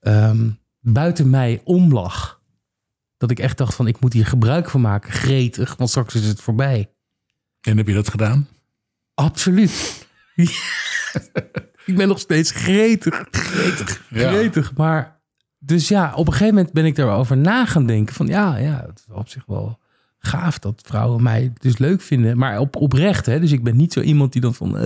ehm, 0.00 0.50
buiten 0.80 1.30
mij 1.30 1.60
omlag. 1.64 2.42
Dat 3.16 3.30
ik 3.30 3.38
echt 3.38 3.58
dacht 3.58 3.74
van, 3.74 3.86
ik 3.86 4.00
moet 4.00 4.12
hier 4.12 4.26
gebruik 4.26 4.70
van 4.70 4.80
maken. 4.80 5.12
Gretig, 5.12 5.76
want 5.76 5.90
straks 5.90 6.14
is 6.14 6.26
het 6.26 6.40
voorbij. 6.40 6.93
En 7.64 7.76
heb 7.76 7.86
je 7.86 7.94
dat 7.94 8.08
gedaan? 8.08 8.48
Absoluut. 9.14 10.06
ik 11.86 11.96
ben 11.96 12.08
nog 12.08 12.18
steeds 12.18 12.50
gretig. 12.50 13.24
Gretig. 13.30 14.02
Ja. 14.10 14.30
Gretig. 14.30 14.76
Maar 14.76 15.20
dus 15.58 15.88
ja, 15.88 16.12
op 16.14 16.26
een 16.26 16.32
gegeven 16.32 16.54
moment 16.54 16.72
ben 16.72 16.84
ik 16.84 16.98
erover 16.98 17.36
na 17.36 17.66
gaan 17.66 17.86
denken. 17.86 18.14
Van 18.14 18.26
ja, 18.26 18.56
ja, 18.56 18.84
het 18.86 18.98
is 18.98 19.14
op 19.14 19.28
zich 19.28 19.44
wel 19.46 19.78
gaaf 20.26 20.58
dat 20.58 20.82
vrouwen 20.86 21.22
mij 21.22 21.52
dus 21.58 21.78
leuk 21.78 22.00
vinden. 22.00 22.38
Maar 22.38 22.58
op, 22.58 22.76
oprecht, 22.76 23.26
hè. 23.26 23.40
Dus 23.40 23.52
ik 23.52 23.64
ben 23.64 23.76
niet 23.76 23.92
zo 23.92 24.00
iemand 24.00 24.32
die 24.32 24.42
dan 24.42 24.54
van... 24.54 24.76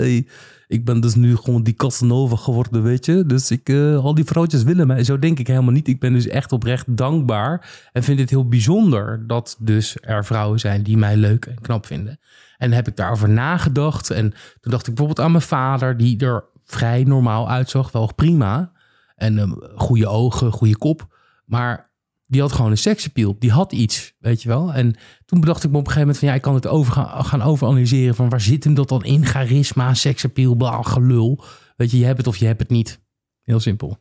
Ik 0.68 0.84
ben 0.84 1.00
dus 1.00 1.14
nu 1.14 1.36
gewoon 1.36 1.62
die 1.62 1.74
Casanova 1.74 2.36
geworden, 2.36 2.82
weet 2.82 3.06
je. 3.06 3.26
Dus 3.26 3.50
ik, 3.50 3.68
eh, 3.68 4.04
al 4.04 4.14
die 4.14 4.24
vrouwtjes 4.24 4.62
willen 4.62 4.86
mij. 4.86 5.04
Zo 5.04 5.18
denk 5.18 5.38
ik 5.38 5.46
helemaal 5.46 5.72
niet. 5.72 5.88
Ik 5.88 6.00
ben 6.00 6.12
dus 6.12 6.26
echt 6.26 6.52
oprecht 6.52 6.96
dankbaar. 6.96 7.88
En 7.92 8.02
vind 8.02 8.18
het 8.20 8.30
heel 8.30 8.48
bijzonder 8.48 9.26
dat 9.26 9.56
dus 9.60 9.96
er 10.00 10.24
vrouwen 10.24 10.58
zijn 10.58 10.82
die 10.82 10.96
mij 10.96 11.16
leuk 11.16 11.44
en 11.44 11.60
knap 11.60 11.86
vinden. 11.86 12.18
En 12.56 12.72
heb 12.72 12.88
ik 12.88 12.96
daarover 12.96 13.28
nagedacht. 13.28 14.10
En 14.10 14.30
toen 14.60 14.72
dacht 14.72 14.86
ik 14.86 14.94
bijvoorbeeld 14.94 15.26
aan 15.26 15.32
mijn 15.32 15.42
vader, 15.42 15.96
die 15.96 16.20
er 16.20 16.44
vrij 16.64 17.04
normaal 17.04 17.48
uitzag. 17.50 17.92
Wel 17.92 18.14
prima. 18.14 18.72
En 19.16 19.38
um, 19.38 19.58
goede 19.74 20.06
ogen, 20.06 20.52
goede 20.52 20.76
kop. 20.76 21.16
Maar 21.44 21.87
die 22.28 22.40
had 22.40 22.52
gewoon 22.52 22.70
een 22.70 22.78
seksappeal. 22.78 23.36
Die 23.38 23.50
had 23.50 23.72
iets, 23.72 24.14
weet 24.18 24.42
je 24.42 24.48
wel. 24.48 24.72
En 24.72 24.96
toen 25.24 25.40
bedacht 25.40 25.64
ik 25.64 25.70
me 25.70 25.76
op 25.76 25.86
een 25.86 25.92
gegeven 25.92 26.00
moment 26.00 26.18
van... 26.18 26.28
ja, 26.28 26.34
ik 26.34 26.42
kan 26.42 26.54
het 26.54 26.66
over 26.66 26.92
gaan, 26.92 27.24
gaan 27.24 27.42
overanalyseren... 27.42 28.14
van 28.14 28.28
waar 28.28 28.40
zit 28.40 28.64
hem 28.64 28.74
dat 28.74 28.88
dan 28.88 29.04
in? 29.04 29.26
Charisma, 29.26 29.94
seksappeal, 29.94 30.54
bla, 30.54 30.82
gelul. 30.82 31.44
Weet 31.76 31.90
je, 31.90 31.98
je 31.98 32.04
hebt 32.04 32.18
het 32.18 32.26
of 32.26 32.36
je 32.36 32.46
hebt 32.46 32.60
het 32.60 32.70
niet. 32.70 33.00
Heel 33.42 33.60
simpel. 33.60 33.98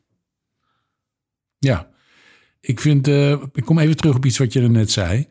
Ja, 1.58 1.90
ik 2.60 2.80
vind, 2.80 3.08
eh, 3.08 3.32
ik 3.32 3.66
kom 3.66 3.80
even 3.80 3.98
terug 3.98 4.16
op 4.16 4.26
iets 4.26 4.38
wat 4.38 4.54
je 4.54 4.62
er 4.62 4.70
net 4.70 4.92
zei. 4.92 5.28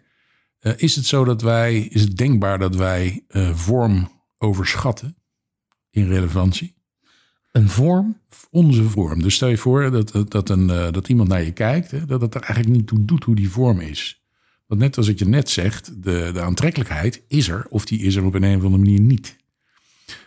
Eh, 0.59 0.73
is 0.77 0.97
het 0.97 1.07
zo 1.07 1.25
dat 1.25 1.43
wij, 1.43 1.79
is 1.79 2.01
het 2.01 2.17
denkbaar 2.17 2.59
dat 2.59 2.77
wij 2.77 3.25
eh, 3.29 3.55
vorm 3.55 4.09
overschatten 4.39 5.17
in 5.91 6.09
relevantie? 6.09 6.76
Een 7.57 7.69
vorm? 7.69 8.17
Onze 8.51 8.85
vorm. 8.85 9.23
Dus 9.23 9.35
stel 9.35 9.49
je 9.49 9.57
voor 9.57 9.91
dat, 9.91 10.13
dat, 10.13 10.31
dat, 10.31 10.49
een, 10.49 10.71
eh, 10.71 10.93
dat 10.93 11.09
iemand 11.09 11.29
naar 11.29 11.43
je 11.43 11.53
kijkt, 11.53 11.91
hè, 11.91 12.05
dat 12.05 12.21
het 12.21 12.35
er 12.35 12.41
eigenlijk 12.41 12.77
niet 12.77 12.87
toe 12.87 13.05
doet 13.05 13.25
hoe 13.25 13.35
die 13.35 13.51
vorm 13.51 13.81
is. 13.81 14.25
Want 14.67 14.81
net 14.81 14.97
als 14.97 15.07
wat 15.07 15.19
je 15.19 15.29
net 15.29 15.49
zegt, 15.49 16.03
de, 16.03 16.31
de 16.33 16.41
aantrekkelijkheid 16.41 17.23
is 17.29 17.49
er, 17.49 17.67
of 17.69 17.85
die 17.85 18.01
is 18.01 18.17
er 18.17 18.25
op 18.25 18.35
een, 18.35 18.43
een 18.43 18.57
of 18.57 18.65
andere 18.65 18.83
manier 18.83 19.01
niet. 19.01 19.37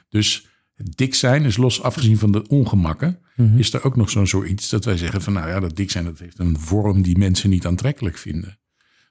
Dus 0.10 0.48
het 0.76 0.98
dik 0.98 1.16
zijn 1.16 1.44
is 1.44 1.58
los 1.58 1.82
afgezien 1.82 2.18
van 2.18 2.32
de 2.32 2.48
ongemakken, 2.48 3.20
is 3.56 3.74
er 3.74 3.84
ook 3.84 3.96
nog 3.96 4.10
zo'n 4.10 4.28
zoiets 4.28 4.70
dat 4.70 4.86
wij 4.86 4.98
zeggen 4.98 5.22
van 5.22 5.34
nou 5.34 5.48
ja, 5.48 5.60
dat 5.60 5.76
dik 5.76 5.92
zijn 5.92 6.06
dat 6.06 6.20
heeft 6.20 6.40
een 6.40 6.60
vorm 6.60 7.02
die 7.02 7.18
mensen 7.18 7.50
niet 7.50 7.66
aantrekkelijk 7.66 8.18
vinden. 8.18 8.60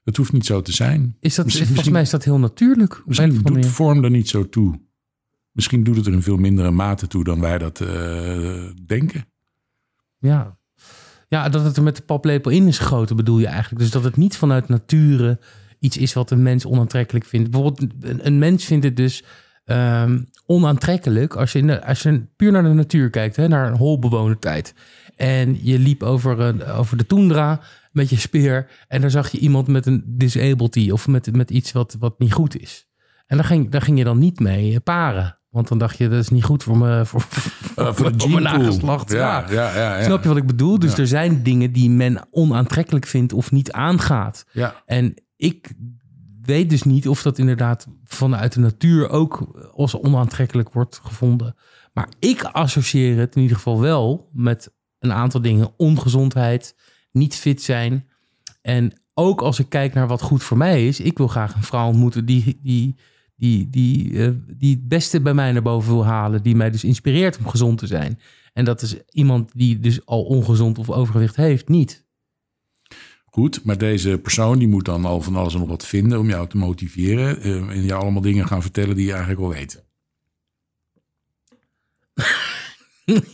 Het 0.03 0.17
hoeft 0.17 0.31
niet 0.31 0.45
zo 0.45 0.61
te 0.61 0.71
zijn. 0.71 1.17
Is 1.19 1.35
dat, 1.35 1.45
Misschien- 1.45 1.65
volgens 1.65 1.89
mij 1.89 2.01
is 2.01 2.09
dat 2.09 2.23
heel 2.23 2.39
natuurlijk. 2.39 3.01
Misschien 3.05 3.41
doet 3.43 3.65
vorm 3.65 4.03
er 4.03 4.09
niet 4.09 4.29
zo 4.29 4.49
toe. 4.49 4.79
Misschien 5.59 5.83
doet 5.83 5.95
het 5.95 6.05
er 6.05 6.13
in 6.13 6.21
veel 6.21 6.37
mindere 6.37 6.71
mate 6.71 7.07
toe 7.07 7.23
dan 7.23 7.39
wij 7.39 7.57
dat 7.57 7.81
eh, 7.81 8.63
denken. 8.85 9.25
Ja. 10.17 10.57
ja, 11.27 11.49
dat 11.49 11.63
het 11.63 11.77
er 11.77 11.83
met 11.83 11.95
de 11.95 12.01
paplepel 12.01 12.51
in 12.51 12.67
is 12.67 12.77
gegoten 12.77 13.15
bedoel 13.15 13.39
je 13.39 13.47
eigenlijk. 13.47 13.81
Dus 13.81 13.91
dat 13.91 14.03
het 14.03 14.15
niet 14.15 14.37
vanuit 14.37 14.67
nature 14.67 15.39
iets 15.79 15.97
is 15.97 16.13
wat 16.13 16.31
een 16.31 16.41
mens 16.41 16.65
onaantrekkelijk 16.65 17.25
vindt. 17.25 17.51
Bijvoorbeeld 17.51 17.91
een, 17.99 18.39
mens 18.39 18.65
vindt 18.65 18.85
het 18.85 18.95
dus 18.95 19.23
ehm, 19.65 20.21
onaantrekkelijk 20.45 21.35
als 21.35 21.51
je, 21.51 21.59
in 21.59 21.67
de, 21.67 21.85
als 21.85 22.01
je 22.01 22.25
puur 22.35 22.51
naar 22.51 22.63
de 22.63 22.69
natuur 22.69 23.09
kijkt, 23.09 23.35
hè, 23.35 23.47
naar 23.47 23.67
een 23.67 23.77
holbewonertijd. 23.77 24.73
En 25.15 25.57
je 25.61 25.79
liep 25.79 26.03
over, 26.03 26.39
een, 26.39 26.65
over 26.65 26.97
de 26.97 27.05
toendra 27.05 27.61
met 27.91 28.09
je 28.09 28.17
speer 28.17 28.69
en 28.87 29.01
daar 29.01 29.11
zag 29.11 29.29
je 29.29 29.39
iemand 29.39 29.67
met 29.67 29.85
een 29.85 30.03
disability 30.05 30.89
of 30.91 31.07
met, 31.07 31.35
met 31.35 31.51
iets 31.51 31.71
wat, 31.71 31.95
wat 31.99 32.19
niet 32.19 32.33
goed 32.33 32.59
is. 32.59 32.87
En 33.25 33.37
daar 33.37 33.45
ging, 33.45 33.69
daar 33.69 33.81
ging 33.81 33.97
je 33.97 34.03
dan 34.03 34.19
niet 34.19 34.39
mee 34.39 34.79
paren. 34.79 35.38
Want 35.49 35.67
dan 35.67 35.77
dacht 35.77 35.97
je, 35.97 36.09
dat 36.09 36.19
is 36.19 36.29
niet 36.29 36.43
goed 36.43 36.63
voor 36.63 36.77
me, 36.77 37.05
voor, 37.05 37.25
Uh, 37.79 37.93
voor 37.93 38.11
voor 38.17 38.29
mijn 38.29 38.43
nageslacht. 38.43 39.11
Ja, 39.11 39.45
ja, 39.49 39.75
ja. 39.75 39.97
ja. 39.97 40.03
Snap 40.03 40.21
je 40.23 40.29
wat 40.29 40.37
ik 40.37 40.47
bedoel? 40.47 40.79
Dus 40.79 40.97
er 40.97 41.07
zijn 41.07 41.43
dingen 41.43 41.71
die 41.71 41.89
men 41.89 42.27
onaantrekkelijk 42.31 43.05
vindt 43.05 43.33
of 43.33 43.51
niet 43.51 43.71
aangaat. 43.71 44.45
Ja. 44.51 44.75
En 44.85 45.13
ik 45.35 45.73
weet 46.41 46.69
dus 46.69 46.83
niet 46.83 47.07
of 47.07 47.21
dat 47.21 47.37
inderdaad 47.37 47.87
vanuit 48.03 48.53
de 48.53 48.59
natuur 48.59 49.09
ook 49.09 49.61
als 49.73 49.99
onaantrekkelijk 49.99 50.73
wordt 50.73 50.99
gevonden. 51.03 51.55
Maar 51.93 52.09
ik 52.19 52.43
associeer 52.43 53.17
het 53.17 53.35
in 53.35 53.41
ieder 53.41 53.57
geval 53.57 53.79
wel 53.79 54.29
met 54.33 54.73
een 54.99 55.13
aantal 55.13 55.41
dingen. 55.41 55.73
Ongezondheid, 55.77 56.75
niet 57.11 57.35
fit 57.35 57.61
zijn. 57.61 58.07
En 58.61 58.93
ook 59.13 59.41
als 59.41 59.59
ik 59.59 59.69
kijk 59.69 59.93
naar 59.93 60.07
wat 60.07 60.21
goed 60.21 60.43
voor 60.43 60.57
mij 60.57 60.87
is. 60.87 60.99
Ik 60.99 61.17
wil 61.17 61.27
graag 61.27 61.55
een 61.55 61.63
vrouw 61.63 61.87
ontmoeten 61.87 62.25
die, 62.25 62.59
die, 62.63 62.95
die, 63.39 63.69
die, 63.69 64.25
eh, 64.25 64.31
die 64.57 64.75
het 64.75 64.87
beste 64.87 65.21
bij 65.21 65.33
mij 65.33 65.51
naar 65.51 65.61
boven 65.61 65.93
wil 65.93 66.05
halen. 66.05 66.43
Die 66.43 66.55
mij 66.55 66.69
dus 66.69 66.83
inspireert 66.83 67.37
om 67.37 67.47
gezond 67.47 67.77
te 67.77 67.87
zijn. 67.87 68.19
En 68.53 68.65
dat 68.65 68.81
is 68.81 68.95
iemand 69.09 69.51
die 69.53 69.79
dus 69.79 70.05
al 70.05 70.23
ongezond 70.23 70.77
of 70.77 70.89
overgewicht 70.89 71.35
heeft, 71.35 71.67
niet. 71.67 72.07
Goed, 73.25 73.63
maar 73.63 73.77
deze 73.77 74.17
persoon 74.17 74.59
die 74.59 74.67
moet 74.67 74.85
dan 74.85 75.05
al 75.05 75.21
van 75.21 75.35
alles 75.35 75.53
en 75.53 75.59
nog 75.59 75.69
wat 75.69 75.85
vinden 75.85 76.19
om 76.19 76.29
jou 76.29 76.47
te 76.47 76.57
motiveren. 76.57 77.41
eh, 77.41 77.69
en 77.69 77.83
jou 77.83 78.01
allemaal 78.01 78.21
dingen 78.21 78.47
gaan 78.47 78.61
vertellen 78.61 78.95
die 78.95 79.05
je 79.05 79.11
eigenlijk 79.11 79.41
al 79.41 79.49
weet. 79.49 79.83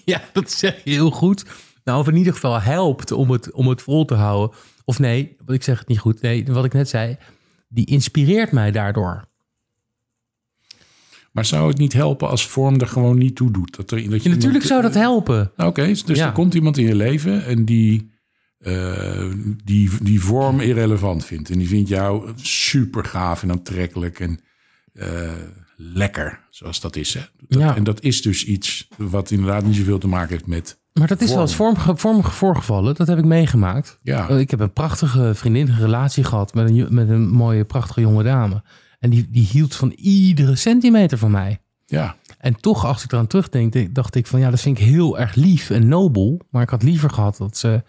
Ja, 0.06 0.22
dat 0.34 0.52
zeg 0.52 0.84
je 0.84 0.90
heel 0.92 1.12
goed. 1.12 1.46
Nou, 1.84 2.00
of 2.00 2.08
in 2.08 2.16
ieder 2.16 2.34
geval 2.34 2.62
helpt 2.62 3.12
om 3.12 3.32
het, 3.32 3.52
om 3.52 3.68
het 3.68 3.82
vol 3.82 4.06
te 4.06 4.14
houden. 4.14 4.58
Of 4.86 5.00
nee, 5.00 5.36
wat 5.46 5.56
ik 5.56 5.64
zeg 5.64 5.80
het 5.80 5.88
niet 5.88 6.00
goed. 6.00 6.22
Nee, 6.22 6.46
wat 6.46 6.66
ik 6.66 6.74
net 6.74 6.90
zei, 6.90 7.18
die 7.68 7.86
inspireert 7.86 8.52
mij 8.52 8.72
daardoor. 8.72 9.28
Maar 11.36 11.46
zou 11.46 11.68
het 11.68 11.78
niet 11.78 11.94
helpen 11.94 12.30
als 12.30 12.48
vorm 12.48 12.80
er 12.80 12.88
gewoon 12.88 13.18
niet 13.18 13.36
toe 13.36 13.52
doet? 13.52 13.76
Dat 13.76 13.92
er, 13.92 14.10
dat 14.10 14.24
je 14.24 14.30
Ja, 14.30 14.36
natuurlijk 14.36 14.64
zou 14.64 14.82
dat 14.82 14.94
helpen. 14.94 15.52
Nou, 15.56 15.70
Oké, 15.70 15.86
dus 15.86 16.04
Ja. 16.06 16.26
er 16.26 16.32
komt 16.32 16.54
iemand 16.54 16.78
in 16.78 16.86
je 16.86 16.96
leven 16.96 17.46
en 17.46 17.66
die, 17.66 18.12
eh, 18.60 19.32
die 19.64 19.90
die 20.02 20.22
vorm 20.22 20.60
irrelevant 20.60 21.26
vindt. 21.26 21.50
En 21.50 21.58
die 21.58 21.68
vindt 21.68 21.90
jou 21.90 22.30
super 22.36 23.06
gaaf 23.06 23.44
en 23.44 23.52
aantrekkelijk 23.52 24.20
en 24.20 24.40
eh, 24.94 25.32
lekker, 25.78 26.40
zoals 26.50 26.80
dat 26.82 26.96
is. 26.96 27.14
Hè? 27.14 27.22
Dat- 27.48 27.62
Ja. 27.62 27.76
En 27.76 27.84
dat 27.84 28.02
is 28.02 28.22
dus 28.22 28.46
iets 28.46 28.88
wat 28.98 29.32
inderdaad 29.32 29.66
niet 29.66 29.76
zoveel 29.76 29.98
te 30.00 30.08
maken 30.08 30.30
heeft 30.30 30.48
met... 30.48 30.80
Maar 30.94 31.08
dat 31.08 31.22
is 31.22 31.30
wel 31.32 31.42
eens 31.42 31.56
vorm, 31.56 31.76
vorm 31.78 32.24
voorgevallen. 32.24 32.96
Dat 32.96 33.08
heb 33.08 33.18
ik 33.18 33.26
meegemaakt. 33.26 34.00
Ja, 34.02 34.30
Eh, 34.30 34.40
Ik 34.40 34.52
heb 34.52 34.60
een 34.60 34.74
prachtige 34.74 35.32
vriendin, 35.36 35.68
een 35.68 35.80
relatie 35.80 36.24
gehad 36.24 36.54
met 36.54 36.70
een, 36.70 36.88
met 36.90 37.10
een 37.10 37.28
mooie, 37.30 37.66
prachtige 37.66 38.02
jonge 38.02 38.24
dame. 38.24 38.64
En 39.06 39.12
die, 39.12 39.28
die 39.30 39.46
hield 39.52 39.76
van 39.76 39.92
iedere 39.92 40.56
centimeter 40.56 41.18
van 41.18 41.32
mij. 41.32 41.60
ja, 41.86 42.16
En 42.38 42.56
toch, 42.56 42.86
als 42.86 43.04
ik 43.04 43.12
eraan 43.12 43.28
terugdenk, 43.28 43.74
denk- 43.74 43.96
dacht 43.96 44.16
ik 44.16 44.28
van 44.28 44.40
ja, 44.40 44.50
dat 44.50 44.62
vind 44.62 44.80
ik 44.80 44.84
heel 44.86 45.20
erg 45.20 45.36
lief 45.36 45.70
en 45.70 45.88
nobel. 45.88 46.42
Maar 46.50 46.62
ik 46.62 46.70
had 46.70 46.84
liever 46.84 47.10
gehad 47.10 47.38
dat 47.38 47.58
ze 47.58 47.84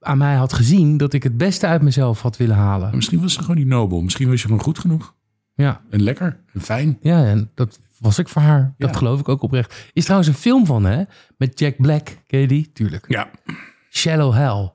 aan 0.00 0.18
mij 0.18 0.34
had 0.34 0.52
gezien 0.52 0.96
dat 0.96 1.12
ik 1.12 1.22
het 1.22 1.36
beste 1.36 1.66
uit 1.66 1.82
mezelf 1.82 2.22
had 2.22 2.36
willen 2.36 2.56
halen. 2.56 2.94
misschien 2.96 3.20
was 3.20 3.32
ze 3.32 3.40
gewoon 3.40 3.56
niet 3.56 3.66
nobel. 3.66 4.00
Misschien 4.00 4.28
was 4.28 4.40
je 4.40 4.46
gewoon 4.46 4.62
goed 4.62 4.78
genoeg 4.78 5.14
Ja, 5.54 5.80
en 5.90 6.02
lekker 6.02 6.40
en 6.52 6.60
fijn. 6.60 6.98
ja 7.00 7.24
en 7.24 7.50
dat 7.54 7.78
was 7.98 8.18
ik 8.18 8.28
voor 8.28 8.42
haar. 8.42 8.74
Dat 8.78 8.90
Ja. 8.90 8.96
geloof 8.96 9.20
ik 9.20 9.28
ook 9.28 9.42
oprecht. 9.42 9.90
Is 9.92 10.02
trouwens 10.04 10.30
een 10.30 10.36
film 10.38 10.66
van 10.66 10.84
hè, 10.84 11.02
met 11.36 11.58
Jack 11.58 11.76
Black. 11.76 12.18
Ken 12.26 12.40
je 12.40 12.46
die? 12.46 12.70
Tuurlijk. 12.72 13.04
Ja, 13.08 13.30
Shallow 13.90 14.32
Hell. 14.34 14.72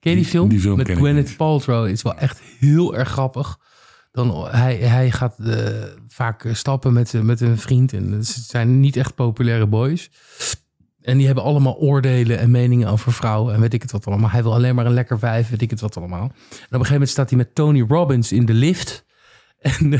Ken 0.00 0.10
je 0.10 0.16
die 0.16 0.16
Die- 0.16 0.24
film? 0.24 0.48
die 0.48 0.60
film 0.60 0.76
Met 0.76 0.90
Gwyneth. 0.90 1.36
Paltrow. 1.36 1.86
Is 1.86 2.02
wel 2.02 2.14
echt 2.18 2.40
heel 2.58 2.96
erg 2.96 3.08
grappig. 3.08 3.58
Dan, 4.10 4.48
hij, 4.48 4.76
hij 4.76 5.10
gaat 5.10 5.38
eh, 5.38 5.56
vaak 6.08 6.44
eh, 6.44 6.54
stappen 6.54 6.92
met, 6.92 7.14
eh, 7.14 7.20
met 7.20 7.40
een 7.40 7.58
vriend. 7.58 7.92
En 7.92 8.12
het 8.12 8.26
zijn 8.26 8.80
niet 8.80 8.96
echt 8.96 9.14
populaire 9.14 9.66
boys. 9.66 10.10
En 11.00 11.16
die 11.16 11.26
hebben 11.26 11.44
allemaal 11.44 11.76
oordelen 11.76 12.38
en 12.38 12.50
meningen 12.50 12.88
over 12.88 13.12
vrouwen. 13.12 13.54
En 13.54 13.60
weet 13.60 13.74
ik 13.74 13.82
het 13.82 13.90
wat 13.90 14.06
allemaal. 14.06 14.30
Hij 14.30 14.42
wil 14.42 14.54
alleen 14.54 14.74
maar 14.74 14.86
een 14.86 14.92
lekker 14.92 15.18
vijf. 15.18 15.50
Weet 15.50 15.62
ik 15.62 15.70
het 15.70 15.80
wat 15.80 15.96
allemaal. 15.96 16.22
En 16.22 16.28
op 16.28 16.32
een 16.50 16.70
gegeven 16.70 16.92
moment 16.92 17.10
staat 17.10 17.28
hij 17.28 17.38
met 17.38 17.54
Tony 17.54 17.84
Robbins 17.88 18.32
in 18.32 18.46
de 18.46 18.54
lift. 18.54 19.06
En 19.58 19.90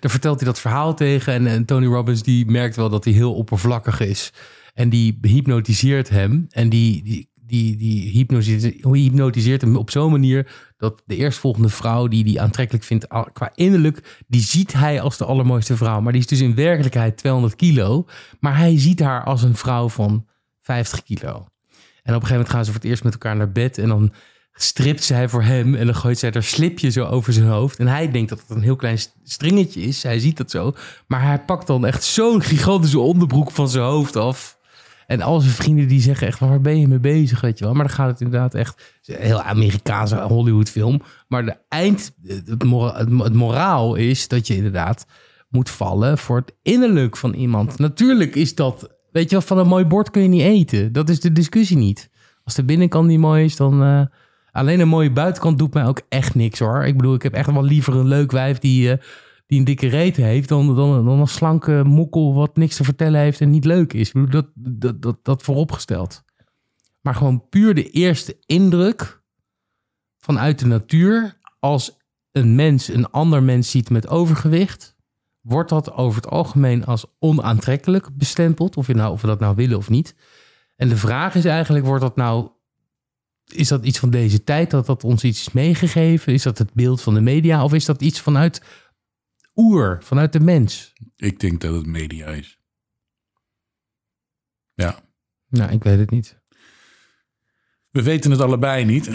dan 0.00 0.10
vertelt 0.10 0.40
hij 0.40 0.48
dat 0.48 0.60
verhaal 0.60 0.94
tegen. 0.94 1.32
En, 1.32 1.46
en 1.46 1.64
Tony 1.64 1.86
Robbins 1.86 2.22
die 2.22 2.50
merkt 2.50 2.76
wel 2.76 2.88
dat 2.88 3.04
hij 3.04 3.12
heel 3.12 3.34
oppervlakkig 3.34 4.00
is. 4.00 4.32
En 4.74 4.88
die 4.88 5.18
hypnotiseert 5.22 6.08
hem. 6.08 6.46
En 6.50 6.68
die, 6.68 7.29
die, 7.50 7.76
die 7.76 8.10
hypnotiseert, 8.10 8.74
hypnotiseert 8.82 9.60
hem 9.60 9.76
op 9.76 9.90
zo'n 9.90 10.10
manier... 10.10 10.52
dat 10.76 11.02
de 11.06 11.16
eerstvolgende 11.16 11.68
vrouw 11.68 12.08
die 12.08 12.24
die 12.24 12.40
aantrekkelijk 12.40 12.84
vindt 12.84 13.06
qua 13.32 13.52
innerlijk... 13.54 14.22
die 14.26 14.40
ziet 14.40 14.72
hij 14.72 15.00
als 15.00 15.16
de 15.16 15.24
allermooiste 15.24 15.76
vrouw. 15.76 16.00
Maar 16.00 16.12
die 16.12 16.20
is 16.20 16.26
dus 16.26 16.40
in 16.40 16.54
werkelijkheid 16.54 17.16
200 17.16 17.56
kilo. 17.56 18.06
Maar 18.40 18.56
hij 18.56 18.78
ziet 18.78 19.00
haar 19.00 19.24
als 19.24 19.42
een 19.42 19.56
vrouw 19.56 19.88
van 19.88 20.26
50 20.60 21.02
kilo. 21.02 21.28
En 22.02 22.14
op 22.14 22.20
een 22.22 22.28
gegeven 22.28 22.32
moment 22.32 22.50
gaan 22.50 22.64
ze 22.64 22.70
voor 22.70 22.80
het 22.80 22.90
eerst 22.90 23.04
met 23.04 23.12
elkaar 23.12 23.36
naar 23.36 23.52
bed. 23.52 23.78
En 23.78 23.88
dan 23.88 24.12
stript 24.52 25.04
zij 25.04 25.28
voor 25.28 25.42
hem. 25.42 25.74
En 25.74 25.86
dan 25.86 25.94
gooit 25.94 26.18
zij 26.18 26.32
er 26.32 26.42
slipje 26.42 26.90
zo 26.90 27.04
over 27.04 27.32
zijn 27.32 27.46
hoofd. 27.46 27.78
En 27.78 27.86
hij 27.86 28.10
denkt 28.10 28.28
dat 28.28 28.40
het 28.40 28.50
een 28.50 28.62
heel 28.62 28.76
klein 28.76 28.98
st- 28.98 29.16
stringetje 29.24 29.80
is. 29.80 30.02
Hij 30.02 30.18
ziet 30.18 30.36
dat 30.36 30.50
zo. 30.50 30.74
Maar 31.06 31.22
hij 31.22 31.40
pakt 31.40 31.66
dan 31.66 31.86
echt 31.86 32.04
zo'n 32.04 32.42
gigantische 32.42 32.98
onderbroek 32.98 33.50
van 33.50 33.68
zijn 33.68 33.84
hoofd 33.84 34.16
af. 34.16 34.58
En 35.10 35.20
al 35.20 35.40
zijn 35.40 35.54
vrienden 35.54 35.88
die 35.88 36.00
zeggen 36.00 36.26
echt, 36.26 36.38
waar 36.38 36.60
ben 36.60 36.80
je 36.80 36.88
mee 36.88 36.98
bezig, 36.98 37.40
weet 37.40 37.58
je 37.58 37.64
wel. 37.64 37.74
Maar 37.74 37.86
dan 37.86 37.94
gaat 37.94 38.10
het 38.10 38.20
inderdaad 38.20 38.54
echt, 38.54 38.98
een 39.04 39.16
heel 39.18 39.42
Amerikaanse 39.42 40.16
Hollywood 40.16 40.70
film. 40.70 41.02
Maar 41.28 41.44
de 41.44 41.56
eind, 41.68 42.12
het, 42.26 42.64
mora- 42.64 42.98
het, 42.98 43.32
moraal 43.32 43.94
is 43.94 44.28
dat 44.28 44.46
je 44.46 44.56
inderdaad 44.56 45.06
moet 45.48 45.70
vallen 45.70 46.18
voor 46.18 46.36
het 46.36 46.54
innerlijk 46.62 47.16
van 47.16 47.34
iemand. 47.34 47.78
Natuurlijk 47.78 48.34
is 48.34 48.54
dat, 48.54 48.88
weet 49.12 49.30
je 49.30 49.36
wel, 49.36 49.46
van 49.46 49.58
een 49.58 49.66
mooi 49.66 49.84
bord 49.84 50.10
kun 50.10 50.22
je 50.22 50.28
niet 50.28 50.42
eten. 50.42 50.92
Dat 50.92 51.08
is 51.08 51.20
de 51.20 51.32
discussie 51.32 51.76
niet. 51.76 52.10
Als 52.44 52.54
de 52.54 52.64
binnenkant 52.64 53.06
niet 53.06 53.18
mooi 53.18 53.44
is, 53.44 53.56
dan... 53.56 53.82
eh, 53.82 54.02
alleen 54.52 54.80
een 54.80 54.88
mooie 54.88 55.12
buitenkant 55.12 55.58
doet 55.58 55.74
mij 55.74 55.86
ook 55.86 56.00
echt 56.08 56.34
niks 56.34 56.58
hoor. 56.58 56.84
Ik 56.84 56.96
bedoel, 56.96 57.14
ik 57.14 57.22
heb 57.22 57.34
echt 57.34 57.52
wel 57.52 57.64
liever 57.64 57.94
een 57.94 58.08
leuk 58.08 58.30
wijf 58.30 58.58
die, 58.58 58.92
eh, 58.92 58.98
die 59.50 59.58
een 59.58 59.64
dikke 59.64 59.86
reet 59.86 60.16
heeft... 60.16 60.48
Dan, 60.48 60.74
dan, 60.74 61.04
dan 61.04 61.20
een 61.20 61.26
slanke 61.26 61.82
mokkel 61.84 62.34
wat 62.34 62.56
niks 62.56 62.76
te 62.76 62.84
vertellen 62.84 63.20
heeft 63.20 63.40
en 63.40 63.50
niet 63.50 63.64
leuk 63.64 63.92
is. 63.92 64.12
Ik 64.12 64.32
dat, 64.32 64.46
dat, 64.54 65.02
dat, 65.02 65.18
dat 65.22 65.42
vooropgesteld. 65.42 66.22
Maar 67.00 67.14
gewoon 67.14 67.48
puur 67.48 67.74
de 67.74 67.90
eerste 67.90 68.38
indruk 68.46 69.22
vanuit 70.18 70.58
de 70.58 70.66
natuur... 70.66 71.38
als 71.58 71.98
een 72.32 72.54
mens 72.54 72.88
een 72.88 73.10
ander 73.10 73.42
mens 73.42 73.70
ziet 73.70 73.90
met 73.90 74.08
overgewicht... 74.08 74.96
wordt 75.40 75.70
dat 75.70 75.92
over 75.92 76.22
het 76.22 76.30
algemeen 76.30 76.84
als 76.86 77.06
onaantrekkelijk 77.18 78.16
bestempeld. 78.16 78.76
Of, 78.76 78.86
je 78.86 78.94
nou, 78.94 79.12
of 79.12 79.20
we 79.20 79.26
dat 79.26 79.40
nou 79.40 79.54
willen 79.54 79.76
of 79.76 79.88
niet. 79.88 80.14
En 80.76 80.88
de 80.88 80.96
vraag 80.96 81.34
is 81.34 81.44
eigenlijk, 81.44 81.84
wordt 81.84 82.02
dat 82.02 82.16
nou 82.16 82.50
is 83.52 83.68
dat 83.68 83.84
iets 83.84 83.98
van 83.98 84.10
deze 84.10 84.44
tijd 84.44 84.70
dat 84.70 84.86
dat 84.86 85.04
ons 85.04 85.24
iets 85.24 85.40
is 85.40 85.52
meegegeven? 85.52 86.32
Is 86.32 86.42
dat 86.42 86.58
het 86.58 86.72
beeld 86.72 87.02
van 87.02 87.14
de 87.14 87.20
media? 87.20 87.64
Of 87.64 87.74
is 87.74 87.84
dat 87.84 88.02
iets 88.02 88.20
vanuit 88.20 88.62
oer, 89.60 89.98
vanuit 90.02 90.32
de 90.32 90.40
mens? 90.40 90.92
ik 91.16 91.40
denk 91.40 91.60
dat 91.60 91.74
het 91.74 91.86
media 91.86 92.26
is. 92.26 92.58
Ja, 94.74 94.98
Nou, 95.48 95.72
ik 95.72 95.82
weet 95.82 95.98
het 95.98 96.10
niet. 96.10 96.38
We 97.90 98.02
weten 98.02 98.30
het 98.30 98.40
allebei 98.40 98.84
niet. 98.84 99.10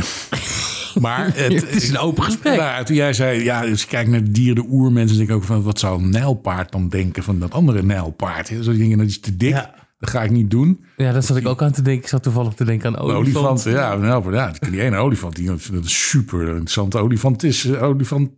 maar 1.02 1.26
het, 1.26 1.54
Het 1.54 1.76
is 1.76 1.90
een 1.90 1.98
open 1.98 2.24
gesprek. 2.24 2.58
Nou, 2.58 2.86
toen 2.86 2.96
jij 2.96 3.14
zei, 3.14 3.44
ja, 3.44 3.62
dus 3.62 3.82
ik 3.84 3.88
kijk 3.88 4.08
naar 4.08 4.24
de 4.24 4.32
dieren, 4.32 4.56
de 4.56 4.70
oermensen, 4.70 5.18
denk 5.18 5.30
ik 5.30 5.36
ook 5.36 5.44
van, 5.44 5.64
wat 5.64 5.80
zou 5.80 6.04
een 6.04 6.10
nijlpaard 6.10 6.72
dan 6.72 6.90
denken 6.90 7.24
van 7.24 7.40
dat 7.40 7.52
andere 7.52 7.84
nijlpaard? 7.84 8.48
Zo 8.62 8.72
dingen, 8.72 8.98
dat 8.98 9.08
is 9.08 9.20
te 9.20 9.38
dik. 9.38 9.50
Ja. 9.50 9.74
Dat 10.00 10.10
ga 10.10 10.24
ik 10.24 10.32
niet 10.32 10.52
doen. 10.52 10.86
Ja, 10.98 11.12
daar 11.12 11.24
zat 11.24 11.38
ik 11.38 11.48
ook 11.48 11.62
aan 11.62 11.72
te 11.72 11.82
denken. 11.82 12.04
Ik 12.04 12.10
zat 12.10 12.24
toevallig 12.24 12.54
te 12.54 12.66
denken 12.66 12.88
aan 12.88 12.94
Een 12.94 13.16
olifant, 13.16 13.46
olifanten. 13.46 13.72
ja, 13.72 13.96
nijlpaard, 13.96 14.60
ja, 14.60 14.70
die 14.70 14.82
ene 14.82 14.98
olifant, 14.98 15.36
die, 15.36 15.46
dat 15.48 15.84
is 15.84 16.10
super 16.10 16.48
interessant. 16.48 16.96
Olifant 16.96 17.44
is 17.44 17.66
uh, 17.66 17.84
olifant. 17.84 18.30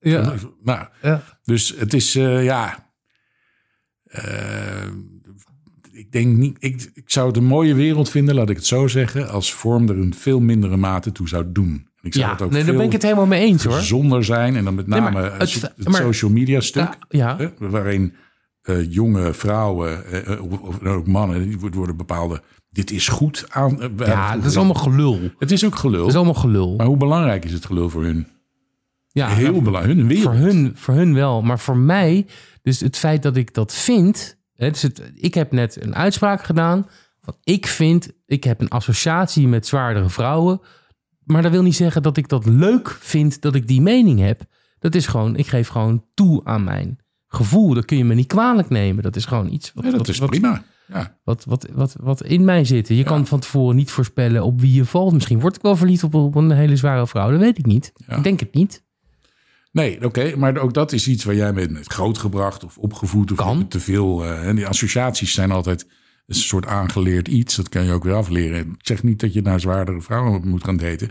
Ja. 0.00 0.34
Ja. 1.02 1.22
dus 1.44 1.74
het 1.78 1.94
is, 1.94 2.14
eh, 2.14 2.44
ja. 2.44 2.90
eh, 4.04 4.86
ik 5.92 6.12
denk 6.12 6.36
niet, 6.36 6.56
ik, 6.60 6.90
ik 6.94 7.10
zou 7.10 7.26
het 7.28 7.36
een 7.36 7.44
mooie 7.44 7.74
wereld 7.74 8.10
vinden, 8.10 8.34
laat 8.34 8.50
ik 8.50 8.56
het 8.56 8.66
zo 8.66 8.86
zeggen, 8.86 9.28
als 9.30 9.52
vorm 9.52 9.88
er 9.88 9.98
een 9.98 10.14
veel 10.14 10.40
mindere 10.40 10.76
mate 10.76 11.12
toe 11.12 11.28
zou 11.28 11.44
doen. 11.52 11.88
Ik 12.00 12.14
zou 12.14 12.26
Ja, 12.26 12.32
het 12.32 12.42
ook 12.42 12.50
nee, 12.50 12.64
daar 12.64 12.74
ben 12.76 12.84
ik 12.86 12.92
het 12.92 13.02
helemaal 13.02 13.26
mee 13.26 13.40
eens 13.46 13.64
hoor. 13.64 13.80
zonder 13.80 14.24
zijn 14.24 14.56
en 14.56 14.64
dan 14.64 14.74
met 14.74 14.86
name 14.86 15.10
maar 15.10 15.38
het, 15.38 15.52
het- 15.54 15.62
het 15.76 15.88
maar- 15.88 16.02
social 16.02 16.30
media 16.30 16.60
stuk, 16.60 16.96
Ja, 17.08 17.36
ja. 17.36 17.36
hè, 17.58 17.68
waarin 17.68 18.14
eh, 18.62 18.92
jonge 18.92 19.32
vrouwen, 19.34 20.06
eh, 20.06 20.32
eh, 20.32 20.44
of, 20.52 20.60
of 20.60 20.82
ook 20.84 21.06
mannen, 21.06 21.48
die 21.48 21.58
worden- 21.58 21.96
bepaalde, 21.96 22.42
dit 22.70 22.90
is 22.90 23.08
goed 23.08 23.46
aan. 23.48 23.82
eh, 23.82 23.88
ja, 24.06 24.36
dat 24.36 24.44
is 24.44 24.56
allemaal 24.56 24.74
gelul. 24.74 25.20
Het 25.38 25.50
is 25.50 25.64
ook 25.64 25.76
gelul, 25.76 26.00
Dat 26.00 26.08
is 26.08 26.14
allemaal 26.16 26.34
gelul. 26.34 26.76
maar 26.76 26.86
hoe 26.86 26.96
belangrijk 26.96 27.44
is 27.44 27.52
het 27.52 27.66
gelul 27.66 27.90
voor 27.90 28.02
hun? 28.04 28.26
Ja, 29.16 29.28
Heel 29.28 29.50
nou, 29.50 29.64
belangrijk, 29.64 29.96
hun 29.98 30.06
wereld. 30.06 30.24
voor 30.24 30.34
hun, 30.34 30.72
voor 30.74 30.94
hun 30.94 31.14
wel. 31.14 31.42
Maar 31.42 31.58
voor 31.58 31.76
mij, 31.76 32.26
dus 32.62 32.80
het 32.80 32.96
feit 32.96 33.22
dat 33.22 33.36
ik 33.36 33.54
dat 33.54 33.74
vind. 33.74 34.38
Hè, 34.54 34.70
dus 34.70 34.82
het, 34.82 35.12
ik 35.14 35.34
heb 35.34 35.52
net 35.52 35.82
een 35.82 35.94
uitspraak 35.94 36.44
gedaan. 36.44 36.86
Van 37.20 37.36
ik 37.42 37.66
vind, 37.66 38.12
ik 38.26 38.44
heb 38.44 38.60
een 38.60 38.68
associatie 38.68 39.48
met 39.48 39.66
zwaardere 39.66 40.08
vrouwen. 40.08 40.60
Maar 41.24 41.42
dat 41.42 41.50
wil 41.50 41.62
niet 41.62 41.76
zeggen 41.76 42.02
dat 42.02 42.16
ik 42.16 42.28
dat 42.28 42.46
leuk 42.46 42.96
vind 43.00 43.40
dat 43.40 43.54
ik 43.54 43.68
die 43.68 43.80
mening 43.80 44.20
heb. 44.20 44.40
Dat 44.78 44.94
is 44.94 45.06
gewoon, 45.06 45.36
ik 45.36 45.46
geef 45.46 45.68
gewoon 45.68 46.04
toe 46.14 46.44
aan 46.44 46.64
mijn 46.64 46.98
gevoel. 47.28 47.74
Dat 47.74 47.84
kun 47.84 47.96
je 47.96 48.04
me 48.04 48.14
niet 48.14 48.26
kwalijk 48.26 48.68
nemen. 48.68 49.02
Dat 49.02 49.16
is 49.16 49.24
gewoon 49.24 49.52
iets 49.52 49.72
wat, 49.74 49.84
Ja, 49.84 49.90
dat 49.90 49.98
wat, 49.98 50.08
is 50.08 50.18
wat, 50.18 50.30
prima. 50.30 50.62
Ja. 50.86 51.18
wat, 51.24 51.44
wat, 51.44 51.68
wat, 51.72 51.96
wat 52.00 52.22
in 52.22 52.44
mij 52.44 52.64
zit. 52.64 52.88
Je 52.88 53.04
kan 53.04 53.26
van 53.26 53.40
tevoren 53.40 53.76
niet 53.76 53.90
voorspellen 53.90 54.44
op 54.44 54.60
wie 54.60 54.72
je 54.72 54.84
valt. 54.84 55.12
Misschien 55.12 55.40
word 55.40 55.56
ik 55.56 55.62
wel 55.62 55.76
verliefd 55.76 56.04
op, 56.04 56.14
op 56.14 56.34
een 56.34 56.50
hele 56.50 56.76
zware 56.76 57.06
vrouw. 57.06 57.30
Dat 57.30 57.40
weet 57.40 57.58
ik 57.58 57.66
niet. 57.66 57.92
Ja. 58.06 58.16
Ik 58.16 58.22
denk 58.22 58.40
het 58.40 58.54
niet. 58.54 58.84
Nee, 59.76 60.04
oké, 60.04 60.36
maar 60.36 60.56
ook 60.58 60.74
dat 60.74 60.92
is 60.92 61.08
iets 61.08 61.24
waar 61.24 61.34
jij 61.34 61.52
bent 61.54 61.70
met 61.70 61.86
grootgebracht 61.92 62.64
of 62.64 62.78
opgevoed 62.78 63.30
of 63.32 63.36
Kan. 63.36 63.68
te 63.68 63.80
veel. 63.80 64.24
eh, 64.24 64.48
en 64.48 64.56
die 64.56 64.66
associaties 64.66 65.32
zijn 65.32 65.50
altijd 65.50 65.86
een 66.26 66.34
soort 66.34 66.66
aangeleerd 66.66 67.28
iets. 67.28 67.56
Dat 67.56 67.68
kan 67.68 67.84
je 67.84 67.92
ook 67.92 68.04
weer 68.04 68.14
afleren. 68.14 68.58
Ik 68.58 68.86
zeg 68.86 69.02
niet 69.02 69.20
dat 69.20 69.32
je 69.32 69.42
naar 69.42 69.60
zwaardere 69.60 70.00
vrouwen 70.00 70.48
moet 70.48 70.64
gaan 70.64 70.76
daten, 70.76 71.10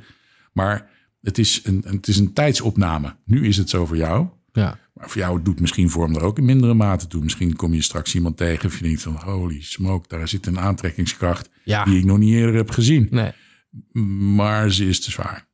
maar 0.53 0.89
het 1.21 1.37
is 1.37 1.61
een, 1.63 1.83
het 1.87 2.07
is 2.07 2.17
een 2.17 2.33
tijdsopname. 2.33 3.15
Nu 3.25 3.47
is 3.47 3.57
het 3.57 3.69
zo 3.69 3.85
voor 3.85 3.97
jou. 3.97 4.27
Ja. 4.51 4.77
Maar 4.93 5.09
voor 5.09 5.21
jou 5.21 5.41
doet 5.41 5.59
misschien 5.59 5.89
vorm 5.89 6.15
er 6.15 6.23
ook 6.23 6.37
in 6.37 6.45
mindere 6.45 6.73
mate 6.73 7.07
toe. 7.07 7.23
Misschien 7.23 7.55
kom 7.55 7.73
je 7.73 7.81
straks 7.81 8.15
iemand 8.15 8.37
tegen 8.37 8.65
of 8.69 8.77
je 8.77 8.83
denkt 8.83 9.01
van 9.01 9.15
holy 9.15 9.61
smoke, 9.61 10.07
daar 10.07 10.27
zit 10.27 10.45
een 10.47 10.59
aantrekkingskracht 10.59 11.49
Ja. 11.63 11.83
die 11.83 11.97
ik 11.97 12.05
nog 12.05 12.17
niet 12.17 12.33
eerder 12.33 12.55
heb 12.55 12.69
gezien. 12.69 13.07
Nee. 13.11 13.31
Maar 14.35 14.71
ze 14.71 14.87
is 14.87 14.99
te 15.01 15.11
zwaar. 15.11 15.47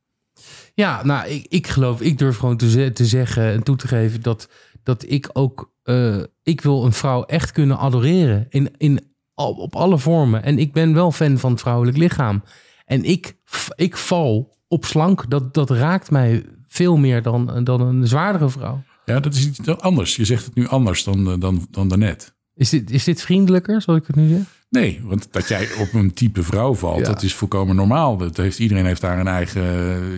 Ja, 0.74 1.04
nou, 1.04 1.28
ik, 1.28 1.46
ik 1.48 1.66
geloof, 1.66 2.00
ik 2.00 2.18
durf 2.18 2.36
gewoon 2.36 2.56
te, 2.56 2.92
te 2.92 3.06
zeggen 3.06 3.52
en 3.52 3.62
toe 3.62 3.76
te 3.76 3.88
geven 3.88 4.22
dat, 4.22 4.48
dat 4.82 5.04
ik 5.08 5.30
ook, 5.32 5.72
eh, 5.82 6.22
ik 6.42 6.60
wil 6.60 6.84
een 6.84 6.92
vrouw 6.92 7.24
echt 7.24 7.52
kunnen 7.52 7.78
adoreren 7.78 8.46
in, 8.48 8.70
in, 8.76 9.00
op 9.34 9.76
alle 9.76 9.98
vormen. 9.98 10.42
En 10.42 10.58
ik 10.58 10.72
ben 10.72 10.94
wel 10.94 11.12
fan 11.12 11.38
van 11.38 11.50
het 11.50 11.60
vrouwelijk 11.60 11.96
lichaam. 11.96 12.42
En 12.84 13.04
ik, 13.04 13.36
ik 13.74 13.96
val 13.96 14.56
op 14.68 14.84
slank, 14.84 15.30
dat, 15.30 15.54
dat 15.54 15.70
raakt 15.70 16.10
mij 16.10 16.44
veel 16.66 16.96
meer 16.96 17.22
dan, 17.22 17.64
dan 17.64 17.80
een 17.80 18.06
zwaardere 18.06 18.48
vrouw. 18.48 18.82
Ja, 19.04 19.20
dat 19.20 19.34
is 19.34 19.46
iets 19.46 19.66
anders. 19.66 20.16
Je 20.16 20.24
zegt 20.24 20.44
het 20.44 20.54
nu 20.54 20.68
anders 20.68 21.04
dan, 21.04 21.30
eh, 21.30 21.40
dan, 21.40 21.66
dan 21.70 21.88
daarnet. 21.88 22.34
Is 22.54 22.68
dit, 22.68 22.90
is 22.90 23.04
dit 23.04 23.22
vriendelijker, 23.22 23.82
zoals 23.82 24.00
ik 24.00 24.06
het 24.06 24.16
nu 24.16 24.28
zeg? 24.28 24.61
Nee, 24.72 25.00
want 25.04 25.28
dat 25.30 25.48
jij 25.48 25.68
op 25.78 25.92
een 25.92 26.12
type 26.12 26.42
vrouw 26.42 26.74
valt, 26.74 26.98
Ja. 26.98 27.04
dat 27.04 27.22
is 27.22 27.34
volkomen 27.34 27.76
normaal. 27.76 28.16
Dat 28.16 28.36
heeft, 28.36 28.58
iedereen 28.58 28.86
heeft 28.86 29.00
daar 29.00 29.18
een 29.18 29.26
eigen 29.26 29.62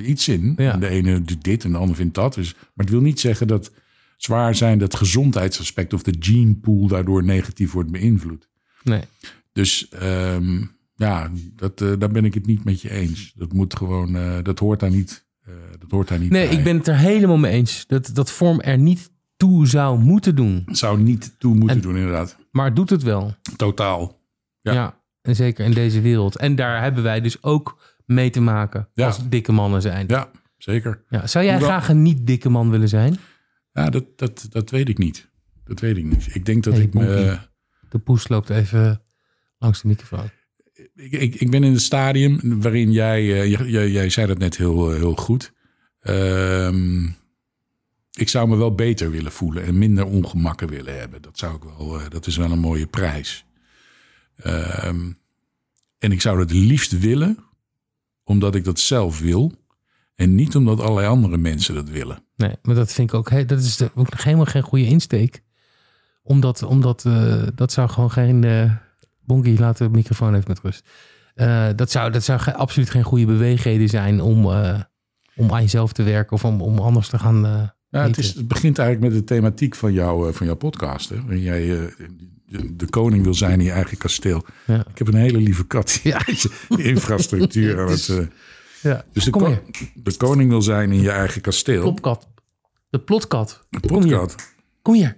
eh, 0.00 0.08
iets 0.08 0.28
in. 0.28 0.54
Ja. 0.56 0.72
En 0.72 0.80
de 0.80 0.88
ene 0.88 1.22
doet 1.22 1.44
dit 1.44 1.64
en 1.64 1.72
de 1.72 1.78
ander 1.78 1.96
vindt 1.96 2.14
dat. 2.14 2.34
Dus, 2.34 2.54
maar 2.54 2.70
het 2.84 2.90
wil 2.90 3.00
niet 3.00 3.20
zeggen 3.20 3.46
dat 3.46 3.72
zwaar 4.16 4.54
zijn, 4.54 4.78
dat 4.78 4.94
gezondheidsaspect 4.96 5.92
of 5.92 6.02
de 6.02 6.14
gene 6.18 6.54
pool 6.54 6.86
daardoor 6.86 7.24
negatief 7.24 7.72
wordt 7.72 7.90
beïnvloed. 7.90 8.48
Nee. 8.82 9.00
Dus 9.52 9.88
ehm, 9.88 10.62
ja, 10.96 11.30
dat, 11.56 11.80
eh, 11.80 11.92
daar 11.98 12.10
ben 12.10 12.24
ik 12.24 12.34
het 12.34 12.46
niet 12.46 12.64
met 12.64 12.80
je 12.80 12.90
eens. 12.90 13.32
Dat 13.36 13.52
moet 13.52 13.76
gewoon, 13.76 14.16
eh, 14.16 14.32
dat 14.42 14.58
hoort 14.58 14.80
daar 14.80 14.90
niet. 14.90 15.22
dat 15.80 15.90
hoort 15.90 16.08
daar 16.08 16.18
niet 16.18 16.30
Nee, 16.30 16.48
bij. 16.48 16.56
ik 16.56 16.64
ben 16.64 16.76
het 16.76 16.88
er 16.88 16.96
helemaal 16.98 17.36
mee 17.38 17.52
eens. 17.52 17.84
Dat, 17.86 18.10
dat 18.12 18.30
vorm 18.30 18.60
er 18.60 18.78
niet 18.78 19.10
toe 19.36 19.66
zou 19.66 19.98
moeten 19.98 20.36
doen. 20.36 20.62
zou 20.66 21.00
niet 21.00 21.34
toe 21.38 21.54
moeten 21.54 21.76
En- 21.76 21.82
doen, 21.82 21.96
inderdaad. 21.96 22.36
Maar 22.50 22.64
het 22.66 22.76
doet 22.76 22.90
het 22.90 23.02
wel. 23.02 23.34
Totaal. 23.56 24.22
Ja. 24.64 24.72
Ja. 24.72 25.00
en 25.22 25.34
zeker 25.36 25.64
in 25.64 25.70
deze 25.72 26.00
wereld. 26.00 26.36
En 26.38 26.54
daar 26.54 26.82
hebben 26.82 27.02
wij 27.02 27.20
dus 27.20 27.42
ook 27.42 27.96
mee 28.06 28.30
te 28.30 28.40
maken 28.40 28.88
Ja. 28.94 29.06
als 29.06 29.28
dikke 29.28 29.52
mannen 29.52 29.82
zijn. 29.82 30.04
Ja. 30.08 30.16
Ja, 30.16 30.30
zeker. 30.56 31.02
Zou 31.24 31.44
jij 31.44 31.54
Hoewel- 31.54 31.70
graag 31.70 31.88
een 31.88 32.02
niet 32.02 32.26
dikke 32.26 32.48
man 32.48 32.70
willen 32.70 32.88
zijn? 32.88 33.16
Ja, 33.72 33.90
dat, 33.90 34.04
dat, 34.18 34.46
dat 34.50 34.70
weet 34.70 34.88
ik 34.88 34.98
niet. 34.98 35.30
Dat 35.64 35.80
weet 35.80 35.96
ik 35.96 36.04
niet. 36.04 36.34
Ik 36.34 36.44
denk 36.46 36.64
dat 36.64 36.74
Hey, 36.74 36.82
ik 36.82 36.94
me... 36.94 37.38
De 37.90 37.98
poes 37.98 38.28
loopt 38.28 38.50
even 38.50 39.02
langs 39.58 39.82
de 39.82 39.88
microfoon. 39.88 40.30
ik, 40.94 41.12
ik, 41.12 41.34
ik 41.34 41.50
ben 41.50 41.64
in 41.64 41.72
het 41.72 41.80
stadium 41.82 42.60
waarin 42.60 42.92
jij, 42.92 43.18
eh, 43.40 43.50
jij, 43.50 43.66
jij, 43.66 43.90
jij 43.90 44.10
zei 44.10 44.26
dat 44.26 44.38
net 44.38 44.56
heel, 44.56 44.90
eh, 44.90 44.96
heel 44.96 45.16
goed. 45.16 45.52
Ehm, 46.00 47.04
ik 48.12 48.28
zou 48.28 48.48
me 48.48 48.56
wel 48.56 48.74
beter 48.74 49.10
willen 49.10 49.32
voelen 49.32 49.64
en 49.64 49.78
minder 49.78 50.04
ongemakken 50.04 50.68
willen 50.68 50.98
hebben. 50.98 51.22
Dat, 51.22 51.38
zou 51.38 51.54
ik 51.56 51.62
wel, 51.62 52.00
eh, 52.00 52.08
dat 52.08 52.26
is 52.26 52.36
wel 52.36 52.50
een 52.50 52.58
mooie 52.58 52.86
prijs. 52.86 53.46
Ehm, 54.36 55.12
en 55.98 56.12
ik 56.12 56.20
zou 56.20 56.40
het 56.40 56.52
liefst 56.52 56.98
willen, 56.98 57.38
omdat 58.24 58.54
ik 58.54 58.64
dat 58.64 58.78
zelf 58.78 59.20
wil. 59.20 59.52
En 60.14 60.34
niet 60.34 60.56
omdat 60.56 60.80
allerlei 60.80 61.06
andere 61.06 61.36
mensen 61.36 61.74
dat 61.74 61.88
willen. 61.88 62.24
Nee, 62.36 62.56
maar 62.62 62.74
dat 62.74 62.92
vind 62.92 63.12
ik 63.12 63.16
ook... 63.16 63.48
Dat 63.48 63.60
is 63.60 63.82
ook 63.94 64.14
helemaal 64.14 64.44
geen 64.44 64.62
goede 64.62 64.86
insteek. 64.86 65.42
Omdat, 66.22 66.62
omdat 66.62 67.04
eh, 67.04 67.42
dat 67.54 67.72
zou 67.72 67.88
gewoon 67.88 68.10
geen... 68.10 68.44
eh 68.44 68.72
Bonkie, 69.26 69.58
laat 69.58 69.78
de 69.78 69.88
microfoon 69.88 70.34
even 70.34 70.48
met 70.48 70.60
rust. 70.60 70.88
Eh, 71.34 71.68
dat 71.76 71.90
zou, 71.90 72.10
dat 72.10 72.24
zou 72.24 72.40
absoluut 72.52 72.90
geen 72.90 73.02
goede 73.02 73.26
beweegreden 73.26 73.88
zijn 73.88 74.20
om, 74.20 74.46
om 75.36 75.52
aan 75.52 75.60
jezelf 75.60 75.92
te 75.92 76.02
werken 76.02 76.36
of 76.36 76.44
om, 76.44 76.60
om 76.60 76.78
anders 76.78 77.08
te 77.08 77.18
gaan. 77.18 77.72
Ja, 77.94 78.06
het, 78.06 78.18
is, 78.18 78.34
het 78.34 78.48
begint 78.48 78.78
eigenlijk 78.78 79.12
met 79.12 79.20
de 79.20 79.34
thematiek 79.34 79.74
van, 79.74 79.92
jou, 79.92 80.28
eh, 80.28 80.34
van 80.34 80.46
jouw 80.46 80.56
podcast. 80.56 81.08
Hè? 81.08 81.20
Waarin 81.20 81.40
jij 81.42 81.78
eh, 81.80 81.86
de, 82.46 82.76
de 82.76 82.86
koning 82.90 83.24
wil 83.24 83.34
zijn 83.34 83.58
in 83.58 83.64
je 83.64 83.70
eigen 83.72 83.96
kasteel. 83.98 84.44
Ja. 84.66 84.86
Ik 84.90 84.98
heb 84.98 85.06
een 85.08 85.14
hele 85.14 85.38
lieve 85.38 85.66
kat 85.66 86.00
die 86.02 86.12
Ja. 86.12 86.26
infrastructuur 86.92 87.80
aan 87.82 87.90
Het 87.90 88.08
eh, 88.08 88.26
Ja. 88.82 89.04
dus 89.12 89.24
de, 89.24 89.30
ko- 89.30 89.62
de 89.94 90.16
koning 90.16 90.50
wil 90.50 90.62
zijn 90.62 90.92
in 90.92 91.00
je 91.00 91.10
eigen 91.10 91.40
kasteel. 91.40 91.80
Plopkat. 91.82 92.28
De 92.90 92.98
plotkat. 92.98 93.66
De 93.70 93.80
podcast. 93.80 94.54
Kom 94.82 94.94
hier. 94.94 95.16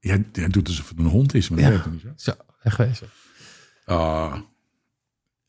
Jij, 0.00 0.24
jij 0.32 0.48
doet 0.48 0.68
alsof 0.68 0.88
het 0.88 0.98
een 0.98 1.04
hond 1.06 1.34
is, 1.34 1.48
maar 1.48 1.58
dat 1.58 1.68
Ja. 1.68 1.74
werkt 1.74 1.90
niet 1.90 2.00
zo. 2.16 2.30
Zo, 2.30 2.32
wegwezen. 2.62 3.08
Ah. 3.84 4.34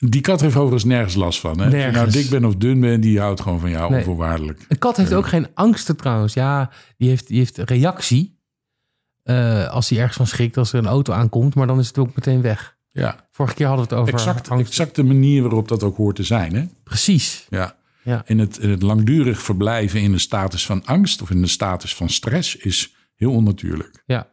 Die 0.01 0.21
kat 0.21 0.41
heeft 0.41 0.55
overigens 0.55 0.83
nergens 0.83 1.15
last 1.15 1.39
van. 1.39 1.59
Hè? 1.59 1.65
Of 1.67 1.71
je 1.71 1.77
nou 1.77 1.91
Nergens. 1.91 2.13
dik 2.15 2.29
bent 2.29 2.45
of 2.45 2.55
dun 2.55 2.79
bent, 2.79 3.03
die 3.03 3.19
houdt 3.19 3.41
gewoon 3.41 3.59
van 3.59 3.69
jou 3.69 3.89
Nee. 3.89 3.99
onvoorwaardelijk. 3.99 4.65
Een 4.67 4.77
kat 4.77 4.97
heeft 4.97 5.13
ook 5.13 5.27
geen 5.27 5.47
angsten 5.53 5.95
trouwens. 5.97 6.33
Ja, 6.33 6.69
die 6.97 7.09
heeft, 7.09 7.27
die 7.27 7.37
heeft 7.37 7.57
reactie. 7.57 8.37
eh, 9.23 9.67
als 9.69 9.89
hij 9.89 9.97
ergens 9.99 10.17
van 10.17 10.27
schrikt 10.27 10.57
als 10.57 10.73
er 10.73 10.79
een 10.79 10.87
auto 10.87 11.13
aankomt. 11.13 11.55
Maar 11.55 11.67
dan 11.67 11.79
is 11.79 11.87
het 11.87 11.97
ook 11.97 12.15
meteen 12.15 12.41
weg. 12.41 12.77
Ja, 12.91 13.27
Vorige 13.31 13.55
keer 13.55 13.67
hadden 13.67 13.87
we 13.87 13.91
het 13.95 14.01
over 14.01 14.13
exact, 14.13 14.49
angst. 14.49 14.67
exact 14.67 14.95
de 14.95 15.03
manier 15.03 15.41
waarop 15.41 15.67
dat 15.67 15.83
ook 15.83 15.97
hoort 15.97 16.15
te 16.15 16.23
zijn. 16.23 16.55
Hè? 16.55 16.65
Precies. 16.83 17.45
Ja. 17.49 17.75
Ja. 18.03 18.23
En 18.25 18.37
het, 18.37 18.57
het 18.61 18.81
langdurig 18.81 19.41
verblijven 19.41 20.01
in 20.01 20.11
de 20.11 20.17
status 20.19 20.65
van 20.65 20.85
angst 20.85 21.21
of 21.21 21.29
in 21.29 21.41
de 21.41 21.47
status 21.47 21.95
van 21.95 22.09
stress 22.09 22.55
is 22.55 22.95
heel 23.15 23.31
onnatuurlijk. 23.31 24.03
Ja. 24.05 24.29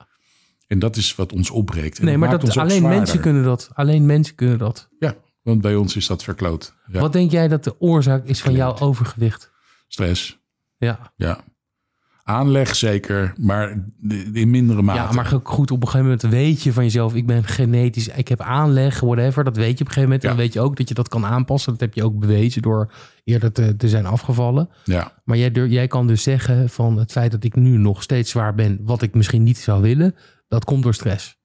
En 0.66 0.78
dat 0.78 0.96
is 0.96 1.14
wat 1.14 1.32
ons 1.32 1.50
opbreekt. 1.50 1.98
En 1.98 2.04
Nee, 2.04 2.18
maar 2.18 2.30
dat, 2.30 2.56
alleen 2.56 2.70
zwaarder. 2.70 2.98
mensen 2.98 3.20
kunnen 3.20 3.44
dat. 3.44 3.70
Alleen 3.74 4.06
mensen 4.06 4.34
kunnen 4.34 4.58
dat. 4.58 4.88
Ja, 4.98 5.14
want 5.46 5.60
bij 5.60 5.74
ons 5.76 5.96
is 5.96 6.06
dat 6.06 6.22
verkloot. 6.22 6.74
Ja. 6.86 7.00
Wat 7.00 7.12
denk 7.12 7.30
jij 7.30 7.48
dat 7.48 7.64
de 7.64 7.80
oorzaak 7.80 8.24
is 8.24 8.40
van 8.40 8.52
jouw 8.52 8.78
overgewicht? 8.78 9.50
Stress, 9.88 10.38
Ja. 10.76 11.12
ja. 11.16 11.40
Aanleg 12.22 12.76
zeker, 12.76 13.32
maar 13.36 13.84
in 14.32 14.50
mindere 14.50 14.82
mate. 14.82 14.98
Ja, 15.00 15.12
maar 15.12 15.24
goed, 15.42 15.70
op 15.70 15.82
een 15.82 15.88
gegeven 15.88 16.06
moment 16.10 16.22
weet 16.34 16.62
je 16.62 16.72
van 16.72 16.82
jezelf, 16.84 17.14
ik 17.14 17.26
ben 17.26 17.44
genetisch, 17.44 18.08
ik 18.08 18.28
heb 18.28 18.40
aanleg, 18.40 19.00
whatever. 19.00 19.44
Dat 19.44 19.56
weet 19.56 19.78
je 19.78 19.84
op 19.84 19.86
een 19.86 19.86
gegeven 19.86 20.02
moment. 20.02 20.22
En 20.22 20.28
Ja. 20.30 20.34
dan 20.36 20.44
weet 20.44 20.52
je 20.52 20.60
ook 20.60 20.76
dat 20.76 20.88
je 20.88 20.94
dat 20.94 21.08
kan 21.08 21.24
aanpassen. 21.26 21.72
Dat 21.72 21.80
heb 21.80 21.94
je 21.94 22.04
ook 22.04 22.18
bewezen 22.18 22.62
door 22.62 22.92
eerder 23.24 23.52
te, 23.52 23.76
te 23.76 23.88
zijn 23.88 24.06
afgevallen. 24.06 24.68
Ja, 24.84 25.12
Maar 25.24 25.36
jij, 25.36 25.50
jij 25.50 25.86
kan 25.86 26.06
dus 26.06 26.22
zeggen 26.22 26.68
van 26.68 26.98
het 26.98 27.12
feit 27.12 27.30
dat 27.30 27.44
ik 27.44 27.54
nu 27.56 27.76
nog 27.76 28.02
steeds 28.02 28.30
zwaar 28.30 28.54
ben, 28.54 28.78
wat 28.82 29.02
ik 29.02 29.14
misschien 29.14 29.42
niet 29.42 29.58
zou 29.58 29.82
willen, 29.82 30.14
dat 30.48 30.64
komt 30.64 30.82
door 30.82 30.94
stress. 30.94 31.35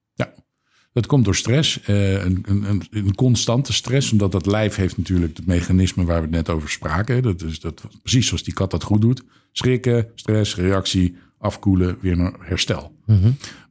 Dat 0.93 1.05
komt 1.05 1.25
door 1.25 1.35
stress, 1.35 1.81
eh, 1.81 2.23
een, 2.23 2.43
een, 2.47 2.83
een, 2.91 3.15
constante 3.15 3.73
stress, 3.73 4.11
omdat 4.11 4.31
dat 4.31 4.45
lijf 4.45 4.75
heeft 4.75 4.97
natuurlijk 4.97 5.37
het 5.37 5.45
mechanisme 5.45 6.05
waar 6.05 6.15
we 6.15 6.21
het 6.21 6.31
net 6.31 6.49
over 6.49 6.69
spraken. 6.69 7.23
Dat 7.23 7.41
is 7.41 7.59
dat, 7.59 7.83
precies 8.01 8.27
zoals 8.27 8.43
die 8.43 8.53
kat 8.53 8.71
dat 8.71 8.83
goed 8.83 9.01
doet. 9.01 9.23
Schrikken, 9.51 10.07
stress, 10.15 10.55
reactie, 10.55 11.15
afkoelen, 11.37 11.97
weer 12.01 12.17
naar 12.17 12.33
herstel. 12.39 12.91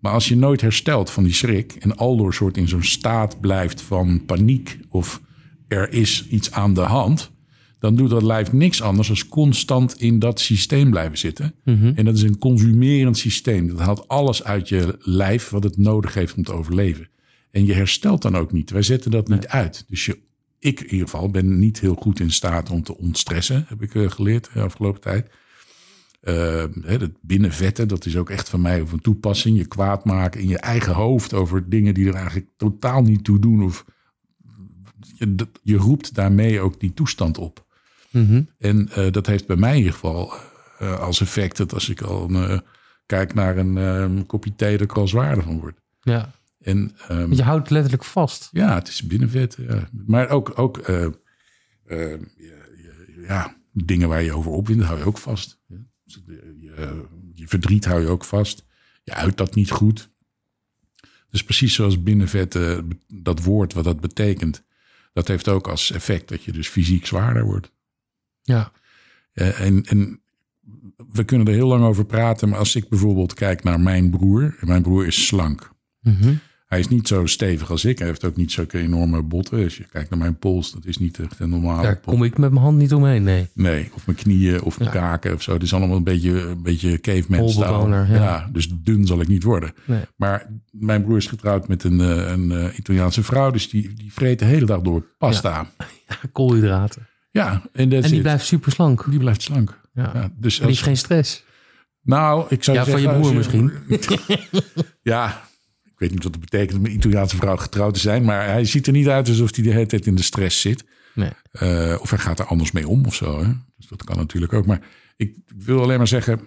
Maar 0.01 0.13
als 0.13 0.29
je 0.29 0.37
nooit 0.37 0.61
herstelt 0.61 1.11
van 1.11 1.23
die 1.23 1.33
schrik 1.33 1.73
en 1.73 1.97
aldoor 1.97 2.35
soort 2.35 2.57
in 2.57 2.69
zo'n 2.69 2.83
staat 2.83 3.41
blijft 3.41 3.83
van 3.83 4.25
paniek 4.25 4.79
of 4.89 5.21
er 5.69 5.93
is 5.93 6.27
iets 6.29 6.53
aan 6.53 6.75
de 6.75 6.81
hand, 6.81 7.31
dan 7.81 7.97
doet 7.97 8.11
dat 8.11 8.23
lijf 8.23 8.53
niks 8.53 8.83
anders 8.83 9.09
dan 9.09 9.29
constant 9.29 10.01
in 10.01 10.19
dat 10.19 10.41
systeem 10.41 10.91
blijven 10.91 11.19
zitten. 11.19 11.55
En 11.95 12.05
dat 12.05 12.17
is 12.17 12.23
een 12.23 12.39
consumerend 12.39 13.19
systeem. 13.19 13.69
Dat 13.69 13.79
haalt 13.79 14.09
alles 14.09 14.45
uit 14.45 14.69
je 14.69 14.97
lijf 14.99 15.49
wat 15.49 15.63
het 15.63 15.77
nodig 15.77 16.15
heeft 16.15 16.35
om 16.35 16.43
te 16.43 16.53
overleven. 16.53 17.09
En 17.51 17.67
je 17.67 17.73
herstelt 17.73 18.23
dan 18.23 18.37
ook 18.37 18.53
niet. 18.53 18.71
Wij 18.71 18.83
zetten 18.83 19.11
dat 19.11 19.29
niet 19.29 19.49
uit. 19.49 19.85
Dus 19.89 20.05
je, 20.05 20.19
ik 20.59 20.81
in 20.81 20.91
ieder 20.91 21.09
geval 21.09 21.31
ben 21.31 21.59
niet 21.59 21.81
heel 21.81 21.95
goed 21.95 22.21
in 22.21 22.31
staat 22.31 22.71
om 22.71 22.83
te 22.83 22.97
ontstressen, 22.97 23.65
heb 23.69 23.83
ik 23.83 23.95
eh, 23.95 24.11
geleerd 24.11 24.51
de 24.53 24.61
afgelopen 24.61 25.01
tijd. 25.01 25.31
Uh, 26.23 26.65
het 26.83 27.13
binnenvetten, 27.21 27.89
dat 27.89 28.07
is 28.07 28.17
ook 28.17 28.31
echt 28.31 28.49
van 28.49 28.61
mij 28.61 28.87
van 28.87 29.01
toepassing. 29.01 29.57
Je 29.57 29.67
kwaad 29.67 30.05
maken 30.05 30.41
in 30.41 30.49
je 30.49 30.59
eigen 30.59 30.95
hoofd 30.95 31.35
over 31.35 31.69
dingen 31.69 31.95
die 31.95 32.09
er 32.09 32.15
eigenlijk 32.15 32.47
totaal 32.57 33.03
niet 33.03 33.25
toe 33.25 33.39
doen. 33.39 33.63
Of 33.63 33.85
je, 35.15 35.35
je 35.63 35.77
roept 35.77 36.15
daarmee 36.15 36.61
ook 36.61 36.81
die 36.81 36.95
toestand 36.95 37.39
op. 37.39 37.69
En 38.59 38.89
eh, 38.89 39.11
dat 39.13 39.27
heeft 39.27 39.47
bij 39.47 39.57
mij 39.57 39.71
in 39.73 39.77
ieder 39.79 39.93
geval 39.93 40.33
eh, 40.79 41.01
als 41.01 41.21
effect 41.21 41.57
dat 41.57 41.73
als 41.75 41.89
ik 41.89 42.01
al 42.01 42.31
eh, 42.31 42.59
kijk 43.07 43.35
naar 43.35 43.57
een 43.57 44.27
kopje 44.27 44.55
thee, 44.55 44.73
dat 44.79 44.91
ik 44.91 44.97
al 44.97 45.09
zwaarder 45.09 45.45
van 45.45 45.61
word. 45.61 45.81
Ja. 46.01 46.31
En 46.61 46.97
ehm, 47.09 47.33
je 47.33 47.43
houdt 47.43 47.71
letterlijk 47.71 48.05
vast. 48.05 48.49
ja, 48.53 48.75
het 48.75 48.89
is 48.89 49.03
binnenvet. 49.07 49.57
Ja. 49.69 49.89
Maar 50.07 50.29
ook, 50.29 50.59
ook 50.59 50.77
je- 50.87 51.19
ja, 53.27 53.57
dingen 53.73 54.09
waar 54.09 54.23
je 54.23 54.33
over 54.33 54.51
opwindt, 54.51 54.85
hou 54.85 54.99
je 54.99 55.05
ook 55.05 55.19
vast. 55.19 55.61
Ja. 55.67 55.77
Dus 56.05 56.23
Je, 56.27 57.05
je, 57.35 57.49
verdriet 57.49 57.85
hou 57.85 58.01
je 58.01 58.09
ook 58.09 58.25
vast. 58.25 58.67
Je 59.05 59.15
uit 59.15 59.37
dat 59.37 59.55
niet 59.55 59.71
goed. 59.71 60.11
Dus 61.31 61.45
precies 61.45 61.75
zoals 61.75 62.03
binnenvet, 62.03 62.59
dat 63.09 63.43
woord 63.43 63.73
wat 63.73 63.85
dat 63.85 64.01
betekent, 64.01 64.65
dat 65.13 65.29
heeft 65.29 65.49
ook 65.49 65.69
als 65.69 65.93
effect 65.93 66.29
dat 66.29 66.45
je 66.45 66.53
dus 66.53 66.69
fysiek 66.69 67.07
zwaarder 67.07 67.45
wordt. 67.45 67.73
Ja. 68.43 68.73
Eh, 69.33 69.61
en, 69.61 69.85
en 69.85 70.21
we 71.13 71.25
kunnen 71.25 71.47
er 71.47 71.53
heel 71.53 71.69
lang 71.69 71.85
over 71.85 72.05
praten, 72.05 72.49
maar 72.49 72.59
als 72.59 72.77
ik 72.77 72.89
bijvoorbeeld 72.89 73.35
kijk 73.35 73.65
naar 73.65 73.81
mijn 73.81 74.11
broer, 74.11 74.57
mijn 74.61 74.83
broer 74.83 75.07
is 75.07 75.27
slank. 75.27 75.71
Mhm. 76.01 76.35
Hij 76.67 76.79
is 76.79 76.89
niet 76.89 77.09
zo 77.09 77.27
stevig 77.27 77.71
als 77.71 77.85
ik. 77.85 77.99
Hij 77.99 78.07
heeft 78.07 78.25
ook 78.25 78.37
niet 78.37 78.53
zulke 78.53 78.79
enorme 78.79 79.23
botten. 79.23 79.65
Als 79.65 79.77
je 79.77 79.85
kijkt 79.85 80.11
naar 80.11 80.19
mijn 80.19 80.39
pols, 80.39 80.73
dat 80.73 80.85
is 80.87 80.99
niet 80.99 81.19
echt 81.19 81.39
een 81.41 81.49
normale 81.51 81.83
Daar 81.83 81.97
pols. 81.99 82.17
kom 82.17 82.25
ik 82.25 82.39
met 82.39 82.51
mijn 82.51 82.63
hand 82.63 82.77
niet 82.79 82.95
omheen, 82.95 83.23
nee. 83.23 83.49
Nee, 83.55 83.91
of 83.95 84.07
mijn 84.07 84.19
knieën 84.19 84.63
of 84.63 84.79
mijn 84.79 84.91
Ja. 84.93 85.01
kaken 85.01 85.35
of 85.35 85.43
zo. 85.43 85.53
Het 85.53 85.63
is 85.63 85.75
allemaal 85.75 85.97
een 85.97 86.05
beetje, 86.05 86.41
een 86.41 86.63
beetje 86.63 87.01
caveman. 87.01 87.41
Holbewoner, 87.41 88.11
ja. 88.11 88.49
dus 88.53 88.69
dun 88.83 89.07
zal 89.07 89.21
ik 89.21 89.29
niet 89.29 89.43
worden. 89.43 89.73
Nee. 89.85 90.01
Maar 90.17 90.47
mijn 90.71 91.03
broer 91.03 91.17
is 91.17 91.27
getrouwd 91.27 91.69
met 91.69 91.85
een, 91.85 92.01
eh, 92.01 92.31
een 92.31 92.53
eh, 92.53 92.79
Italiaanse 92.79 93.23
vrouw. 93.23 93.51
Dus 93.51 93.71
die, 93.71 93.95
die 93.95 94.13
vreet 94.13 94.39
de 94.39 94.45
hele 94.45 94.67
dag 94.67 94.81
door 94.81 95.07
pasta. 95.19 95.71
Ja, 96.09 96.17
Koolhydraten. 96.33 97.09
En, 97.33 97.63
En 97.73 97.89
die 98.03 98.21
blijft 98.21 98.45
super 98.47 98.73
slank. 98.73 99.05
die 99.11 99.19
blijft 99.19 99.43
slank. 99.43 99.81
Ja. 99.93 100.11
Ja, 100.15 100.31
dus 100.37 100.57
Die 100.57 100.67
heeft 100.67 100.83
geen 100.83 100.97
stress. 100.97 101.45
nou, 102.03 102.47
ik 102.49 102.65
zou 102.65 102.77
Ja, 102.77 102.85
van 102.85 102.99
zeggen, 102.99 103.15
je 103.15 103.21
broer 103.21 103.35
misschien. 103.35 103.73
Ja, 105.03 105.43
ik 105.85 105.99
weet 105.99 106.11
niet 106.11 106.23
wat 106.25 106.33
het 106.33 106.41
betekent 106.41 106.73
om 106.77 106.83
met 106.83 106.91
een 106.91 106.97
Italiaanse 106.97 107.37
vrouw 107.37 107.57
getrouwd 107.57 107.95
te 107.95 108.01
zijn. 108.01 108.25
Maar 108.25 108.47
hij 108.47 108.65
ziet 108.65 108.87
er 108.87 108.93
niet 108.93 109.09
uit 109.09 109.29
alsof 109.29 109.55
hij 109.55 109.65
de 109.65 109.71
hele 109.73 109.87
tijd 109.87 110.07
in 110.07 110.15
de 110.15 110.23
stress 110.23 110.61
zit. 110.61 110.85
Nee. 111.15 111.31
Eh, 111.53 111.97
of 112.01 112.11
hij 112.11 112.19
gaat 112.19 112.39
er 112.39 112.45
anders 112.47 112.73
mee 112.73 112.89
om 112.89 113.05
of 113.05 113.15
zo. 113.15 113.43
Hè? 113.45 113.53
Dus 113.77 113.87
dat 113.89 114.05
kan 114.05 114.17
natuurlijk 114.17 114.53
ook. 114.53 114.67
Maar 114.67 114.81
ik 115.17 115.37
wil 115.57 115.83
alleen 115.83 115.99
maar 115.99 116.09
zeggen 116.09 116.41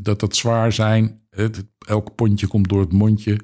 dat 0.00 0.20
dat 0.20 0.36
zwaar 0.36 0.72
zijn. 0.72 1.20
Het, 1.30 1.64
elk 1.86 2.14
pondje 2.14 2.46
komt 2.46 2.68
door 2.68 2.80
het 2.80 2.92
mondje. 2.92 3.38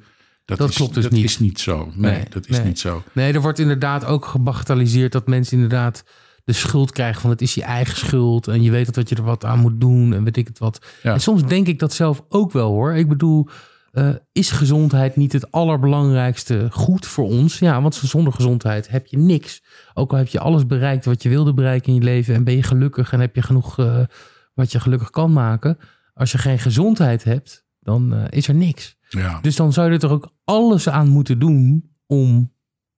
Dat, 0.45 0.59
Dat 0.59 0.69
is, 0.71 0.77
klopt 0.77 0.95
dus 0.95 1.03
dat 1.03 1.13
niet. 1.13 1.25
is 1.25 1.39
niet 1.39 1.61
zo. 1.61 1.93
Nee, 1.95 2.13
Nee, 2.13 2.25
dat 2.29 2.49
is 2.49 2.57
nee. 2.57 2.67
niet 2.67 2.79
zo. 2.79 3.03
Nee, 3.13 3.33
er 3.33 3.41
wordt 3.41 3.59
inderdaad 3.59 4.05
ook 4.05 4.25
gebagatelliseerd 4.25 5.13
dat 5.13 5.27
mensen 5.27 5.55
inderdaad 5.55 6.05
de 6.47 6.53
schuld 6.53 6.91
krijgen 6.91 7.21
van 7.21 7.31
het 7.31 7.43
is 7.43 7.55
je 7.55 7.63
eigen 7.63 7.97
schuld 7.97 8.49
en 8.49 8.63
je 8.63 8.71
weet 8.71 8.95
dat 8.95 9.09
je 9.09 9.15
er 9.15 9.23
wat 9.23 9.45
aan 9.45 9.59
moet 9.59 9.81
doen 9.81 10.15
en 10.15 10.25
weet 10.25 10.37
ik 10.37 10.47
het 10.47 10.59
wat. 10.59 10.87
Ja. 11.03 11.13
En 11.13 11.21
soms 11.21 11.43
denk 11.43 11.67
ik 11.67 11.79
dat 11.79 11.93
zelf 11.93 12.25
ook 12.29 12.53
wel 12.53 12.71
hoor. 12.71 12.95
Ik 12.95 13.09
bedoel, 13.09 13.49
eh, 13.93 14.09
is 14.33 14.51
gezondheid 14.51 15.17
niet 15.17 15.33
het 15.33 15.53
allerbelangrijkste 15.53 16.69
goed 16.71 17.07
voor 17.07 17.25
ons? 17.25 17.59
Ja, 17.59 17.83
want 17.83 17.95
zonder 17.95 18.33
gezondheid 18.33 18.89
heb 18.89 19.07
je 19.07 19.19
niks. 19.19 19.63
Ook 19.95 20.13
al 20.13 20.19
heb 20.19 20.27
je 20.27 20.41
alles 20.41 20.67
bereikt 20.67 21.05
wat 21.05 21.23
je 21.23 21.29
wilde 21.29 21.55
bereiken 21.55 21.89
in 21.89 21.95
je 21.95 22.05
leven 22.05 22.35
en 22.35 22.45
ben 22.45 22.57
je 22.57 22.63
gelukkig 22.63 23.13
en 23.13 23.21
heb 23.21 23.35
je 23.35 23.43
genoeg 23.43 23.79
eh, 23.79 24.01
wat 24.55 24.73
je 24.73 24.81
gelukkig 24.81 25.11
kan 25.11 25.33
maken. 25.33 25.79
Als 26.15 26.33
je 26.33 26.39
geen 26.39 26.59
gezondheid 26.59 27.25
hebt, 27.25 27.67
dan 27.81 28.15
eh, 28.15 28.25
is 28.31 28.49
er 28.49 28.55
niks. 28.55 28.97
Ja. 29.09 29.39
Dus 29.41 29.57
dan 29.57 29.73
zou 29.73 29.93
je 29.93 29.99
er 29.99 30.11
ook 30.11 30.33
alles 30.45 30.89
aan 30.89 31.09
moeten 31.09 31.39
doen 31.39 31.91
om 32.07 32.53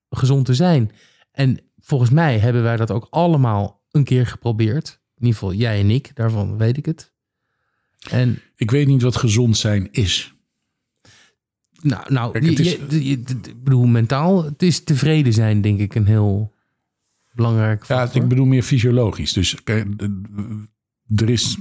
gezond 0.08 0.44
te 0.44 0.54
zijn. 0.54 0.90
En 1.32 1.60
volgens 1.88 2.10
mij 2.10 2.38
hebben 2.38 2.62
wij 2.62 2.76
dat 2.76 2.90
ook 2.90 3.06
allemaal 3.10 3.82
een 3.90 4.04
keer 4.04 4.26
geprobeerd. 4.26 5.00
In 5.16 5.24
ieder 5.24 5.38
geval 5.38 5.54
jij 5.54 5.80
en 5.80 5.90
ik, 5.90 6.10
daarvan 6.14 6.58
weet 6.58 6.76
ik 6.76 6.86
het. 6.86 7.12
En 8.10 8.38
Ik 8.56 8.70
weet 8.70 8.86
niet 8.86 9.02
wat 9.02 9.16
gezond 9.16 9.56
zijn 9.56 9.88
is. 9.92 10.34
nou, 11.80 12.12
nou 12.12 12.32
Kijk, 12.32 12.44
het 12.44 12.56
je- 12.56 12.64
is- 12.64 12.76
je- 12.90 13.04
je- 13.08 13.16
ik 13.16 13.64
bedoel, 13.64 13.86
mentaal, 13.86 14.44
het 14.44 14.62
is 14.62 14.84
tevreden 14.84 15.32
zijn, 15.32 15.60
denk 15.60 15.80
ik, 15.80 15.94
een 15.94 16.06
heel 16.06 16.54
belangrijk 17.32 17.84
Ja, 17.86 18.10
ik 18.12 18.28
bedoel 18.28 18.44
meer 18.46 18.62
fysiologisch. 18.62 19.32
Dus 19.32 19.56
de- 19.64 20.66
er, 21.16 21.30
is, 21.30 21.58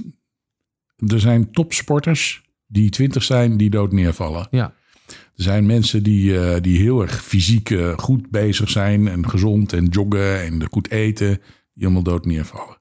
er 0.96 1.20
zijn 1.20 1.50
topsporters 1.50 2.42
die 2.66 2.90
20 2.90 3.22
zijn, 3.22 3.56
die 3.56 3.70
dood 3.70 3.92
neervallen. 3.92 4.48
Ja, 4.50 4.74
Er 5.12 5.42
zijn 5.42 5.66
mensen 5.66 6.02
die, 6.02 6.38
eh, 6.38 6.60
die 6.60 6.78
heel 6.78 7.02
erg 7.02 7.22
fysiek 7.24 7.70
eh, 7.70 7.98
goed 7.98 8.30
bezig 8.30 8.70
zijn 8.70 9.08
en 9.08 9.28
gezond 9.28 9.72
en 9.72 9.84
joggen 9.84 10.42
en 10.42 10.66
goed 10.70 10.90
eten, 10.90 11.28
die 11.28 11.38
helemaal 11.74 12.02
dood 12.02 12.26
neervallen. 12.26 12.76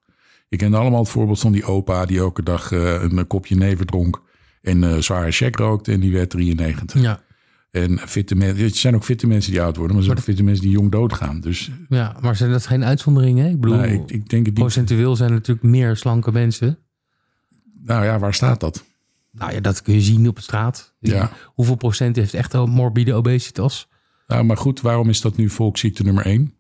Je 0.50 0.58
kent 0.58 0.76
allemaal 0.76 1.00
het 1.00 1.10
voorbeeld 1.10 1.40
van 1.40 1.52
die 1.52 1.64
opa 1.64 2.06
die 2.06 2.18
elke 2.18 2.44
dag 2.44 2.72
eh, 2.72 3.02
een 3.02 3.28
kopje 3.28 3.56
never 3.56 3.86
dronk 3.86 4.22
en 4.62 5.04
zware 5.04 5.32
check 5.32 5.56
rookte 5.56 5.92
en 5.92 6.00
die 6.00 6.12
werd 6.12 6.30
93. 6.30 7.02
ja, 7.02 7.22
En 7.72 8.00
fitte 8.00 8.36
mensen, 8.36 8.66
het 8.66 8.76
zijn 8.76 8.96
ook 8.96 9.04
fitte 9.04 9.28
mensen 9.28 9.52
die 9.52 9.62
oud 9.62 9.76
worden, 9.76 9.96
maar 9.96 9.98
er 9.98 10.06
zijn 10.06 10.18
ook 10.18 10.24
fitte 10.24 10.44
mensen 10.44 10.64
die 10.64 10.74
jong 10.74 10.92
doodgaan. 10.92 11.40
Dus 11.40 11.72
ja, 11.90 12.16
maar 12.22 12.36
zijn 12.36 12.52
dat 12.52 12.66
geen 12.66 12.84
uitzonderingen? 12.84 13.50
Ik 13.50 13.60
bedoel, 13.62 13.78
nou, 13.78 13.90
ik, 13.90 14.12
ik 14.12 14.30
denk 14.30 14.46
het 14.46 14.56
procentueel 14.56 15.16
zijn 15.16 15.30
er 15.30 15.36
natuurlijk 15.36 15.68
meer 15.68 15.96
slanke 15.96 16.32
mensen. 16.32 16.78
Nou 17.84 18.06
ja, 18.06 18.20
waar 18.20 18.34
staat 18.34 18.60
dat? 18.60 18.86
Nou 19.38 19.54
ja, 19.54 19.60
dat 19.60 19.82
kun 19.82 19.94
je 19.94 20.02
zien 20.02 20.28
op 20.28 20.36
de 20.36 20.42
straat. 20.42 20.96
Ja. 21.00 21.32
Hoeveel 21.46 21.76
procent 21.76 22.16
heeft 22.16 22.34
echt 22.34 22.54
een 22.54 22.70
morbide 22.70 23.14
obesitas? 23.14 23.88
Nou, 24.28 24.44
maar 24.44 24.58
goed, 24.58 24.82
waarom 24.82 25.10
is 25.10 25.22
dat 25.22 25.38
nu 25.38 25.50
volksziekte 25.50 26.04
nummer 26.04 26.26
één? 26.26 26.56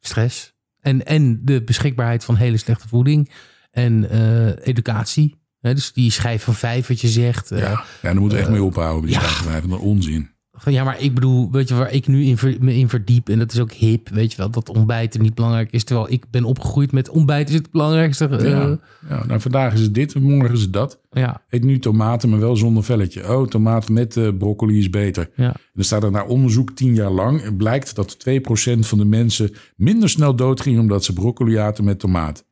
stress. 0.00 0.54
En, 0.80 1.06
en 1.06 1.40
de 1.44 1.62
beschikbaarheid 1.62 2.24
van 2.24 2.36
hele 2.36 2.56
slechte 2.56 2.88
voeding. 2.88 3.30
En 3.70 4.10
eh, 4.10 4.66
educatie. 4.66 5.44
Dus 5.60 5.92
die 5.92 6.10
schijf 6.10 6.42
van 6.42 6.54
vijf, 6.54 6.86
wat 6.86 7.00
je 7.00 7.08
zegt. 7.08 7.50
eh, 7.50 7.58
Ja, 7.58 7.70
ja 7.70 7.84
daar 8.02 8.16
moeten 8.16 8.38
we 8.38 8.44
echt 8.44 8.52
mee 8.52 8.62
ophouden. 8.62 9.10
Die 9.10 9.20
ja. 9.20 9.28
schrijven 9.28 9.68
van 9.68 9.78
onzin. 9.78 10.30
Van, 10.58 10.72
ja, 10.72 10.84
maar 10.84 11.00
ik 11.00 11.14
bedoel, 11.14 11.50
weet 11.50 11.68
je 11.68 11.74
waar 11.74 11.92
ik 11.92 12.06
nu 12.06 12.24
in 12.24 12.36
ver- 12.38 12.56
me 12.60 12.76
in 12.76 12.88
verdiep? 12.88 13.28
En 13.28 13.38
dat 13.38 13.52
is 13.52 13.60
ook 13.60 13.72
hip, 13.72 14.08
weet 14.08 14.30
je 14.30 14.36
wel, 14.36 14.50
dat 14.50 14.68
ontbijten 14.68 15.22
niet 15.22 15.34
belangrijk 15.34 15.70
is. 15.72 15.84
Terwijl 15.84 16.12
ik 16.12 16.24
ben 16.30 16.44
opgegroeid 16.44 16.92
met 16.92 17.08
ontbijt 17.08 17.48
is 17.48 17.54
het 17.54 17.70
belangrijkste. 17.70 18.24
eh, 18.28 18.50
Ja. 18.50 18.78
ja, 19.08 19.26
nou, 19.26 19.40
vandaag 19.40 19.72
is 19.74 19.80
het 19.80 19.94
dit 19.94 20.14
en 20.14 20.22
morgen 20.22 20.54
is 20.54 20.60
het 20.62 20.72
dat. 20.72 21.00
ja, 21.10 21.42
Eet 21.48 21.64
nu 21.64 21.78
tomaten, 21.78 22.28
maar 22.28 22.38
wel 22.40 22.56
zonder 22.56 22.84
velletje. 22.84 23.36
Oh, 23.36 23.46
tomaten 23.48 23.92
met 23.94 24.16
eh, 24.16 24.28
broccoli 24.38 24.78
is 24.78 24.90
beter. 24.90 25.30
ja. 25.36 25.44
En 25.52 25.60
dan 25.74 25.84
staat 25.84 26.02
er 26.02 26.10
naar 26.10 26.26
onderzoek 26.26 26.70
tien 26.70 26.94
jaar 26.94 27.10
lang. 27.10 27.40
En 27.42 27.56
blijkt 27.56 27.94
dat 27.94 28.16
2% 28.18 28.86
van 28.86 28.98
de 28.98 29.04
mensen 29.04 29.50
minder 29.76 30.08
snel 30.08 30.36
doodging 30.36 30.78
omdat 30.78 31.04
ze 31.04 31.12
broccoli 31.12 31.56
aten 31.56 31.84
met 31.84 31.98
tomaat. 31.98 32.44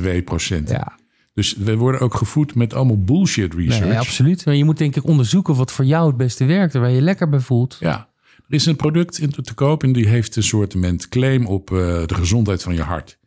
2%. 0.00 0.68
ja. 0.68 1.00
Dus 1.34 1.56
we 1.56 1.76
worden 1.76 2.00
ook 2.00 2.14
gevoed 2.14 2.54
met 2.54 2.74
allemaal 2.74 3.02
bullshit 3.04 3.54
research. 3.54 3.88
Nee, 3.88 3.98
absoluut. 3.98 4.44
Maar 4.44 4.54
je 4.54 4.64
moet 4.64 4.78
denk 4.78 4.96
ik 4.96 5.04
onderzoeken 5.04 5.54
wat 5.54 5.72
voor 5.72 5.84
jou 5.84 6.06
het 6.06 6.16
beste 6.16 6.44
werkt. 6.44 6.74
Waar 6.74 6.88
je 6.88 6.94
je 6.94 7.02
lekker 7.02 7.28
bij 7.28 7.40
voelt. 7.40 7.76
Ja, 7.80 8.08
er 8.48 8.54
is 8.54 8.66
een 8.66 8.76
product 8.76 9.18
in 9.18 9.30
te 9.30 9.54
koop 9.54 9.82
en 9.82 9.92
die 9.92 10.08
heeft 10.08 10.36
een 10.36 10.42
soortement 10.42 11.08
claim 11.08 11.46
op 11.46 11.70
eh, 11.70 11.76
de 12.06 12.14
gezondheid 12.14 12.62
van 12.62 12.74
je 12.74 12.82
hart. 12.82 13.18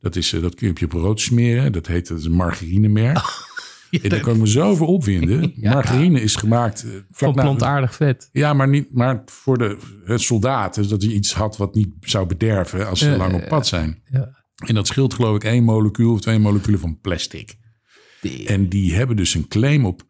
Dat, 0.00 0.16
is, 0.16 0.32
eh, 0.32 0.42
dat 0.42 0.54
kun 0.54 0.66
je 0.66 0.72
op 0.72 0.78
je 0.78 0.86
brood 0.86 1.20
smeren. 1.20 1.72
Dat 1.72 1.86
heet 1.86 2.08
dat 2.08 2.18
is 2.18 2.24
een 2.24 2.32
margarinemerk. 2.32 3.18
en 4.02 4.08
daar 4.08 4.20
kan 4.20 4.34
ik 4.34 4.40
me 4.40 4.48
zo 4.48 4.62
over 4.62 4.86
opwinden. 4.86 5.52
Margarine 5.56 6.20
is 6.20 6.36
gemaakt 6.36 6.80
vlak 7.10 7.34
Van 7.34 7.44
plantaardig 7.44 7.94
vet. 7.94 8.28
Ja, 8.32 8.52
maar, 8.52 8.68
niet, 8.68 8.94
maar 8.94 9.22
voor 9.26 9.58
de 9.58 9.76
het 10.04 10.20
soldaat. 10.20 10.74
Dus 10.74 10.88
dat 10.88 11.02
hij 11.02 11.12
iets 11.12 11.34
had 11.34 11.56
wat 11.56 11.74
niet 11.74 11.88
zou 12.00 12.26
bederven 12.26 12.88
als 12.88 12.98
ze 12.98 13.16
lang 13.16 13.34
op 13.34 13.48
pad 13.48 13.66
zijn. 13.66 14.02
Ja. 14.10 14.43
En 14.66 14.74
dat 14.74 14.86
scheelt 14.86 15.14
geloof 15.14 15.36
ik 15.36 15.44
één 15.44 15.64
molecuul 15.64 16.12
of 16.12 16.20
twee 16.20 16.38
moleculen 16.38 16.80
van 16.80 17.00
plastic. 17.00 17.54
En 18.46 18.68
die 18.68 18.94
hebben 18.94 19.16
dus 19.16 19.34
een 19.34 19.48
claim 19.48 19.86
op 19.86 20.02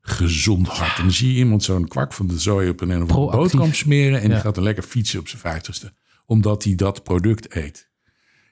gezond 0.00 0.68
hart. 0.68 0.96
En 0.96 1.02
dan 1.02 1.12
zie 1.12 1.32
je 1.32 1.38
iemand 1.38 1.62
zo'n 1.62 1.88
kwak 1.88 2.12
van 2.12 2.26
de 2.26 2.38
zooi 2.38 2.68
op 2.68 2.80
een, 2.80 3.06
boterham 3.06 3.72
smeren. 3.72 4.20
En 4.20 4.28
Ja. 4.28 4.34
die 4.34 4.42
gaat 4.42 4.54
dan 4.54 4.64
lekker 4.64 4.82
fietsen 4.82 5.20
op 5.20 5.28
zijn 5.28 5.40
vijftigste. 5.40 5.92
Omdat 6.26 6.64
hij 6.64 6.74
dat 6.74 7.02
product 7.02 7.54
eet. 7.56 7.90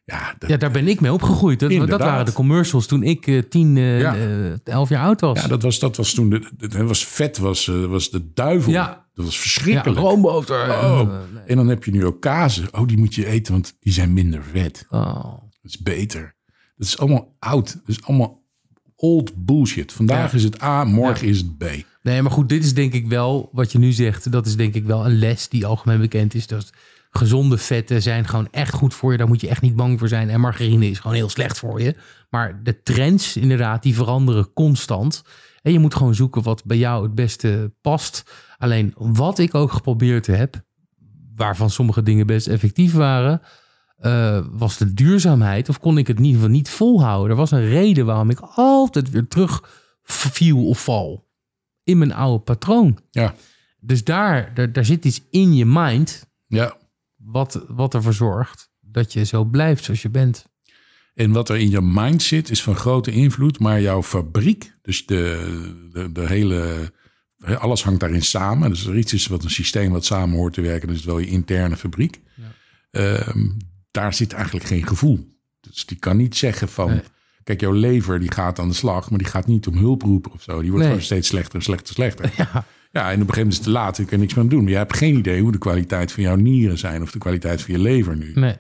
Ja, 0.05 0.35
dat, 0.39 0.51
Ja, 0.51 0.57
daar 0.57 0.71
ben 0.71 0.89
ik 0.89 1.01
mee 1.01 1.13
opgegroeid. 1.13 1.61
Dat, 1.61 1.71
dat 1.89 2.01
waren 2.01 2.25
de 2.25 2.33
commercials 2.33 2.87
toen 2.87 3.03
ik 3.03 3.27
eh, 3.27 3.39
10, 3.39 3.77
eh, 3.77 4.01
Ja. 4.01 4.17
eh, 4.17 4.53
11 4.65 4.89
jaar 4.89 5.05
oud 5.05 5.21
was. 5.21 5.41
ja, 5.43 5.49
dat 5.49 5.63
was, 5.63 5.79
dat 5.79 5.97
was 5.97 6.13
toen... 6.15 6.31
De, 6.31 6.51
het 6.59 6.75
was 6.75 7.05
vet, 7.07 7.39
was, 7.39 7.67
was 7.67 8.11
de 8.11 8.33
duivel. 8.33 8.73
Ja. 8.73 9.09
Dat 9.25 9.29
was 9.35 9.35
ja, 9.35 9.41
verschrikkelijk. 9.51 10.01
roomboter. 10.01 10.69
Oh. 10.71 10.99
Nee. 11.35 11.43
En 11.47 11.57
dan 11.57 11.69
heb 11.69 11.85
je 11.85 11.91
nu 11.91 12.07
ook 12.07 12.21
kazen. 12.21 12.69
Oh, 12.75 12.87
die 12.87 12.99
moet 12.99 13.15
je 13.15 13.27
eten, 13.27 13.53
want 13.53 13.77
die 13.81 13.93
zijn 13.93 14.13
minder 14.13 14.43
vet. 14.53 14.87
Oh. 14.91 15.25
Dat 15.63 15.71
is 15.71 15.79
beter. 15.79 16.35
Dat 16.77 16.87
is 16.87 16.99
allemaal 16.99 17.37
oud. 17.39 17.73
Dat 17.73 17.89
is 17.97 18.03
allemaal 18.03 18.43
old 18.97 19.33
bullshit. 19.45 19.93
Vandaag 19.93 20.31
Ja. 20.31 20.37
is 20.37 20.45
het 20.45 20.63
A, 20.63 20.85
morgen 20.85 21.27
is 21.27 21.39
het 21.39 21.59
B. 21.59 21.65
Nee, 22.03 22.23
maar 22.23 22.33
goed, 22.33 22.49
dit 22.49 22.65
is 22.65 22.75
denk 22.75 22.93
ik 22.93 23.07
wel, 23.07 23.49
wat 23.53 23.73
je 23.73 23.79
nu 23.79 23.93
zegt, 23.93 24.33
dat 24.33 24.47
is 24.47 24.57
denk 24.57 24.75
ik 24.75 24.85
wel 24.85 25.05
een 25.07 25.19
les 25.19 25.49
die 25.49 25.67
algemeen 25.67 26.01
bekend 26.01 26.35
is. 26.35 26.47
Dat 26.47 26.71
gezonde 27.11 27.59
vetten 27.59 28.03
zijn 28.03 28.27
gewoon 28.27 28.49
echt 28.51 28.75
goed 28.75 28.95
voor 28.95 29.13
je. 29.13 29.19
Daar 29.19 29.29
moet 29.29 29.41
je 29.41 29.49
echt 29.49 29.63
niet 29.63 29.77
bang 29.77 29.99
voor 29.99 30.09
zijn. 30.09 30.31
En 30.31 30.41
margarine 30.41 30.91
is 30.91 30.99
gewoon 30.99 31.17
heel 31.17 31.29
slecht 31.29 31.59
voor 31.59 31.81
je. 31.81 31.97
Maar 32.31 32.63
de 32.63 32.83
trends, 32.83 33.37
inderdaad, 33.37 33.83
die 33.83 33.95
veranderen 33.95 34.53
constant. 34.53 35.23
En 35.63 35.73
je 35.73 35.79
moet 35.79 35.95
gewoon 35.95 36.15
zoeken 36.15 36.43
wat 36.43 36.65
bij 36.65 36.77
jou 36.77 37.03
het 37.03 37.15
beste 37.15 37.73
past. 37.81 38.31
Alleen 38.59 38.95
wat 38.97 39.39
ik 39.39 39.55
ook 39.55 39.73
geprobeerd 39.73 40.27
heb, 40.27 40.63
waarvan 41.35 41.71
sommige 41.71 42.03
dingen 42.03 42.27
best 42.27 42.47
effectief 42.47 42.93
waren, 42.93 43.41
eh, 43.97 44.47
was 44.51 44.77
de 44.77 44.95
duurzaamheid. 44.95 45.69
Of 45.69 45.81
kon 45.81 45.99
ik 45.99 46.07
het 46.07 46.17
in 46.19 46.25
ieder 46.25 46.41
geval 46.41 46.55
niet 46.55 46.71
volhouden. 46.71 47.31
Er 47.31 47.37
was 47.37 47.51
een 47.51 47.69
reden 47.69 48.07
waarom 48.07 48.31
ik 48.31 48.41
altijd 48.41 49.11
weer 49.11 49.29
terug 49.29 49.63
viel 50.03 50.67
of 50.67 50.85
val 50.85 51.29
in 51.85 51.99
mijn 51.99 52.13
oude 52.15 52.45
patroon. 52.45 52.99
Ja, 53.11 53.35
Dus 53.81 54.05
daar, 54.05 54.55
daar, 54.55 54.73
daar 54.73 54.85
zit 54.85 55.05
iets 55.05 55.23
in 55.31 55.55
je 55.55 55.67
mind 55.67 56.29
ja. 56.47 56.77
Wat, 57.25 57.65
wat 57.69 57.95
ervoor 57.95 58.15
zorgt 58.15 58.71
dat 58.81 59.13
je 59.13 59.25
zo 59.25 59.45
blijft 59.45 59.85
zoals 59.85 60.03
je 60.03 60.11
bent. 60.11 60.47
En 61.15 61.33
wat 61.33 61.49
er 61.49 61.57
in 61.57 61.71
je 61.71 61.81
mind 61.81 62.23
zit, 62.23 62.51
is 62.51 62.63
van 62.63 62.77
grote 62.77 63.11
invloed. 63.11 63.59
Maar 63.59 63.81
jouw 63.81 64.03
fabriek, 64.03 64.75
dus 64.83 65.07
de, 65.07 65.89
de, 65.93 66.13
de 66.13 66.27
hele... 66.27 66.93
Alles 67.59 67.83
hangt 67.85 68.01
daarin 68.01 68.23
samen. 68.23 68.71
Dus 68.71 68.87
er 68.87 68.97
iets 68.99 69.13
is 69.13 69.27
wat 69.27 69.45
een 69.45 69.51
systeem 69.51 69.91
wat 69.93 70.05
samen 70.05 70.37
hoort 70.37 70.53
te 70.53 70.61
werken... 70.61 70.87
dan 70.87 70.97
is 70.97 71.03
het 71.03 71.11
wel 71.11 71.19
je 71.19 71.27
interne 71.27 71.77
fabriek. 71.77 72.21
Ehm, 72.91 73.49
daar 73.91 74.15
zit 74.15 74.33
eigenlijk 74.33 74.67
geen 74.67 74.87
gevoel. 74.87 75.39
Dus 75.61 75.87
die 75.87 75.99
kan 75.99 76.17
niet 76.17 76.37
zeggen 76.37 76.69
van... 76.69 76.91
Nee. 76.91 77.03
Kijk, 77.45 77.61
jouw 77.61 77.73
lever 77.73 78.21
die 78.21 78.33
gaat 78.33 78.59
aan 78.59 78.69
de 78.69 78.75
slag... 78.75 79.11
maar 79.11 79.19
die 79.19 79.29
gaat 79.29 79.47
niet 79.47 79.67
om 79.67 79.77
hulp 79.77 80.03
roepen 80.03 80.33
of 80.33 80.43
zo. 80.43 80.61
Die 80.61 80.71
wordt 80.71 80.77
Nee. 80.77 80.87
gewoon 80.87 81.03
steeds 81.03 81.29
slechter 81.29 81.55
en 81.55 81.63
slechter 81.63 81.89
en 81.89 81.95
slechter. 81.95 82.33
Ja, 82.53 82.65
Ja, 82.93 83.11
en 83.11 83.23
op 83.23 83.29
een 83.29 83.35
gegeven 83.35 83.37
moment 83.37 83.53
is 83.53 83.57
het 83.57 83.65
te 83.65 83.71
laat. 83.71 83.97
Je 83.97 84.05
kan 84.05 84.19
niks 84.19 84.35
meer 84.35 84.43
aan 84.45 84.51
doen. 84.51 84.63
Maar 84.63 84.71
je 84.71 84.77
hebt 84.77 84.97
geen 84.97 85.17
idee 85.17 85.41
hoe 85.41 85.53
de 85.53 85.59
kwaliteit 85.59 86.13
van 86.13 86.23
jouw 86.23 86.37
nieren 86.37 86.79
zijn... 86.79 87.03
of 87.03 87.11
de 87.11 87.19
kwaliteit 87.19 87.63
van 87.63 87.75
je 87.75 87.81
lever 87.81 88.17
nu. 88.17 88.33
nee. 88.35 88.57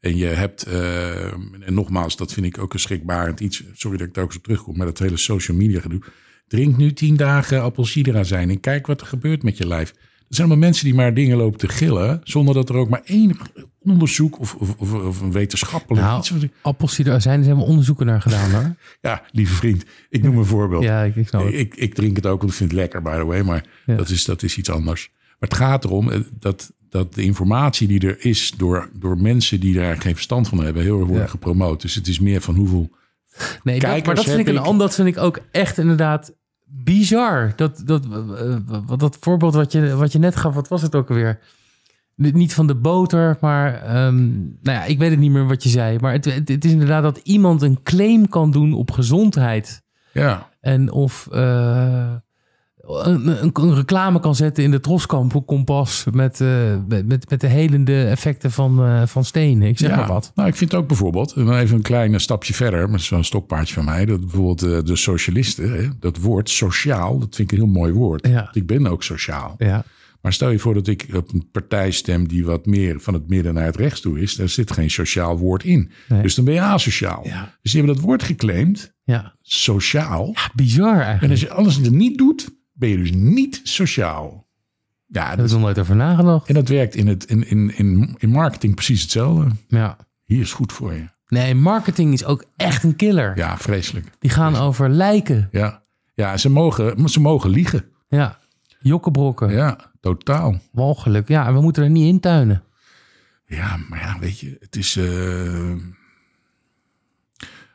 En 0.00 0.16
je 0.16 0.26
hebt, 0.26 0.62
eh, 0.62 1.32
en 1.32 1.74
nogmaals, 1.74 2.16
dat 2.16 2.32
vind 2.32 2.46
ik 2.46 2.58
ook 2.58 2.72
een 2.72 2.80
schrikbarend 2.80 3.40
iets. 3.40 3.64
Sorry 3.74 3.96
dat 3.96 4.06
ik 4.06 4.14
daar 4.14 4.24
ook 4.24 4.30
eens 4.30 4.38
op 4.38 4.44
terugkom, 4.44 4.76
maar 4.76 4.86
dat 4.86 4.98
hele 4.98 5.16
social 5.16 5.56
media 5.56 5.80
gedoe. 5.80 6.02
Drink 6.48 6.76
nu 6.76 6.92
tien 6.92 7.16
dagen 7.16 7.62
appelsidera 7.62 8.22
zijn 8.22 8.50
en 8.50 8.60
kijk 8.60 8.86
wat 8.86 9.00
er 9.00 9.06
gebeurt 9.06 9.42
met 9.42 9.56
je 9.56 9.66
lijf. 9.66 9.94
Er 10.30 10.36
zijn 10.36 10.48
allemaal 10.48 10.66
mensen 10.66 10.84
die 10.84 10.94
maar 10.94 11.14
dingen 11.14 11.36
lopen 11.36 11.58
te 11.58 11.68
gillen, 11.68 12.20
zonder 12.24 12.54
dat 12.54 12.68
er 12.68 12.74
ook 12.74 12.88
maar 12.88 13.00
enig 13.04 13.36
onderzoek 13.82 14.38
of, 14.40 14.54
of, 14.54 14.92
of, 14.92 15.20
een 15.20 15.32
wetenschappelijk 15.32 16.02
Nou, 16.06 16.18
iets... 16.18 16.30
wat- 16.30 16.44
appelsiederazijn 16.62 17.44
zijn 17.44 17.56
we 17.56 17.62
onderzoeken 17.62 18.06
naar 18.06 18.20
gedaan 18.20 18.50
hoor. 18.50 18.74
Ja, 19.00 19.22
lieve 19.32 19.54
vriend, 19.54 19.84
ik 20.08 20.22
noem 20.22 20.38
een 20.38 20.44
voorbeeld. 20.44 20.82
Ja, 20.82 21.02
ik, 21.02 21.16
ik 21.16 21.28
snap 21.28 21.44
het. 21.44 21.54
Ik, 21.54 21.74
ik 21.76 21.94
drink 21.94 22.16
het 22.16 22.26
ook, 22.26 22.38
want 22.38 22.50
ik 22.50 22.56
vind 22.56 22.70
het 22.70 22.80
lekker, 22.80 23.02
by 23.02 23.16
the 23.16 23.24
way. 23.24 23.42
Maar 23.42 23.64
Ja. 23.86 23.94
dat, 23.96 24.08
is, 24.08 24.24
dat 24.24 24.42
is 24.42 24.56
iets 24.56 24.70
anders. 24.70 25.10
Maar 25.38 25.48
het 25.48 25.54
gaat 25.58 25.84
erom 25.84 26.10
eh, 26.10 26.20
dat, 26.38 26.72
dat 26.88 27.14
de 27.14 27.22
informatie 27.22 27.88
die 27.88 28.00
er 28.00 28.24
is... 28.24 28.52
door, 28.56 28.90
door 28.98 29.18
mensen 29.18 29.60
die 29.60 29.74
daar 29.74 30.00
geen 30.00 30.14
verstand 30.14 30.48
van 30.48 30.64
hebben... 30.64 30.82
heel 30.82 30.98
erg 30.98 31.06
worden 31.06 31.24
Ja. 31.24 31.30
gepromoot. 31.30 31.80
Dus 31.82 31.94
het 31.94 32.06
is 32.08 32.18
meer 32.20 32.40
van 32.40 32.54
hoeveel... 32.54 32.90
Nee, 33.62 33.78
dat, 33.78 34.06
maar 34.06 34.14
dat 34.14 34.24
vind 34.24 34.38
ik 34.38 34.48
een 34.48 34.58
ander. 34.58 34.86
Dat 34.86 34.94
vind 34.94 35.08
ik 35.08 35.18
ook 35.18 35.40
echt 35.50 35.78
inderdaad 35.78 36.32
bizar. 36.70 37.52
Dat, 37.56 37.82
dat, 37.84 38.04
eh, 38.04 38.56
wat- 38.86 39.00
dat 39.00 39.16
voorbeeld 39.20 39.54
wat 39.54 39.72
je, 39.72 39.96
wat 39.96 40.12
je 40.12 40.18
net 40.18 40.36
gaf, 40.36 40.54
wat 40.54 40.68
was 40.68 40.82
het 40.82 40.94
ook 40.94 41.08
alweer? 41.08 41.38
Niet- 42.16 42.54
van 42.54 42.66
de 42.66 42.74
boter, 42.74 43.36
maar 43.40 43.74
ehm, 43.82 44.28
nou 44.38 44.48
ja, 44.62 44.84
ik 44.84 44.98
weet 44.98 45.10
het 45.10 45.18
niet 45.18 45.30
meer 45.30 45.46
wat 45.46 45.62
je 45.62 45.68
zei. 45.68 45.98
Maar 46.00 46.12
het, 46.12 46.24
het, 46.24 46.48
het 46.48 46.64
is 46.64 46.72
inderdaad 46.72 47.02
dat 47.02 47.20
iemand 47.22 47.62
een 47.62 47.82
claim 47.82 48.28
kan 48.28 48.50
doen 48.50 48.72
op 48.74 48.90
gezondheid. 48.90 49.82
Ja, 50.12 50.48
En 50.60 50.90
of 50.92 51.28
eh, 51.32 52.12
een, 52.98 53.42
een, 53.42 53.50
een 53.52 53.74
reclame 53.74 54.20
kan 54.20 54.34
zetten 54.34 54.64
in 54.64 54.70
de 54.70 54.80
Troskamp 54.80 55.42
kompas 55.46 56.04
met, 56.12 56.40
eh, 56.40 56.48
met, 56.88 57.06
met, 57.06 57.30
met 57.30 57.40
de 57.40 57.46
helende 57.46 58.04
effecten 58.04 58.50
van, 58.50 58.84
eh, 58.84 59.06
van 59.06 59.24
stenen. 59.24 59.68
Ik 59.68 59.78
zeg 59.78 59.90
ja. 59.90 59.96
maar 59.96 60.06
wat. 60.06 60.32
Nou, 60.34 60.48
ik 60.48 60.56
vind 60.56 60.74
ook 60.74 60.86
bijvoorbeeld, 60.86 61.32
en 61.32 61.44
dan 61.44 61.54
even 61.54 61.76
een 61.76 61.82
klein 61.82 62.20
stapje 62.20 62.54
verder, 62.54 62.90
maar 62.90 63.08
een 63.10 63.24
stokpaardje 63.24 63.74
van 63.74 63.84
mij, 63.84 64.04
dat 64.04 64.20
bijvoorbeeld 64.20 64.62
eh, 64.62 64.78
de 64.84 64.96
socialisten, 64.96 65.72
hè, 65.72 65.88
dat 66.00 66.18
woord 66.18 66.50
sociaal, 66.50 67.18
dat 67.18 67.36
vind 67.36 67.52
ik 67.52 67.58
een 67.58 67.64
heel 67.64 67.74
mooi 67.74 67.92
woord. 67.92 68.26
Ja. 68.26 68.48
Ik 68.52 68.66
ben 68.66 68.86
ook 68.86 69.02
sociaal. 69.02 69.54
Ja. 69.58 69.84
Maar 70.20 70.32
stel 70.32 70.50
je 70.50 70.58
voor 70.58 70.74
dat 70.74 70.86
ik 70.86 71.06
op 71.14 71.32
een 71.32 71.48
partij 71.52 71.90
stem 71.90 72.28
die 72.28 72.44
wat 72.44 72.66
meer 72.66 73.00
van 73.00 73.14
het 73.14 73.28
midden 73.28 73.54
naar 73.54 73.64
het 73.64 73.76
rechts 73.76 74.00
toe 74.00 74.20
is, 74.20 74.34
daar 74.34 74.48
zit 74.48 74.72
geen 74.72 74.90
sociaal 74.90 75.38
woord 75.38 75.64
in. 75.64 75.90
Nee. 76.08 76.22
Dus 76.22 76.34
dan 76.34 76.44
ben 76.44 76.54
je 76.54 76.60
asociaal. 76.60 77.22
Dus 77.62 77.72
die 77.72 77.80
hebben 77.80 77.94
dat 77.94 78.04
woord 78.04 78.22
geclaimd, 78.22 78.94
ja. 79.04 79.34
sociaal. 79.42 80.34
Bizar 80.54 80.94
En 80.94 81.00
eigenlijk. 81.00 81.30
als 81.30 81.40
je 81.40 81.50
alles 81.50 81.78
niet 81.78 82.18
doet, 82.18 82.59
ben 82.80 82.88
je 82.88 82.96
dus 82.96 83.12
niet 83.12 83.60
sociaal. 83.62 84.48
Ja, 85.06 85.36
dat, 85.36 85.46
ik 85.46 85.52
nog 85.52 85.60
nooit 85.60 85.78
over 85.78 85.96
nagedacht. 85.96 86.48
en 86.48 86.54
dat 86.54 86.68
werkt 86.68 86.94
in, 86.94 87.06
het, 87.06 87.24
in, 87.24 87.48
in, 87.48 87.76
in, 87.76 88.14
in 88.18 88.28
marketing 88.30 88.74
precies 88.74 89.02
hetzelfde. 89.02 89.50
Ja. 89.68 89.96
Hier 90.24 90.40
is 90.40 90.52
goed 90.52 90.72
voor 90.72 90.92
je. 90.92 91.08
Nee, 91.28 91.54
marketing 91.54 92.12
is 92.12 92.24
ook 92.24 92.44
echt 92.56 92.82
een 92.84 92.96
killer. 92.96 93.36
Ja, 93.36 93.58
vreselijk. 93.58 94.06
Die 94.18 94.30
gaan 94.30 94.56
over 94.56 94.88
lijken. 94.88 95.48
Ja, 95.52 95.82
ja 96.14 96.36
ze, 96.36 96.48
mogen, 96.50 97.08
ze 97.08 97.20
mogen 97.20 97.50
liegen. 97.50 97.84
Ja. 98.08 98.38
Jokkenbrokken. 98.80 99.50
Ja, 99.52 99.78
totaal. 100.00 100.58
Walgelijk. 100.72 101.28
Ja, 101.28 101.46
en 101.46 101.54
we 101.54 101.60
moeten 101.60 101.82
er 101.82 101.90
niet 101.90 102.06
in 102.08 102.20
tuinen. 102.20 102.62
Ja, 103.46 103.76
maar 103.88 103.98
ja, 104.00 104.18
weet 104.18 104.38
je, 104.38 104.56
het 104.60 104.76
is. 104.76 104.96
eh, 104.96 105.04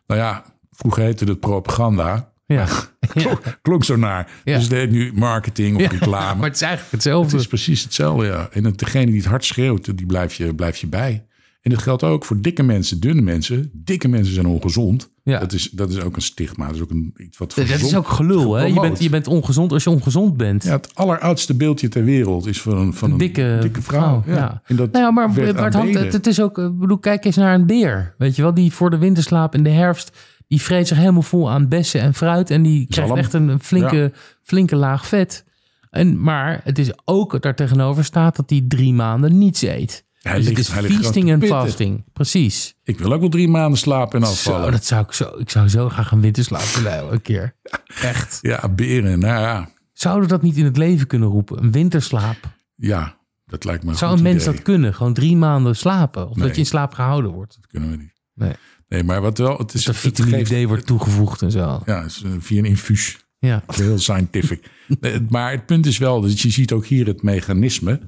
Nou 0.07 0.19
ja, 0.21 0.43
vroeger 0.71 1.03
heette 1.03 1.25
het 1.25 1.39
propaganda. 1.39 2.31
Ja. 3.13 3.37
Klonk 3.61 3.83
zo 3.83 3.95
naar. 3.95 4.31
Ja. 4.43 4.55
Dus 4.55 4.63
het 4.63 4.71
heet 4.71 4.91
nu 4.91 5.11
marketing 5.13 5.75
of 5.75 5.81
Ja, 5.81 5.87
reclame. 5.87 6.35
Maar 6.39 6.47
het 6.47 6.55
is 6.55 6.61
eigenlijk 6.61 6.91
het 6.91 7.03
hetzelfde. 7.03 7.37
is 7.37 7.47
precies 7.47 7.83
hetzelfde, 7.83 8.25
ja. 8.25 8.49
En 8.51 8.63
het, 8.63 8.77
degene 8.77 9.05
die 9.05 9.15
het 9.15 9.25
hard 9.25 9.45
schreeuwt, 9.45 9.97
die 9.97 10.05
blijf 10.05 10.33
je, 10.33 10.55
blijf 10.55 10.77
je 10.77 10.87
bij. 10.87 11.25
En 11.65 11.71
dat 11.71 11.81
geldt 11.81 12.03
ook 12.03 12.25
voor 12.25 12.41
dikke 12.41 12.63
mensen, 12.63 12.99
dunne 12.99 13.21
mensen. 13.21 13.69
Dikke 13.73 14.07
mensen 14.07 14.33
zijn 14.33 14.45
ongezond. 14.45 15.09
Ja. 15.23 15.39
Dat, 15.39 15.53
is, 15.53 15.69
dat 15.69 15.89
is 15.89 16.01
ook 16.01 16.15
een 16.15 16.21
stigma. 16.21 16.65
Dat 16.65 16.75
is 16.75 16.81
ook 16.81 16.89
een, 16.89 17.13
iets 17.17 17.37
wat 17.37 17.53
Dat 17.55 17.69
is 17.69 17.95
ook 17.95 18.07
gelul, 18.07 18.53
hè? 18.53 18.65
Je 18.65 18.79
bent, 18.79 19.03
je 19.03 19.09
bent 19.09 19.27
ongezond 19.27 19.71
als 19.71 19.83
je 19.83 19.89
ongezond 19.89 20.37
bent. 20.37 20.63
Ja, 20.63 20.71
het 20.71 20.95
alleroudste 20.95 21.53
beeldje 21.53 21.87
ter 21.87 22.03
wereld 22.03 22.45
is 22.45 22.61
van 22.61 22.77
een, 22.77 22.93
van 22.93 23.11
een 23.11 23.17
dikke, 23.17 23.57
dikke 23.61 23.81
vrouw. 23.81 24.21
vrouw, 24.21 24.35
ja. 24.35 24.61
En 24.65 24.75
dat 24.75 24.91
Nou 24.91 25.05
ja, 25.05 25.11
maar, 25.11 25.33
het, 25.33 25.93
het, 25.93 26.13
het 26.13 26.27
is 26.27 26.41
ook, 26.41 26.57
ik 26.57 26.79
bedoel, 26.79 26.97
kijk 26.97 27.25
eens 27.25 27.35
naar 27.35 27.53
een 27.53 27.65
beer. 27.65 28.13
Weet 28.17 28.35
je 28.35 28.41
wel, 28.41 28.53
die 28.53 28.71
voor 28.71 28.89
de 28.89 28.97
winterslaap 28.97 29.55
in 29.55 29.63
de 29.63 29.69
herfst, 29.69 30.17
die 30.47 30.61
vreet 30.61 30.87
zich 30.87 30.97
helemaal 30.97 31.21
vol 31.21 31.51
aan 31.51 31.67
bessen 31.67 32.01
en 32.01 32.13
fruit. 32.13 32.49
En 32.49 32.63
die 32.63 32.87
krijgt 32.87 33.07
Zalm. 33.09 33.21
echt 33.23 33.33
een, 33.33 33.59
flinke, 33.61 34.11
flinke 34.41 34.75
laag 34.75 35.07
vet. 35.07 35.45
En, 35.89 36.21
maar 36.21 36.61
het 36.63 36.79
is 36.79 36.91
ook 37.05 37.41
daar 37.41 37.55
tegenover 37.55 38.03
staat 38.03 38.35
dat 38.35 38.49
hij 38.49 38.63
drie 38.67 38.93
maanden 38.93 39.37
niets 39.37 39.61
eet. 39.61 40.03
Hij 40.21 40.35
dus 40.35 40.45
ligt- 40.45 40.57
het 40.57 40.67
is 40.67 40.73
hij 40.73 40.83
feasting 40.97 41.29
en 41.31 41.41
fasting. 41.47 42.03
Precies. 42.13 42.75
Ik 42.83 42.99
wil 42.99 43.13
ook 43.13 43.19
wel 43.19 43.29
drie 43.29 43.47
maanden 43.47 43.79
slapen 43.79 44.19
en 44.21 44.25
Zo, 44.25 44.31
afvallen. 44.31 44.71
dat 44.71 44.85
zou 44.85 45.03
ik 45.03 45.11
zo. 45.11 45.35
Ik 45.37 45.49
zou 45.49 45.67
zo 45.69 45.89
graag 45.89 46.11
een 46.11 46.21
winterslaap 46.21 46.61
willen 46.63 46.93
hebben, 46.93 47.13
een 47.13 47.21
keer. 47.21 47.55
Echt. 48.01 48.37
Ja, 48.41 48.69
beren. 48.69 49.19
Nou 49.19 49.41
ja, 49.41 49.69
Zouden 49.93 50.23
we 50.23 50.29
dat 50.29 50.41
niet 50.41 50.57
in 50.57 50.65
het 50.65 50.77
leven 50.77 51.07
kunnen 51.07 51.29
roepen? 51.29 51.63
Een 51.63 51.71
winterslaap. 51.71 52.37
ja, 52.75 53.17
dat 53.45 53.63
lijkt 53.63 53.83
me 53.83 53.89
een 53.89 53.95
Zou 53.97 54.17
een 54.17 54.23
mens 54.23 54.41
idee. 54.41 54.53
dat 54.53 54.63
kunnen? 54.63 54.93
Gewoon 54.93 55.13
drie 55.13 55.37
maanden 55.37 55.75
slapen? 55.75 56.29
Of 56.29 56.35
Nee. 56.35 56.45
dat 56.45 56.55
je 56.55 56.61
in 56.61 56.67
slaap 56.67 56.93
gehouden 56.93 57.31
wordt? 57.31 57.55
Dat 57.55 57.67
kunnen 57.67 57.89
we 57.89 57.95
niet. 57.97 58.13
Nee. 58.35 58.53
Nee, 58.87 59.03
maar 59.03 59.21
wat 59.21 59.37
wel, 59.37 59.57
het 59.57 59.73
is 59.73 59.85
het 59.85 59.97
vitamine 59.97 60.63
D 60.63 60.67
wordt 60.67 60.85
toegevoegd 60.85 61.41
en 61.41 61.51
zo. 61.51 61.81
Ja, 61.85 62.01
het 62.01 62.11
is 62.11 62.23
eh, 62.23 62.31
via 62.39 62.57
een 62.59 62.65
infuus. 62.65 63.17
Ja. 63.39 63.63
Heel 63.67 63.99
scientific. 63.99 64.69
Maar 65.29 65.51
het 65.51 65.65
punt 65.65 65.85
is 65.85 65.97
wel, 65.97 66.21
dat 66.21 66.39
je 66.39 66.49
ziet 66.49 66.71
ook 66.71 66.85
hier 66.85 67.07
het 67.07 67.21
mechanisme. 67.21 67.99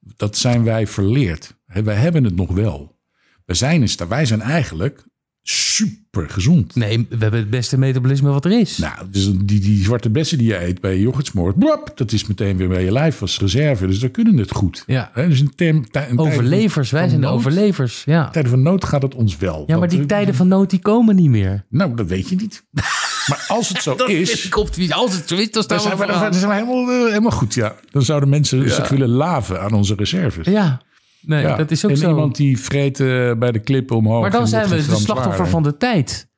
Dat 0.00 0.36
zijn 0.36 0.64
wij 0.64 0.86
verleerd. 0.86 1.56
Wij 1.66 1.94
hebben 1.94 2.24
het 2.24 2.36
nog 2.36 2.52
wel. 2.52 2.98
Wij 3.44 3.56
zijn, 3.56 3.88
wij 4.08 4.26
zijn 4.26 4.40
eigenlijk 4.40 5.04
super 5.50 6.30
gezond. 6.30 6.74
Nee, 6.74 7.06
we 7.08 7.16
hebben 7.18 7.40
het 7.40 7.50
beste 7.50 7.78
metabolisme 7.78 8.30
wat 8.30 8.44
er 8.44 8.60
is. 8.60 8.78
Nou, 8.78 8.94
dus 9.10 9.30
die, 9.44 9.60
die 9.60 9.84
zwarte 9.84 10.10
bessen 10.10 10.38
die 10.38 10.46
je 10.46 10.64
eet 10.64 10.80
bij 10.80 10.94
je 10.94 11.00
yoghurtsmoort, 11.00 11.58
blop, 11.58 11.92
dat 11.94 12.12
is 12.12 12.26
meteen 12.26 12.56
weer 12.56 12.68
bij 12.68 12.84
je 12.84 12.92
lijf 12.92 13.20
als 13.20 13.38
reserve. 13.38 13.86
Dus 13.86 13.98
dan 13.98 14.10
kunnen 14.10 14.36
het 14.36 14.52
goed. 14.52 14.82
Ja. 14.86 15.10
Dus 15.14 15.42
term, 15.54 15.90
tijden 15.90 16.18
Overlevers, 16.18 16.90
wij 16.90 17.08
zijn 17.08 17.20
de 17.20 17.26
overlevers. 17.26 18.02
Ja. 18.04 18.30
tijden 18.30 18.50
van 18.50 18.62
nood 18.62 18.84
gaat 18.84 19.02
het 19.02 19.14
ons 19.14 19.36
wel. 19.36 19.64
ja, 19.66 19.78
maar 19.78 19.88
die 19.88 20.06
tijden 20.06 20.34
van 20.34 20.48
nood 20.48 20.70
die 20.70 20.80
komen 20.80 21.16
niet 21.16 21.30
meer. 21.30 21.64
Nou, 21.68 21.96
dat 21.96 22.06
weet 22.06 22.28
je 22.28 22.36
niet. 22.36 22.62
Maar 23.28 23.44
als 23.48 23.68
het 23.68 23.82
zo 23.82 23.94
Dat 23.96 24.08
is, 24.08 24.54
optimistisch. 24.54 24.96
Als 24.96 25.14
het 25.14 25.28
zo 25.28 25.36
is, 25.36 25.50
dan 25.50 25.80
zijn 25.80 25.96
we 25.96 26.06
we, 26.06 26.12
dan 26.12 26.34
zijn 26.34 26.48
we 26.48 26.54
helemaal, 26.54 26.90
eh, 26.90 27.08
helemaal 27.08 27.30
goed. 27.30 27.54
Ja. 27.54 27.74
Dan 27.90 28.02
zouden 28.02 28.28
mensen 28.28 28.70
zich 28.70 28.88
willen 28.88 29.08
laven 29.08 29.60
aan 29.60 29.72
onze 29.72 29.94
reserves. 29.94 30.46
Ja, 30.46 30.80
nee, 31.28 31.42
Ja. 31.42 31.56
dat 31.56 31.70
is 31.70 31.84
ook 31.84 31.90
en 31.90 31.96
zo. 31.96 32.08
iemand 32.08 32.36
die 32.36 32.60
vreet 32.60 33.00
eh, 33.00 33.32
bij 33.32 33.52
de 33.52 33.58
klippen 33.58 33.96
omhoog. 33.96 34.20
Maar 34.20 34.30
dan 34.30 34.48
zijn 34.48 34.68
we 34.68 34.76
de 34.76 34.82
slachtoffer 34.82 35.46
van 35.48 35.62
de 35.62 35.76
tijd. 35.76 36.28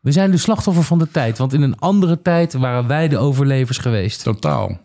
We 0.00 0.12
zijn 0.12 0.30
de 0.30 0.36
slachtoffer 0.36 0.84
van 0.84 0.98
de 0.98 1.10
tijd. 1.10 1.38
Want 1.38 1.52
in 1.52 1.62
een 1.62 1.78
andere 1.78 2.22
tijd 2.22 2.52
waren 2.52 2.86
wij 2.86 3.08
de 3.08 3.18
overlevers 3.18 3.78
geweest. 3.78 4.22
Totaal. 4.22 4.80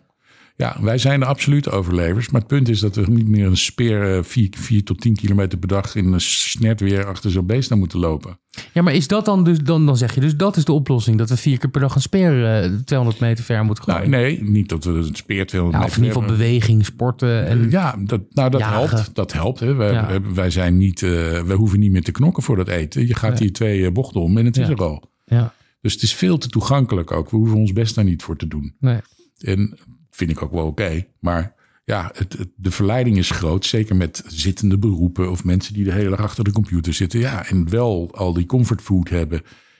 Ja, 0.56 0.76
wij 0.80 0.98
zijn 0.98 1.20
de 1.20 1.26
absolute 1.26 1.70
overlevers. 1.70 2.30
Maar 2.30 2.40
het 2.40 2.50
punt 2.50 2.68
is 2.68 2.80
dat 2.80 2.96
we 2.96 3.10
niet 3.10 3.28
meer 3.28 3.46
een 3.46 3.56
speer 3.56 4.24
4 4.24 4.84
tot 4.84 5.00
10 5.00 5.14
kilometer 5.16 5.58
per 5.58 5.68
dag 5.68 5.94
in 5.94 6.12
een 6.12 6.20
snert 6.20 6.80
weer 6.80 7.06
achter 7.06 7.30
zo'n 7.30 7.46
beest 7.46 7.72
aan 7.72 7.78
moeten 7.78 7.98
lopen. 7.98 8.38
Ja, 8.72 8.82
maar 8.82 8.94
is 8.94 9.08
dat 9.08 9.24
dan 9.24 9.44
dus... 9.44 9.58
Dan, 9.58 9.86
dan 9.86 9.96
zeg 9.96 10.14
je 10.14 10.20
dus 10.20 10.36
dat 10.36 10.56
is 10.56 10.64
de 10.64 10.72
oplossing. 10.72 11.18
Dat 11.18 11.28
we 11.28 11.36
vier 11.36 11.58
keer 11.58 11.70
per 11.70 11.80
dag 11.80 11.94
een 11.94 12.00
speer 12.00 12.62
eh, 12.62 12.70
200 12.84 13.20
meter 13.20 13.44
ver 13.44 13.64
moeten 13.64 13.84
gooien. 13.84 14.10
Nou, 14.10 14.22
nee, 14.22 14.42
niet 14.42 14.68
dat 14.68 14.84
we 14.84 14.90
een 14.90 15.14
speer 15.16 15.46
200 15.46 15.54
Ja, 15.56 15.88
meter 15.88 15.88
of 15.90 15.96
in 15.96 16.02
ieder 16.08 16.22
geval 16.22 16.36
beweging, 16.36 16.84
sporten. 16.84 17.46
En, 17.46 17.70
Ja, 17.70 17.96
dat, 18.04 18.20
nou, 18.30 18.50
dat 18.50 18.60
Jagen. 18.60 18.88
helpt. 18.96 19.14
Dat 19.14 19.32
helpt. 19.32 19.60
Hè. 19.60 19.74
Wij, 19.74 19.92
Ja. 19.92 20.20
wij, 20.34 20.50
zijn 20.50 20.76
niet, 20.76 21.02
eh, 21.02 21.10
wij 21.42 21.56
hoeven 21.56 21.78
niet 21.78 21.92
meer 21.92 22.02
te 22.04 22.12
knokken 22.12 22.42
voor 22.42 22.56
dat 22.56 22.68
eten. 22.68 23.06
Je 23.06 23.14
gaat 23.14 23.38
hier 23.38 23.52
twee 23.52 23.86
eh, 23.86 23.92
bochten 23.92 24.20
om 24.20 24.38
en 24.38 24.44
het 24.44 24.56
is 24.56 24.68
er 24.68 24.76
al. 24.82 25.10
ja, 25.24 25.54
Dus 25.80 25.92
het 25.92 26.02
is 26.02 26.14
veel 26.14 26.38
te 26.38 26.48
toegankelijk 26.48 27.10
ook. 27.12 27.30
We 27.30 27.36
hoeven 27.36 27.56
ons 27.58 27.72
best 27.72 27.94
daar 27.94 28.04
niet 28.04 28.22
voor 28.22 28.36
te 28.36 28.46
doen. 28.48 28.74
nee. 28.80 28.98
En 29.38 29.78
vind 30.16 30.30
ik 30.30 30.42
ook 30.42 30.52
wel 30.52 30.66
oké. 30.66 31.06
Maar 31.20 31.54
ja, 31.84 32.10
het, 32.14 32.32
het- 32.38 32.48
de 32.56 32.70
verleiding 32.70 33.16
is 33.18 33.30
groot. 33.30 33.64
Zeker 33.64 33.96
met 33.96 34.22
zittende 34.26 34.78
beroepen 34.78 35.30
of 35.30 35.44
mensen 35.44 35.74
die 35.74 35.84
de 35.84 35.92
hele 35.92 36.10
dag 36.10 36.20
achter 36.20 36.44
de 36.44 36.52
computer 36.52 36.92
zitten. 36.94 37.20
Ja, 37.20 37.46
en 37.46 37.70
wel 37.70 38.08
al 38.14 38.32
die 38.32 38.46
comfortfood 38.46 39.08
hebben. 39.08 39.38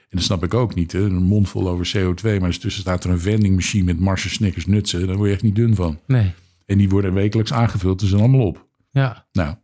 En 0.09 0.17
dat 0.17 0.23
snap 0.23 0.45
ik 0.45 0.55
ook 0.55 0.75
niet. 0.75 0.93
Hè? 0.93 0.99
Een 1.01 1.23
mond 1.23 1.49
vol 1.49 1.69
over 1.69 1.93
CO2. 1.97 2.23
Maar 2.23 2.49
dus 2.49 2.59
tussen 2.59 2.83
staat 2.83 3.05
er 3.05 3.11
een 3.11 3.21
vending 3.21 3.55
machine 3.55 3.85
met 3.85 4.01
Marsen, 4.01 4.31
Snickers, 4.31 4.67
Nutsen. 4.67 5.07
Daar 5.07 5.17
word 5.17 5.29
je 5.29 5.35
echt 5.35 5.43
niet 5.45 5.55
dun 5.55 5.75
van. 5.75 5.99
Nee. 6.07 6.33
En 6.67 6.79
die 6.79 6.89
worden 6.89 7.15
wekelijks 7.15 7.53
aangevuld. 7.53 7.99
Dus 8.01 8.09
zijn 8.09 8.21
allemaal 8.21 8.47
op. 8.47 8.67
Ja. 8.91 9.27
Nou, 9.33 9.55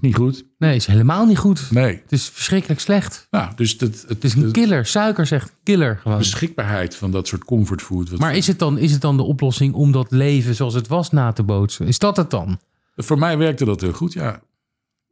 niet 0.00 0.14
goed. 0.14 0.44
Nee, 0.58 0.74
is 0.76 0.86
helemaal 0.86 1.26
niet 1.26 1.38
goed. 1.38 1.70
Nee. 1.70 2.00
Het 2.02 2.12
is 2.12 2.28
verschrikkelijk 2.28 2.80
slecht. 2.80 3.26
Nou, 3.30 3.52
dus 3.56 3.78
dat, 3.78 3.88
het, 3.88 4.04
Het 4.08 4.24
is 4.24 4.34
een 4.34 4.52
killer. 4.52 4.86
Suiker 4.86 5.26
zegt 5.26 5.52
killer 5.62 5.98
gewoon. 6.02 6.18
beschikbaarheid 6.18 6.96
van 6.96 7.10
dat 7.10 7.26
soort 7.28 7.44
comfortfood. 7.44 8.10
wat- 8.10 8.20
Maar 8.20 8.36
is 8.36 8.46
het, 8.46 8.58
dan, 8.58 8.78
is 8.78 8.92
het 8.92 9.00
dan 9.00 9.16
de 9.16 9.22
oplossing 9.22 9.74
om 9.74 9.92
dat 9.92 10.10
leven 10.10 10.54
zoals 10.54 10.74
het 10.74 10.86
was 10.88 11.10
na 11.10 11.32
te 11.32 11.42
bootsen? 11.42 11.86
Is 11.86 11.98
dat 11.98 12.16
het 12.16 12.30
dan? 12.30 12.58
Voor 12.96 13.18
mij 13.18 13.38
werkte 13.38 13.64
dat 13.64 13.80
heel 13.80 13.92
goed, 13.92 14.12
ja. 14.12 14.40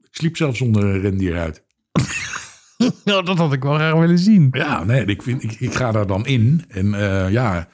Ik 0.03 0.09
sliep 0.11 0.37
zelfs 0.37 0.59
zonder 0.59 0.85
een 0.85 1.01
rendier 1.01 1.39
uit. 1.39 1.63
Ja, 3.05 3.23
dat 3.23 3.39
had 3.39 3.53
ik 3.53 3.63
wel 3.63 3.75
graag 3.75 3.95
willen 3.95 4.19
zien. 4.19 4.49
Ja, 4.51 4.85
nee, 4.85 5.05
ik, 5.05 5.23
vind, 5.23 5.43
ik, 5.43 5.53
ik 5.61 5.75
ga 5.75 5.93
daar 5.93 6.07
dan 6.07 6.27
in. 6.27 6.65
En 6.69 6.95
eh, 6.95 7.31
ja, 7.31 7.69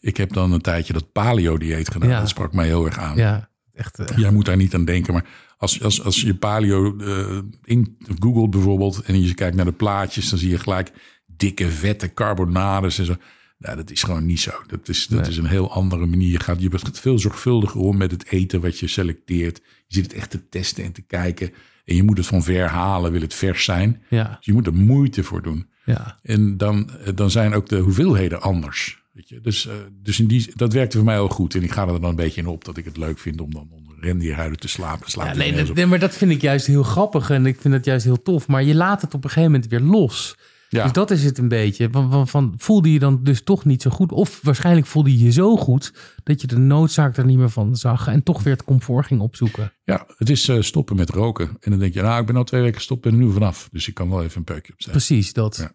ik 0.00 0.16
heb 0.16 0.32
dan 0.32 0.52
een 0.52 0.60
tijdje 0.60 0.92
dat 0.92 1.12
paleo-dieet 1.12 1.90
gedaan. 1.90 2.08
Ja. 2.08 2.18
Dat 2.20 2.28
sprak 2.28 2.52
mij 2.52 2.66
heel 2.66 2.86
erg 2.86 2.98
aan. 2.98 3.16
Ja, 3.16 3.48
echt. 3.74 3.98
eh, 3.98 4.16
Jij 4.16 4.30
moet 4.30 4.44
daar 4.44 4.56
niet 4.56 4.74
aan 4.74 4.84
denken. 4.84 5.12
Maar 5.12 5.24
als, 5.60 5.82
als, 5.82 6.02
als 6.02 6.20
je 6.20 6.34
paleo 6.34 6.96
eh, 6.98 7.38
in 7.64 7.96
googelt 8.18 8.50
bijvoorbeeld... 8.50 9.02
en 9.02 9.22
je 9.22 9.34
kijkt 9.34 9.56
naar 9.56 9.64
de 9.64 9.72
plaatjes... 9.72 10.30
dan 10.30 10.38
zie 10.38 10.50
je 10.50 10.58
gelijk 10.58 10.92
dikke, 11.26 11.68
vette 11.68 12.14
carbonades 12.14 12.98
en 12.98 13.04
zo. 13.04 13.16
Nou, 13.58 13.76
dat 13.76 13.90
is 13.90 14.02
gewoon 14.02 14.26
niet 14.26 14.40
zo. 14.40 14.50
Dat 14.66 14.88
is, 14.88 15.06
dat 15.06 15.26
is 15.26 15.36
een 15.36 15.46
heel 15.46 15.72
andere 15.72 16.06
manier. 16.06 16.30
Je 16.30 16.40
gaat, 16.40 16.62
je 16.62 16.78
gaat 16.78 17.00
veel 17.00 17.18
zorgvuldiger 17.18 17.80
om 17.80 17.96
met 17.96 18.10
het 18.10 18.26
eten 18.26 18.60
wat 18.60 18.78
je 18.78 18.86
selecteert. 18.86 19.56
Je 19.86 19.94
zit 19.94 20.04
het 20.04 20.12
echt 20.12 20.30
te 20.30 20.48
testen 20.48 20.84
en 20.84 20.92
te 20.92 21.02
kijken. 21.02 21.52
En 21.84 21.96
je 21.96 22.02
moet 22.02 22.16
het 22.16 22.26
van 22.26 22.42
ver 22.42 22.68
halen, 22.68 23.12
wil 23.12 23.20
het 23.20 23.34
vers 23.34 23.64
zijn. 23.64 24.02
ja, 24.08 24.34
Dus 24.36 24.46
je 24.46 24.52
moet 24.52 24.66
er 24.66 24.74
moeite 24.74 25.24
voor 25.24 25.42
doen. 25.42 25.66
ja. 25.84 26.18
En 26.22 26.56
dan, 26.56 26.90
eh, 26.90 27.14
dan 27.14 27.30
zijn 27.30 27.54
ook 27.54 27.68
de 27.68 27.78
hoeveelheden 27.78 28.40
anders. 28.42 29.02
Weet 29.12 29.28
je? 29.28 29.40
Dus, 29.40 29.66
eh, 29.66 29.74
dus 30.02 30.20
in 30.20 30.26
die, 30.26 30.52
dat 30.54 30.72
werkte 30.72 30.96
voor 30.96 31.06
mij 31.06 31.14
heel 31.14 31.28
goed. 31.28 31.54
En 31.54 31.62
ik 31.62 31.70
ga 31.72 31.86
er 31.86 32.00
dan 32.00 32.10
een 32.10 32.16
beetje 32.16 32.40
in 32.40 32.46
op 32.46 32.64
dat 32.64 32.76
ik 32.76 32.84
het 32.84 32.96
leuk 32.96 33.18
vind 33.18 33.40
om 33.40 33.54
dan 33.54 33.68
onder 33.70 33.89
rendierhuiden 34.00 34.58
te 34.58 34.68
slapen. 34.68 35.10
Slaap 35.10 35.26
Ja, 35.26 35.34
nee, 35.34 35.54
dat- 35.64 35.74
nee, 35.74 35.86
maar 35.86 35.98
dat 35.98 36.14
vind 36.14 36.30
ik 36.30 36.40
juist 36.40 36.66
heel 36.66 36.82
grappig 36.82 37.30
en 37.30 37.46
ik 37.46 37.60
vind 37.60 37.74
dat 37.74 37.84
juist 37.84 38.04
heel 38.04 38.22
tof. 38.22 38.48
Maar 38.48 38.62
je 38.62 38.74
laat 38.74 39.00
het 39.02 39.14
op 39.14 39.24
een 39.24 39.30
gegeven 39.30 39.52
moment 39.52 39.70
weer 39.70 39.80
los. 39.80 40.36
Ja. 40.68 40.82
Dus 40.82 40.92
dat 40.92 41.10
is 41.10 41.24
het 41.24 41.38
een 41.38 41.48
beetje. 41.48 41.88
Van, 41.90 42.10
van, 42.10 42.28
van, 42.28 42.54
voelde 42.56 42.92
je 42.92 42.98
dan 42.98 43.20
dus 43.22 43.42
toch 43.42 43.64
niet 43.64 43.82
zo 43.82 43.90
goed? 43.90 44.12
Of 44.12 44.40
waarschijnlijk 44.42 44.86
voelde 44.86 45.18
je 45.18 45.24
je 45.24 45.30
zo 45.32 45.56
goed 45.56 45.92
dat 46.22 46.40
je 46.40 46.46
de 46.46 46.58
noodzaak 46.58 47.16
er 47.16 47.24
niet 47.24 47.38
meer 47.38 47.50
van 47.50 47.76
zag 47.76 48.06
en 48.06 48.22
toch 48.22 48.42
weer 48.42 48.52
het 48.52 48.64
comfort 48.64 49.06
ging 49.06 49.20
opzoeken. 49.20 49.72
Ja, 49.84 50.06
het 50.16 50.30
is 50.30 50.48
eh, 50.48 50.60
stoppen 50.60 50.96
met 50.96 51.10
roken. 51.10 51.48
En 51.60 51.70
dan 51.70 51.78
denk 51.80 51.94
je, 51.94 52.02
nou, 52.02 52.20
ik 52.20 52.26
ben 52.26 52.36
al 52.36 52.44
twee 52.44 52.60
weken 52.60 52.76
gestopt 52.76 53.06
en 53.06 53.16
nu 53.16 53.32
vanaf. 53.32 53.68
Dus 53.72 53.88
ik 53.88 53.94
kan 53.94 54.10
wel 54.10 54.22
even 54.22 54.38
een 54.38 54.44
peukje 54.44 54.72
opzetten. 54.72 55.02
Precies 55.06 55.32
dat. 55.32 55.56
Ja. 55.56 55.72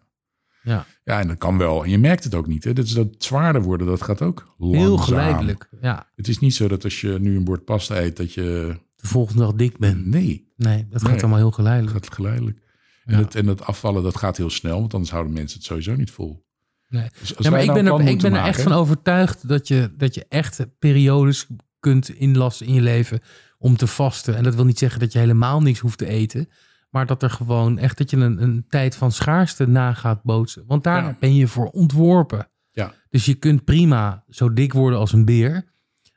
Ja, 0.66 0.86
Ja, 1.04 1.20
en 1.20 1.28
dat 1.28 1.38
kan 1.38 1.58
wel. 1.58 1.84
En 1.84 1.90
je 1.90 1.98
merkt 1.98 2.24
het 2.24 2.34
ook 2.34 2.46
niet. 2.46 2.64
Hè? 2.64 2.72
Dat, 2.72 2.84
is 2.84 2.92
dat 2.92 3.08
zwaarder 3.18 3.62
worden, 3.62 3.86
dat 3.86 4.02
gaat 4.02 4.22
ook 4.22 4.54
langzaam. 4.58 4.82
heel 4.82 4.96
geleidelijk. 4.96 5.68
Ja, 5.80 6.06
Het 6.16 6.28
is 6.28 6.38
niet 6.38 6.54
zo 6.54 6.68
dat 6.68 6.84
als 6.84 7.00
je 7.00 7.18
nu 7.20 7.36
een 7.36 7.44
bord 7.44 7.64
pasta 7.64 8.00
eet, 8.00 8.16
dat 8.16 8.32
je... 8.32 8.76
de 8.96 9.06
volgende 9.06 9.42
dag 9.42 9.52
dik 9.52 9.78
ben. 9.78 10.08
Nee, 10.08 10.46
Nee, 10.56 10.86
dat 10.90 11.02
gaat 11.02 11.20
allemaal 11.20 11.38
heel 11.38 11.50
geleidelijk. 11.50 12.04
gaat 12.04 12.14
geleidelijk. 12.14 12.58
En, 13.04 13.18
het, 13.18 13.34
en 13.34 13.46
het 13.46 13.64
afvallen, 13.64 14.02
dat 14.02 14.16
gaat 14.16 14.36
heel 14.36 14.50
snel. 14.50 14.80
Want 14.80 14.94
anders 14.94 15.12
houden 15.12 15.32
mensen 15.32 15.58
het 15.58 15.66
sowieso 15.66 15.94
niet 15.94 16.10
vol. 16.10 16.44
Nee. 16.88 17.08
Dus 17.20 17.28
Ja, 17.28 17.34
maar 17.38 17.50
wij 17.50 17.60
ik 17.60 17.66
nou 17.66 17.82
ben, 17.82 18.06
er, 18.06 18.12
ik 18.12 18.20
ben 18.20 18.34
er 18.34 18.44
echt 18.44 18.62
van 18.62 18.72
overtuigd 18.72 19.48
dat 19.48 19.68
je, 19.68 19.90
dat 19.96 20.14
je 20.14 20.26
echt 20.28 20.78
periodes 20.78 21.46
kunt 21.80 22.08
inlassen 22.08 22.66
in 22.66 22.74
je 22.74 22.80
leven 22.80 23.20
om 23.58 23.76
te 23.76 23.86
vasten. 23.86 24.36
En 24.36 24.42
dat 24.42 24.54
wil 24.54 24.64
niet 24.64 24.78
zeggen 24.78 25.00
dat 25.00 25.12
je 25.12 25.18
helemaal 25.18 25.62
niks 25.62 25.78
hoeft 25.78 25.98
te 25.98 26.06
eten. 26.06 26.48
Maar 26.96 27.06
dat 27.06 27.22
er 27.22 27.30
gewoon 27.30 27.78
echt 27.78 27.98
dat 27.98 28.10
je 28.10 28.16
een, 28.16 28.42
een 28.42 28.64
tijd 28.68 28.96
van 28.96 29.12
schaarste 29.12 29.66
na 29.68 29.92
gaat 29.92 30.22
bootsen. 30.22 30.64
Want 30.66 30.84
daar 30.84 31.02
Ja. 31.02 31.16
ben 31.20 31.34
je 31.34 31.46
voor 31.46 31.66
ontworpen. 31.68 32.48
Ja. 32.70 32.94
Dus 33.10 33.24
je 33.24 33.34
kunt 33.34 33.64
prima 33.64 34.24
zo 34.28 34.52
dik 34.52 34.72
worden 34.72 34.98
als 34.98 35.12
een 35.12 35.24
beer. 35.24 35.64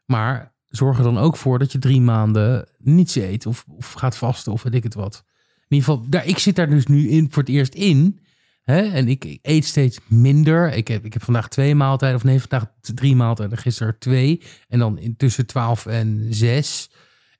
Maar 0.05 0.53
zorg 0.65 0.97
er 0.97 1.03
dan 1.03 1.17
ook 1.17 1.37
voor 1.37 1.59
dat 1.59 1.71
je 1.71 1.79
drie 1.79 2.01
maanden 2.01 2.67
niets 2.77 3.15
eet. 3.15 3.45
Of, 3.45 3.65
of 3.67 3.91
gaat 3.93 4.17
vasten 4.17 4.51
of 4.51 4.63
weet 4.63 4.73
ik 4.75 4.83
het 4.83 4.93
wat. 4.93 5.23
In 5.67 5.75
ieder 5.75 5.89
geval, 5.89 6.09
daar, 6.09 6.25
ik 6.25 6.37
zit 6.37 6.55
daar 6.55 6.69
dus 6.69 6.85
nu 6.85 7.09
in, 7.09 7.27
voor 7.31 7.43
het 7.43 7.51
eerst 7.51 7.73
in. 7.73 8.19
Hè? 8.63 8.81
En 8.81 9.07
ik, 9.07 9.25
ik 9.25 9.39
eet 9.41 9.65
steeds 9.65 9.99
minder. 10.07 10.73
Ik 10.73 10.87
heb, 10.87 11.05
ik 11.05 11.13
heb 11.13 11.23
vandaag 11.23 11.47
twee 11.49 11.75
maaltijden. 11.75 12.17
Of 12.17 12.23
nee, 12.23 12.39
vandaag 12.39 12.65
drie 12.81 13.15
maaltijden. 13.15 13.57
Gisteren 13.57 13.95
twee. 13.99 14.41
En 14.67 14.79
dan 14.79 14.97
in 14.99 15.15
tussen 15.15 15.45
twaalf 15.45 15.85
en 15.85 16.27
zes. 16.29 16.91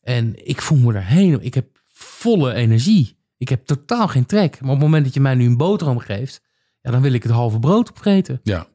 En 0.01 0.47
ik 0.47 0.61
voel 0.61 0.77
me 0.77 0.93
erheen. 0.93 1.41
Ik 1.41 1.53
heb 1.53 1.67
volle 1.93 2.53
energie. 2.53 3.17
Ik 3.39 3.49
heb 3.49 3.65
totaal 3.65 4.07
geen 4.07 4.25
trek. 4.25 4.51
Maar 4.61 4.69
op 4.69 4.75
het 4.75 4.85
moment 4.85 5.03
dat 5.03 5.13
je 5.13 5.19
mij 5.19 5.35
nu 5.35 5.45
een 5.45 5.57
boterham 5.57 5.99
geeft... 5.99 6.41
Ja, 6.81 6.91
dan 6.91 7.01
wil 7.01 7.13
ik 7.13 7.23
het 7.23 7.31
halve 7.31 7.59
brood 7.59 7.89
opvreten. 7.89 8.39
Ja. 8.43 8.67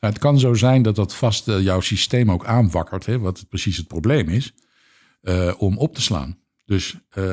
Nou, 0.00 0.12
het 0.12 0.18
kan 0.18 0.38
zo 0.38 0.54
zijn 0.54 0.82
dat 0.82 0.96
dat 0.96 1.14
vast 1.14 1.48
eh, 1.48 1.60
jouw 1.60 1.80
systeem 1.80 2.30
ook 2.30 2.44
aanwakkert, 2.44 3.06
hè, 3.06 3.18
wat 3.18 3.48
precies 3.48 3.76
het 3.76 3.86
probleem 3.86 4.28
is, 4.28 4.54
eh, 5.20 5.54
om 5.58 5.78
op 5.78 5.94
te 5.94 6.02
slaan. 6.02 6.38
Dus 6.64 6.96
eh, 7.10 7.24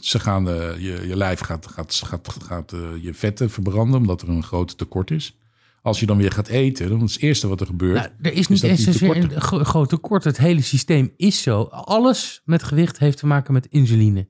ze 0.00 0.20
gaan, 0.20 0.44
je, 0.78 1.04
je 1.06 1.16
lijf 1.16 1.40
gaat, 1.40 1.66
gaat, 1.66 2.02
gaat, 2.04 2.36
gaat 2.42 2.70
je 3.00 3.14
vetten 3.14 3.50
verbranden, 3.50 4.00
omdat 4.00 4.22
er 4.22 4.28
een 4.28 4.42
groot 4.42 4.78
tekort 4.78 5.10
is. 5.10 5.36
Als 5.82 6.00
je 6.00 6.06
dan 6.06 6.16
weer 6.16 6.32
gaat 6.32 6.48
eten, 6.48 6.88
dan 6.88 7.02
is 7.02 7.12
het 7.12 7.22
eerste 7.22 7.48
wat 7.48 7.60
er 7.60 7.66
gebeurt. 7.66 7.98
Nou, 7.98 8.10
er 8.22 8.32
is 8.32 8.48
niet 8.48 8.62
eens 8.62 9.00
een 9.00 9.40
gro- 9.40 9.64
groot 9.64 9.88
tekort. 9.88 10.24
Het 10.24 10.38
hele 10.38 10.62
systeem 10.62 11.12
is 11.16 11.42
zo. 11.42 11.62
Alles 11.62 12.40
met 12.44 12.62
gewicht 12.62 12.98
heeft 12.98 13.18
te 13.18 13.26
maken 13.26 13.52
met 13.52 13.66
insuline. 13.66 14.28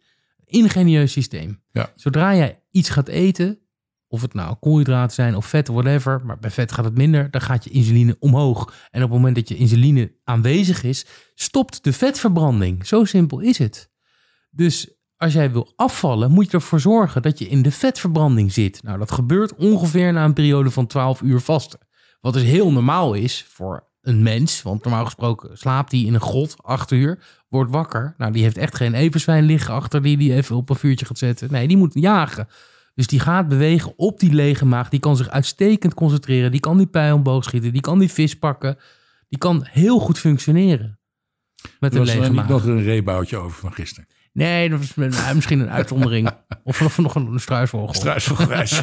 Ingenieus 0.53 1.13
systeem. 1.13 1.63
Ja. 1.71 1.93
Zodra 1.95 2.35
jij 2.35 2.63
iets 2.71 2.89
gaat 2.89 3.09
eten, 3.09 3.59
of 4.09 4.23
het 4.23 4.35
nou 4.35 4.57
koolhydraten 4.61 5.15
zijn 5.15 5.37
of 5.37 5.47
vet, 5.47 5.69
whatever, 5.69 6.21
maar 6.25 6.39
bij 6.39 6.51
vet 6.51 6.73
gaat 6.73 6.85
het 6.85 6.97
minder, 6.97 7.31
dan 7.31 7.41
gaat 7.41 7.65
je 7.65 7.71
insuline 7.71 8.17
omhoog. 8.19 8.75
En 8.91 9.03
op 9.03 9.09
het 9.09 9.19
moment 9.19 9.35
dat 9.35 9.49
je 9.49 9.57
insuline 9.57 10.13
aanwezig 10.25 10.83
is, 10.83 11.07
stopt 11.35 11.85
de 11.85 11.93
vetverbranding. 11.93 12.87
Zo 12.87 13.05
simpel 13.05 13.41
is 13.41 13.59
het. 13.59 13.91
Dus 14.51 14.95
als 15.17 15.33
jij 15.33 15.53
wil 15.53 15.73
afvallen, 15.77 16.31
moet 16.31 16.51
je 16.51 16.57
ervoor 16.57 16.81
zorgen 16.81 17.23
dat 17.23 17.39
je 17.39 17.49
in 17.49 17.63
de 17.63 17.71
vetverbranding 17.71 18.53
zit. 18.53 18.83
Nou, 18.83 18.99
dat 18.99 19.11
gebeurt 19.11 19.55
ongeveer 19.55 20.13
na 20.13 20.25
een 20.25 20.33
periode 20.33 20.71
van 20.71 20.87
12 20.87 21.21
uur 21.21 21.41
vasten. 21.41 21.81
Wat 22.21 22.33
dus 22.33 22.43
heel 22.43 22.73
normaal 22.73 23.15
is 23.15 23.47
voor 23.49 23.91
een 24.03 24.23
mens. 24.23 24.63
Want 24.63 24.85
normaal 24.85 25.05
gesproken 25.05 25.59
slaapt 25.59 25.93
hij 25.93 26.01
in 26.01 26.15
een 26.15 26.21
grot 26.21 26.55
acht 26.63 26.91
uur, 26.91 27.19
wordt 27.49 27.71
wakker. 27.71 28.15
Nou, 28.19 28.33
die 28.33 28.43
heeft 28.43 28.57
echt 28.57 28.77
geen 28.77 28.95
everzwijn 28.95 29.45
liggen 29.45 29.75
achter 29.75 30.03
die 30.03 30.17
die 30.17 30.35
even 30.35 30.57
op 30.57 30.71
een 30.71 30.77
vuurtje 30.77 31.07
gaat 31.07 31.19
zetten. 31.19 31.53
Nee, 31.53 31.69
die 31.69 31.77
moet 31.77 31.95
jagen. 31.95 32.49
Dus 32.95 33.07
die 33.07 33.21
gaat 33.21 33.49
bewegen 33.49 33.93
op 33.97 34.21
die 34.21 34.33
lege 34.33 34.67
maag. 34.67 34.89
Die 34.89 35.01
kan 35.01 35.17
zich 35.17 35.29
uitstekend 35.29 35.95
concentreren. 35.95 36.51
Die 36.51 36.61
kan 36.61 36.77
die 36.77 36.87
pijl 36.87 37.15
omhoog 37.15 37.45
schieten. 37.45 37.73
Die 37.73 37.81
kan 37.81 37.99
die 37.99 38.13
vis 38.13 38.39
pakken. 38.39 38.79
Die 39.29 39.39
kan 39.39 39.67
heel 39.71 39.99
goed 39.99 40.19
functioneren. 40.19 41.01
Met 41.81 41.95
een 41.95 42.05
lege 42.05 42.33
maag. 42.33 42.49
nog 42.49 42.65
een 42.65 42.83
reeboutje 42.83 43.37
over 43.37 43.59
van 43.59 43.73
gisteren. 43.73 44.09
Nee, 44.33 44.69
dat 44.69 44.79
was 44.79 44.95
met- 44.95 45.11
nou, 45.11 45.35
misschien 45.35 45.61
een 45.61 45.71
uitzondering. 45.71 46.31
of 46.65 46.81
nog, 46.81 46.97
nog 46.99 47.15
een 47.15 47.41
struisvogel. 47.41 47.95
Struisvogelreis. 47.95 48.83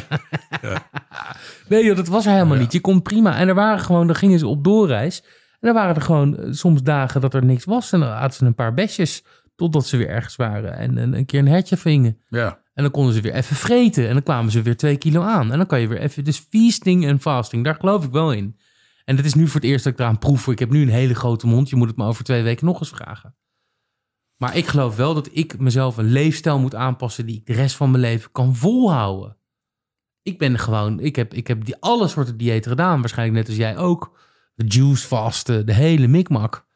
Nee, 1.68 1.84
joh, 1.84 1.96
dat 1.96 2.08
was 2.08 2.26
er 2.26 2.32
helemaal 2.32 2.56
niet. 2.56 2.72
Je 2.72 2.80
kon 2.80 3.02
prima. 3.02 3.36
En 3.36 3.48
er 3.48 3.54
waren 3.54 3.80
gewoon, 3.80 4.06
daar 4.06 4.16
gingen 4.16 4.38
ze 4.38 4.46
op 4.46 4.64
doorreis. 4.64 5.22
En 5.60 5.68
er 5.68 5.74
waren 5.74 5.94
er 5.94 6.02
gewoon 6.02 6.36
eh, 6.36 6.52
soms 6.52 6.82
dagen 6.82 7.20
dat 7.20 7.34
er 7.34 7.44
niks 7.44 7.64
was. 7.64 7.92
En 7.92 8.00
dan 8.00 8.08
aten 8.08 8.36
ze 8.38 8.44
een 8.44 8.54
paar 8.54 8.74
besjes. 8.74 9.24
Totdat 9.56 9.86
ze 9.86 9.96
weer 9.96 10.08
ergens 10.08 10.36
waren. 10.36 10.76
En 10.76 10.96
een, 10.96 11.14
een 11.16 11.26
keer 11.26 11.38
een 11.40 11.48
hertje 11.48 11.76
vingen. 11.76 12.18
ja. 12.28 12.58
En 12.74 12.82
dan 12.86 12.94
konden 12.94 13.14
ze 13.14 13.20
weer 13.20 13.32
even 13.34 13.56
vreten. 13.56 14.06
En 14.08 14.12
dan 14.12 14.22
kwamen 14.22 14.50
ze 14.52 14.62
weer 14.62 14.76
twee 14.76 14.96
kilo 14.96 15.22
aan. 15.22 15.52
En 15.52 15.56
dan 15.58 15.66
kan 15.66 15.80
je 15.80 15.88
weer 15.88 15.98
even... 15.98 16.24
Dus 16.24 16.46
feasting 16.50 17.06
en 17.06 17.20
fasting, 17.20 17.64
daar 17.64 17.74
geloof 17.74 18.04
ik 18.04 18.10
wel 18.12 18.32
in. 18.32 18.56
En 19.04 19.16
het 19.16 19.24
is 19.24 19.34
nu 19.34 19.46
voor 19.46 19.60
het 19.60 19.70
eerst 19.70 19.84
dat 19.84 19.92
ik 19.92 19.98
eraan 19.98 20.18
proef. 20.18 20.46
Ik 20.48 20.58
heb 20.58 20.70
nu 20.70 20.82
een 20.82 20.88
hele 20.88 21.14
grote 21.14 21.46
mond. 21.46 21.68
Je 21.70 21.76
moet 21.76 21.88
het 21.88 21.96
me 21.96 22.04
over 22.04 22.24
twee 22.24 22.42
weken 22.42 22.66
nog 22.66 22.80
eens 22.80 22.88
vragen. 22.88 23.34
Maar 24.40 24.56
ik 24.56 24.66
geloof 24.66 24.96
wel 24.96 25.14
dat 25.14 25.28
ik 25.32 25.58
mezelf 25.58 25.96
een 25.96 26.12
leefstijl 26.12 26.58
moet 26.58 26.74
aanpassen... 26.74 27.26
die 27.26 27.36
ik 27.36 27.46
de 27.46 27.52
rest 27.52 27.76
van 27.76 27.90
mijn 27.90 28.02
leven 28.02 28.32
kan 28.32 28.56
volhouden. 28.56 29.36
Ik 30.22 30.38
ben 30.38 30.58
gewoon... 30.58 31.00
Ik 31.00 31.16
heb, 31.16 31.34
ik 31.34 31.46
heb 31.46 31.64
die 31.64 31.76
alle 31.80 32.08
soorten 32.08 32.36
diëten 32.36 32.70
gedaan. 32.70 33.00
Waarschijnlijk 33.00 33.38
net 33.38 33.48
als 33.48 33.56
jij 33.56 33.76
ook. 33.76 34.18
De 34.54 34.64
juice 34.66 35.06
vasten, 35.06 35.66
de 35.66 35.74
hele 35.74 36.06
mikmak. 36.06 36.66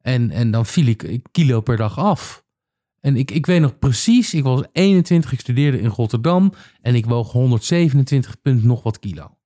En, 0.00 0.30
en 0.30 0.50
dan 0.50 0.66
viel 0.66 0.86
ik 0.86 1.20
kilo 1.30 1.60
per 1.60 1.76
dag 1.76 1.98
af. 1.98 2.44
En 3.00 3.16
ik, 3.16 3.30
ik 3.30 3.46
weet 3.46 3.60
nog 3.60 3.78
precies, 3.78 4.34
ik 4.34 4.42
was 4.42 4.62
21, 4.72 5.32
ik 5.32 5.40
studeerde 5.40 5.80
in 5.80 5.88
Rotterdam 5.88 6.52
en 6.80 6.94
ik 6.94 7.06
woog 7.06 7.32
127 7.32 8.40
punt 8.40 8.64
nog 8.64 8.82
wat 8.82 8.98
kilo. 8.98 9.36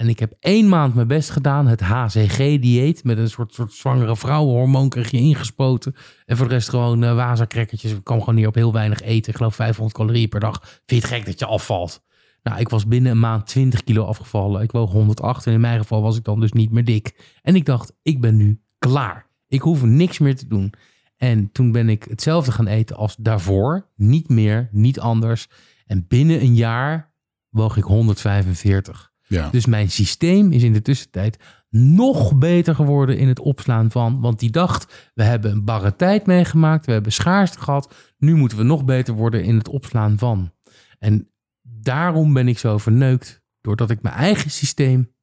En 0.00 0.08
ik 0.08 0.18
heb 0.18 0.34
één 0.38 0.68
maand 0.68 0.94
mijn 0.94 1.06
best 1.06 1.30
gedaan, 1.30 1.66
het 1.66 1.80
HCG-dieet. 1.80 3.04
Met 3.04 3.18
een 3.18 3.30
soort, 3.30 3.54
soort 3.54 3.72
zwangere 3.72 4.16
vrouwenhormoon 4.16 4.88
kreeg 4.88 5.10
je 5.10 5.16
ingespoten. 5.16 5.94
En 6.26 6.36
voor 6.36 6.48
de 6.48 6.54
rest 6.54 6.68
gewoon 6.68 7.04
uh, 7.04 7.14
wazakrekkertjes. 7.14 7.92
Ik 7.92 8.04
kwam 8.04 8.18
gewoon 8.18 8.36
hier 8.36 8.48
op 8.48 8.54
heel 8.54 8.72
weinig 8.72 9.00
eten. 9.00 9.30
Ik 9.30 9.36
geloof 9.36 9.54
500 9.54 9.96
calorieën 9.96 10.28
per 10.28 10.40
dag. 10.40 10.60
Vind 10.62 10.82
je 10.86 10.94
het 10.94 11.04
gek 11.04 11.26
dat 11.26 11.38
je 11.38 11.46
afvalt? 11.46 12.02
Nou, 12.42 12.60
ik 12.60 12.68
was 12.68 12.86
binnen 12.86 13.12
een 13.12 13.18
maand 13.18 13.46
20 13.46 13.84
kilo 13.84 14.04
afgevallen. 14.04 14.62
Ik 14.62 14.72
woog 14.72 14.92
108 14.92 15.46
en 15.46 15.52
in 15.52 15.60
mijn 15.60 15.78
geval 15.78 16.02
was 16.02 16.16
ik 16.16 16.24
dan 16.24 16.40
dus 16.40 16.52
niet 16.52 16.70
meer 16.70 16.84
dik. 16.84 17.38
En 17.42 17.54
ik 17.54 17.64
dacht, 17.64 17.92
ik 18.02 18.20
ben 18.20 18.36
nu 18.36 18.60
klaar. 18.78 19.26
Ik 19.48 19.60
hoef 19.60 19.82
niks 19.82 20.18
meer 20.18 20.36
te 20.36 20.46
doen. 20.46 20.72
En 21.16 21.52
toen 21.52 21.72
ben 21.72 21.88
ik 21.88 22.04
hetzelfde 22.04 22.52
gaan 22.52 22.66
eten 22.66 22.96
als 22.96 23.16
daarvoor. 23.16 23.88
Niet 23.96 24.28
meer, 24.28 24.68
niet 24.72 25.00
anders. 25.00 25.48
En 25.86 26.04
binnen 26.08 26.40
een 26.40 26.54
jaar 26.54 27.12
woog 27.48 27.76
ik 27.76 27.84
145. 27.84 29.09
Ja. 29.30 29.50
Dus 29.50 29.66
mijn 29.66 29.90
systeem 29.90 30.52
is 30.52 30.62
in 30.62 30.72
de 30.72 30.82
tussentijd 30.82 31.38
nog 31.68 32.38
beter 32.38 32.74
geworden 32.74 33.18
in 33.18 33.28
het 33.28 33.40
opslaan 33.40 33.90
van. 33.90 34.20
Want 34.20 34.38
die 34.38 34.50
dacht, 34.50 35.10
we 35.14 35.22
hebben 35.22 35.50
een 35.50 35.64
barre 35.64 35.96
tijd 35.96 36.26
meegemaakt, 36.26 36.86
we 36.86 36.92
hebben 36.92 37.12
schaarste 37.12 37.60
gehad. 37.60 37.94
Nu 38.18 38.34
moeten 38.34 38.58
we 38.58 38.64
nog 38.64 38.84
beter 38.84 39.14
worden 39.14 39.44
in 39.44 39.56
het 39.56 39.68
opslaan 39.68 40.18
van. 40.18 40.52
En 40.98 41.30
daarom 41.62 42.32
ben 42.32 42.48
ik 42.48 42.58
zo 42.58 42.78
verneukt, 42.78 43.42
doordat 43.60 43.90
ik 43.90 44.02
mijn 44.02 44.14
eigen 44.14 44.50
systeem 44.50 45.14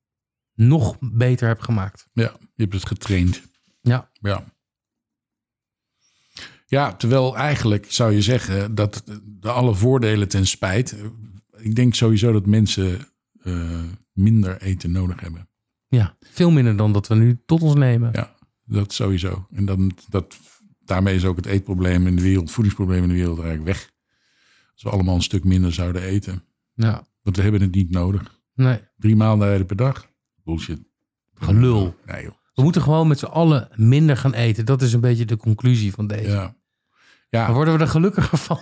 nog 0.53 0.97
beter 0.99 1.47
heb 1.47 1.59
gemaakt. 1.59 2.07
ja, 2.13 2.35
je 2.39 2.63
hebt 2.63 2.73
het 2.73 2.87
getraind. 2.87 3.41
Ja, 3.81 4.11
Ja. 4.21 4.43
Ja, 6.69 6.93
terwijl 6.93 7.37
eigenlijk 7.37 7.91
zou 7.91 8.13
je 8.13 8.21
zeggen 8.21 8.75
dat 8.75 9.03
de 9.23 9.49
alle 9.49 9.75
voordelen 9.75 10.27
ten 10.27 10.47
spijt. 10.47 10.95
Ik 11.57 11.75
denk 11.75 11.95
sowieso 11.95 12.31
dat 12.31 12.45
mensen 12.45 13.07
minder 14.11 14.61
eten 14.61 14.91
nodig 14.91 15.19
hebben. 15.19 15.49
ja, 15.87 16.17
veel 16.21 16.51
minder 16.51 16.77
dan 16.77 16.93
dat 16.93 17.07
we 17.07 17.15
nu 17.15 17.41
tot 17.45 17.61
ons 17.61 17.75
nemen. 17.75 18.09
Ja, 18.13 18.35
dat 18.65 18.93
sowieso. 18.93 19.47
En 19.51 19.65
dan, 19.65 19.91
dat, 20.09 20.37
daarmee 20.79 21.15
is 21.15 21.25
ook 21.25 21.35
het 21.35 21.45
eetprobleem 21.45 22.07
in 22.07 22.15
de 22.15 22.21
wereld, 22.21 22.51
voedingsprobleem 22.51 23.03
in 23.03 23.09
de 23.09 23.15
wereld 23.15 23.39
eigenlijk 23.39 23.67
weg. 23.67 23.91
Als 24.73 24.83
we 24.83 24.89
allemaal 24.89 25.15
een 25.15 25.21
stuk 25.21 25.43
minder 25.43 25.73
zouden 25.73 26.01
eten. 26.01 26.43
Ja, 26.73 27.07
Want 27.21 27.35
we 27.35 27.41
hebben 27.41 27.61
het 27.61 27.75
niet 27.75 27.89
nodig. 27.91 28.39
nee, 28.53 28.79
Drie 28.97 29.15
maaltijden 29.15 29.65
per 29.65 29.75
dag. 29.75 30.09
Bullshit. 30.43 30.79
gelul. 31.33 31.95
Nee 32.05 32.23
joh. 32.23 32.33
We 32.53 32.63
moeten 32.63 32.81
gewoon 32.81 33.07
met 33.07 33.19
z'n 33.19 33.25
allen 33.25 33.69
minder 33.75 34.17
gaan 34.17 34.33
eten. 34.33 34.65
Dat 34.65 34.81
is 34.81 34.93
een 34.93 35.01
beetje 35.01 35.25
de 35.25 35.37
conclusie 35.37 35.93
van 35.93 36.07
deze. 36.07 36.29
Ja. 36.29 36.55
Dan 37.29 37.41
Ja, 37.41 37.53
worden 37.53 37.73
we 37.73 37.79
er 37.79 37.87
gelukkiger 37.87 38.37
van. 38.37 38.59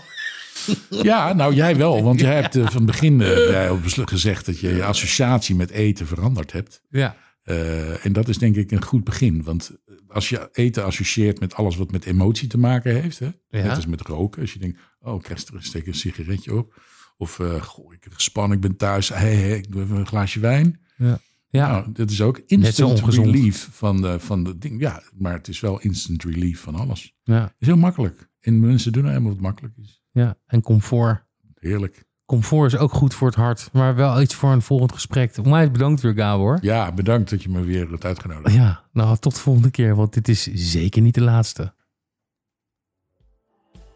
ja, 0.89 1.33
nou 1.33 1.53
jij 1.53 1.75
wel. 1.75 2.03
Want 2.03 2.19
jij 2.19 2.41
hebt 2.41 2.55
eh, 2.55 2.65
van 2.65 2.75
het 2.75 2.85
begin 2.85 3.21
eh, 3.21 3.49
jij 3.49 3.69
gezegd 3.83 4.45
dat 4.45 4.59
je 4.59 4.75
je 4.75 4.83
associatie 4.83 5.55
met 5.55 5.69
eten 5.69 6.07
veranderd 6.07 6.51
hebt. 6.51 6.81
Ja, 6.89 7.15
Eh, 7.43 8.05
en 8.05 8.13
dat 8.13 8.27
is 8.27 8.37
denk 8.37 8.55
ik 8.55 8.71
een 8.71 8.83
goed 8.83 9.03
begin. 9.03 9.43
Want 9.43 9.71
als 10.07 10.29
je 10.29 10.49
eten 10.51 10.85
associeert 10.85 11.39
met 11.39 11.53
alles 11.53 11.75
wat 11.75 11.91
met 11.91 12.05
emotie 12.05 12.47
te 12.47 12.57
maken 12.57 13.01
heeft. 13.01 13.19
Hè? 13.19 13.25
Ja. 13.25 13.63
Net 13.63 13.75
als 13.75 13.85
met 13.85 14.01
roken. 14.01 14.41
Als 14.41 14.53
je 14.53 14.59
denkt, 14.59 14.79
oh 14.99 15.21
ik 15.29 15.37
steek 15.59 15.87
een 15.87 15.93
sigaretje 15.93 16.55
op. 16.55 16.81
Of 17.17 17.39
eh 17.39 17.61
goh, 17.61 17.93
ik 17.93 18.03
heb 18.03 18.13
gespannen, 18.13 18.55
ik 18.55 18.61
ben 18.63 18.75
thuis. 18.75 19.09
Hey, 19.09 19.35
hey, 19.35 19.57
ik 19.57 19.71
doe 19.71 19.81
even 19.83 19.95
een 19.97 20.07
glaasje 20.07 20.39
wijn. 20.39 20.79
ja. 20.97 21.19
ja. 21.47 21.67
Nou, 21.71 21.91
dit 21.91 22.11
is 22.11 22.21
ook 22.21 22.41
instant 22.45 22.99
relief 22.99 23.69
van 23.71 24.01
de, 24.01 24.19
van 24.19 24.43
de 24.43 24.57
ding. 24.57 24.81
Ja, 24.81 25.03
maar 25.17 25.33
het 25.33 25.47
is 25.47 25.59
wel 25.59 25.79
instant 25.79 26.23
relief 26.23 26.59
van 26.59 26.75
alles. 26.75 27.15
ja, 27.23 27.41
Het 27.43 27.53
is 27.59 27.67
heel 27.67 27.77
makkelijk. 27.77 28.29
En 28.39 28.59
mensen 28.59 28.91
doen 28.91 29.01
nou 29.01 29.13
helemaal 29.13 29.33
wat 29.35 29.43
makkelijk 29.43 29.73
is. 29.81 30.03
Ja. 30.15 30.35
En 30.45 30.61
comfort. 30.61 31.23
Heerlijk. 31.59 32.03
Comfort 32.25 32.73
is 32.73 32.79
ook 32.79 32.91
goed 32.91 33.13
voor 33.13 33.27
het 33.27 33.37
hart. 33.37 33.69
Maar 33.73 33.95
wel 33.95 34.21
iets 34.21 34.35
voor 34.35 34.51
een 34.51 34.61
volgend 34.61 34.91
gesprek. 34.93 35.37
Onwijs 35.37 35.71
bedankt 35.71 36.01
weer, 36.01 36.13
Gabor. 36.13 36.57
Ja, 36.61 36.91
bedankt 36.91 37.29
dat 37.29 37.43
je 37.43 37.49
me 37.49 37.61
weer 37.61 37.89
hebt 37.89 38.05
uitgenodigd. 38.05 38.55
Ja, 38.55 38.83
nou 38.91 39.17
tot 39.17 39.35
de 39.35 39.41
volgende 39.41 39.71
keer, 39.71 39.95
want 39.95 40.13
dit 40.13 40.27
is 40.27 40.43
zeker 40.53 41.01
niet 41.01 41.13
de 41.13 41.21
laatste. 41.21 41.73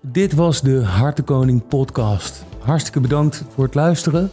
Dit 0.02 0.34
was 0.34 0.62
de 0.62 0.84
Hartenkoning 0.84 1.68
podcast. 1.68 2.46
Hartstikke 2.60 3.00
bedankt 3.00 3.44
voor 3.54 3.64
het 3.64 3.76
luisteren. 3.76 4.32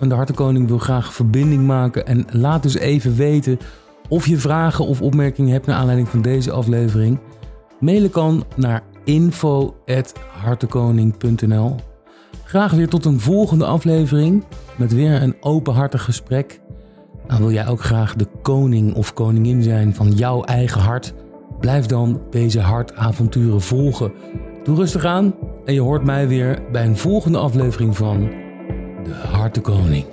En 0.00 0.08
de 0.08 0.14
Hartenkoning 0.14 0.68
wil 0.68 0.78
graag 0.78 1.12
verbinding 1.12 1.66
maken. 1.66 2.06
En 2.06 2.26
laat 2.30 2.62
dus 2.62 2.74
even 2.74 3.16
weten 3.16 3.58
of 4.08 4.26
je 4.26 4.36
vragen 4.36 4.86
of 4.86 5.02
opmerkingen 5.02 5.52
hebt 5.52 5.66
naar 5.66 5.76
aanleiding 5.76 6.08
van 6.08 6.22
deze 6.22 6.50
aflevering. 6.50 7.18
Mailen 7.80 8.10
kan 8.10 8.44
naar 8.56 8.82
info.hartenkoning.nl 9.08 11.76
Graag 12.44 12.72
weer 12.72 12.88
tot 12.88 13.04
een 13.04 13.20
volgende 13.20 13.64
aflevering 13.64 14.44
met 14.76 14.94
weer 14.94 15.22
een 15.22 15.36
openhartig 15.40 16.04
gesprek. 16.04 16.60
Wil 17.38 17.52
jij 17.52 17.66
ook 17.66 17.82
graag 17.82 18.14
de 18.14 18.26
koning 18.42 18.94
of 18.94 19.12
koningin 19.12 19.62
zijn 19.62 19.94
van 19.94 20.12
jouw 20.12 20.42
eigen 20.42 20.80
hart? 20.80 21.14
Blijf 21.60 21.86
dan 21.86 22.20
deze 22.30 22.60
hartavonturen 22.60 23.60
volgen. 23.60 24.12
Doe 24.64 24.76
rustig 24.76 25.04
aan 25.04 25.34
en 25.64 25.74
je 25.74 25.80
hoort 25.80 26.04
mij 26.04 26.28
weer 26.28 26.58
bij 26.72 26.84
een 26.84 26.96
volgende 26.96 27.38
aflevering 27.38 27.96
van 27.96 28.30
De 29.04 29.12
Hartenkoning. 29.12 30.04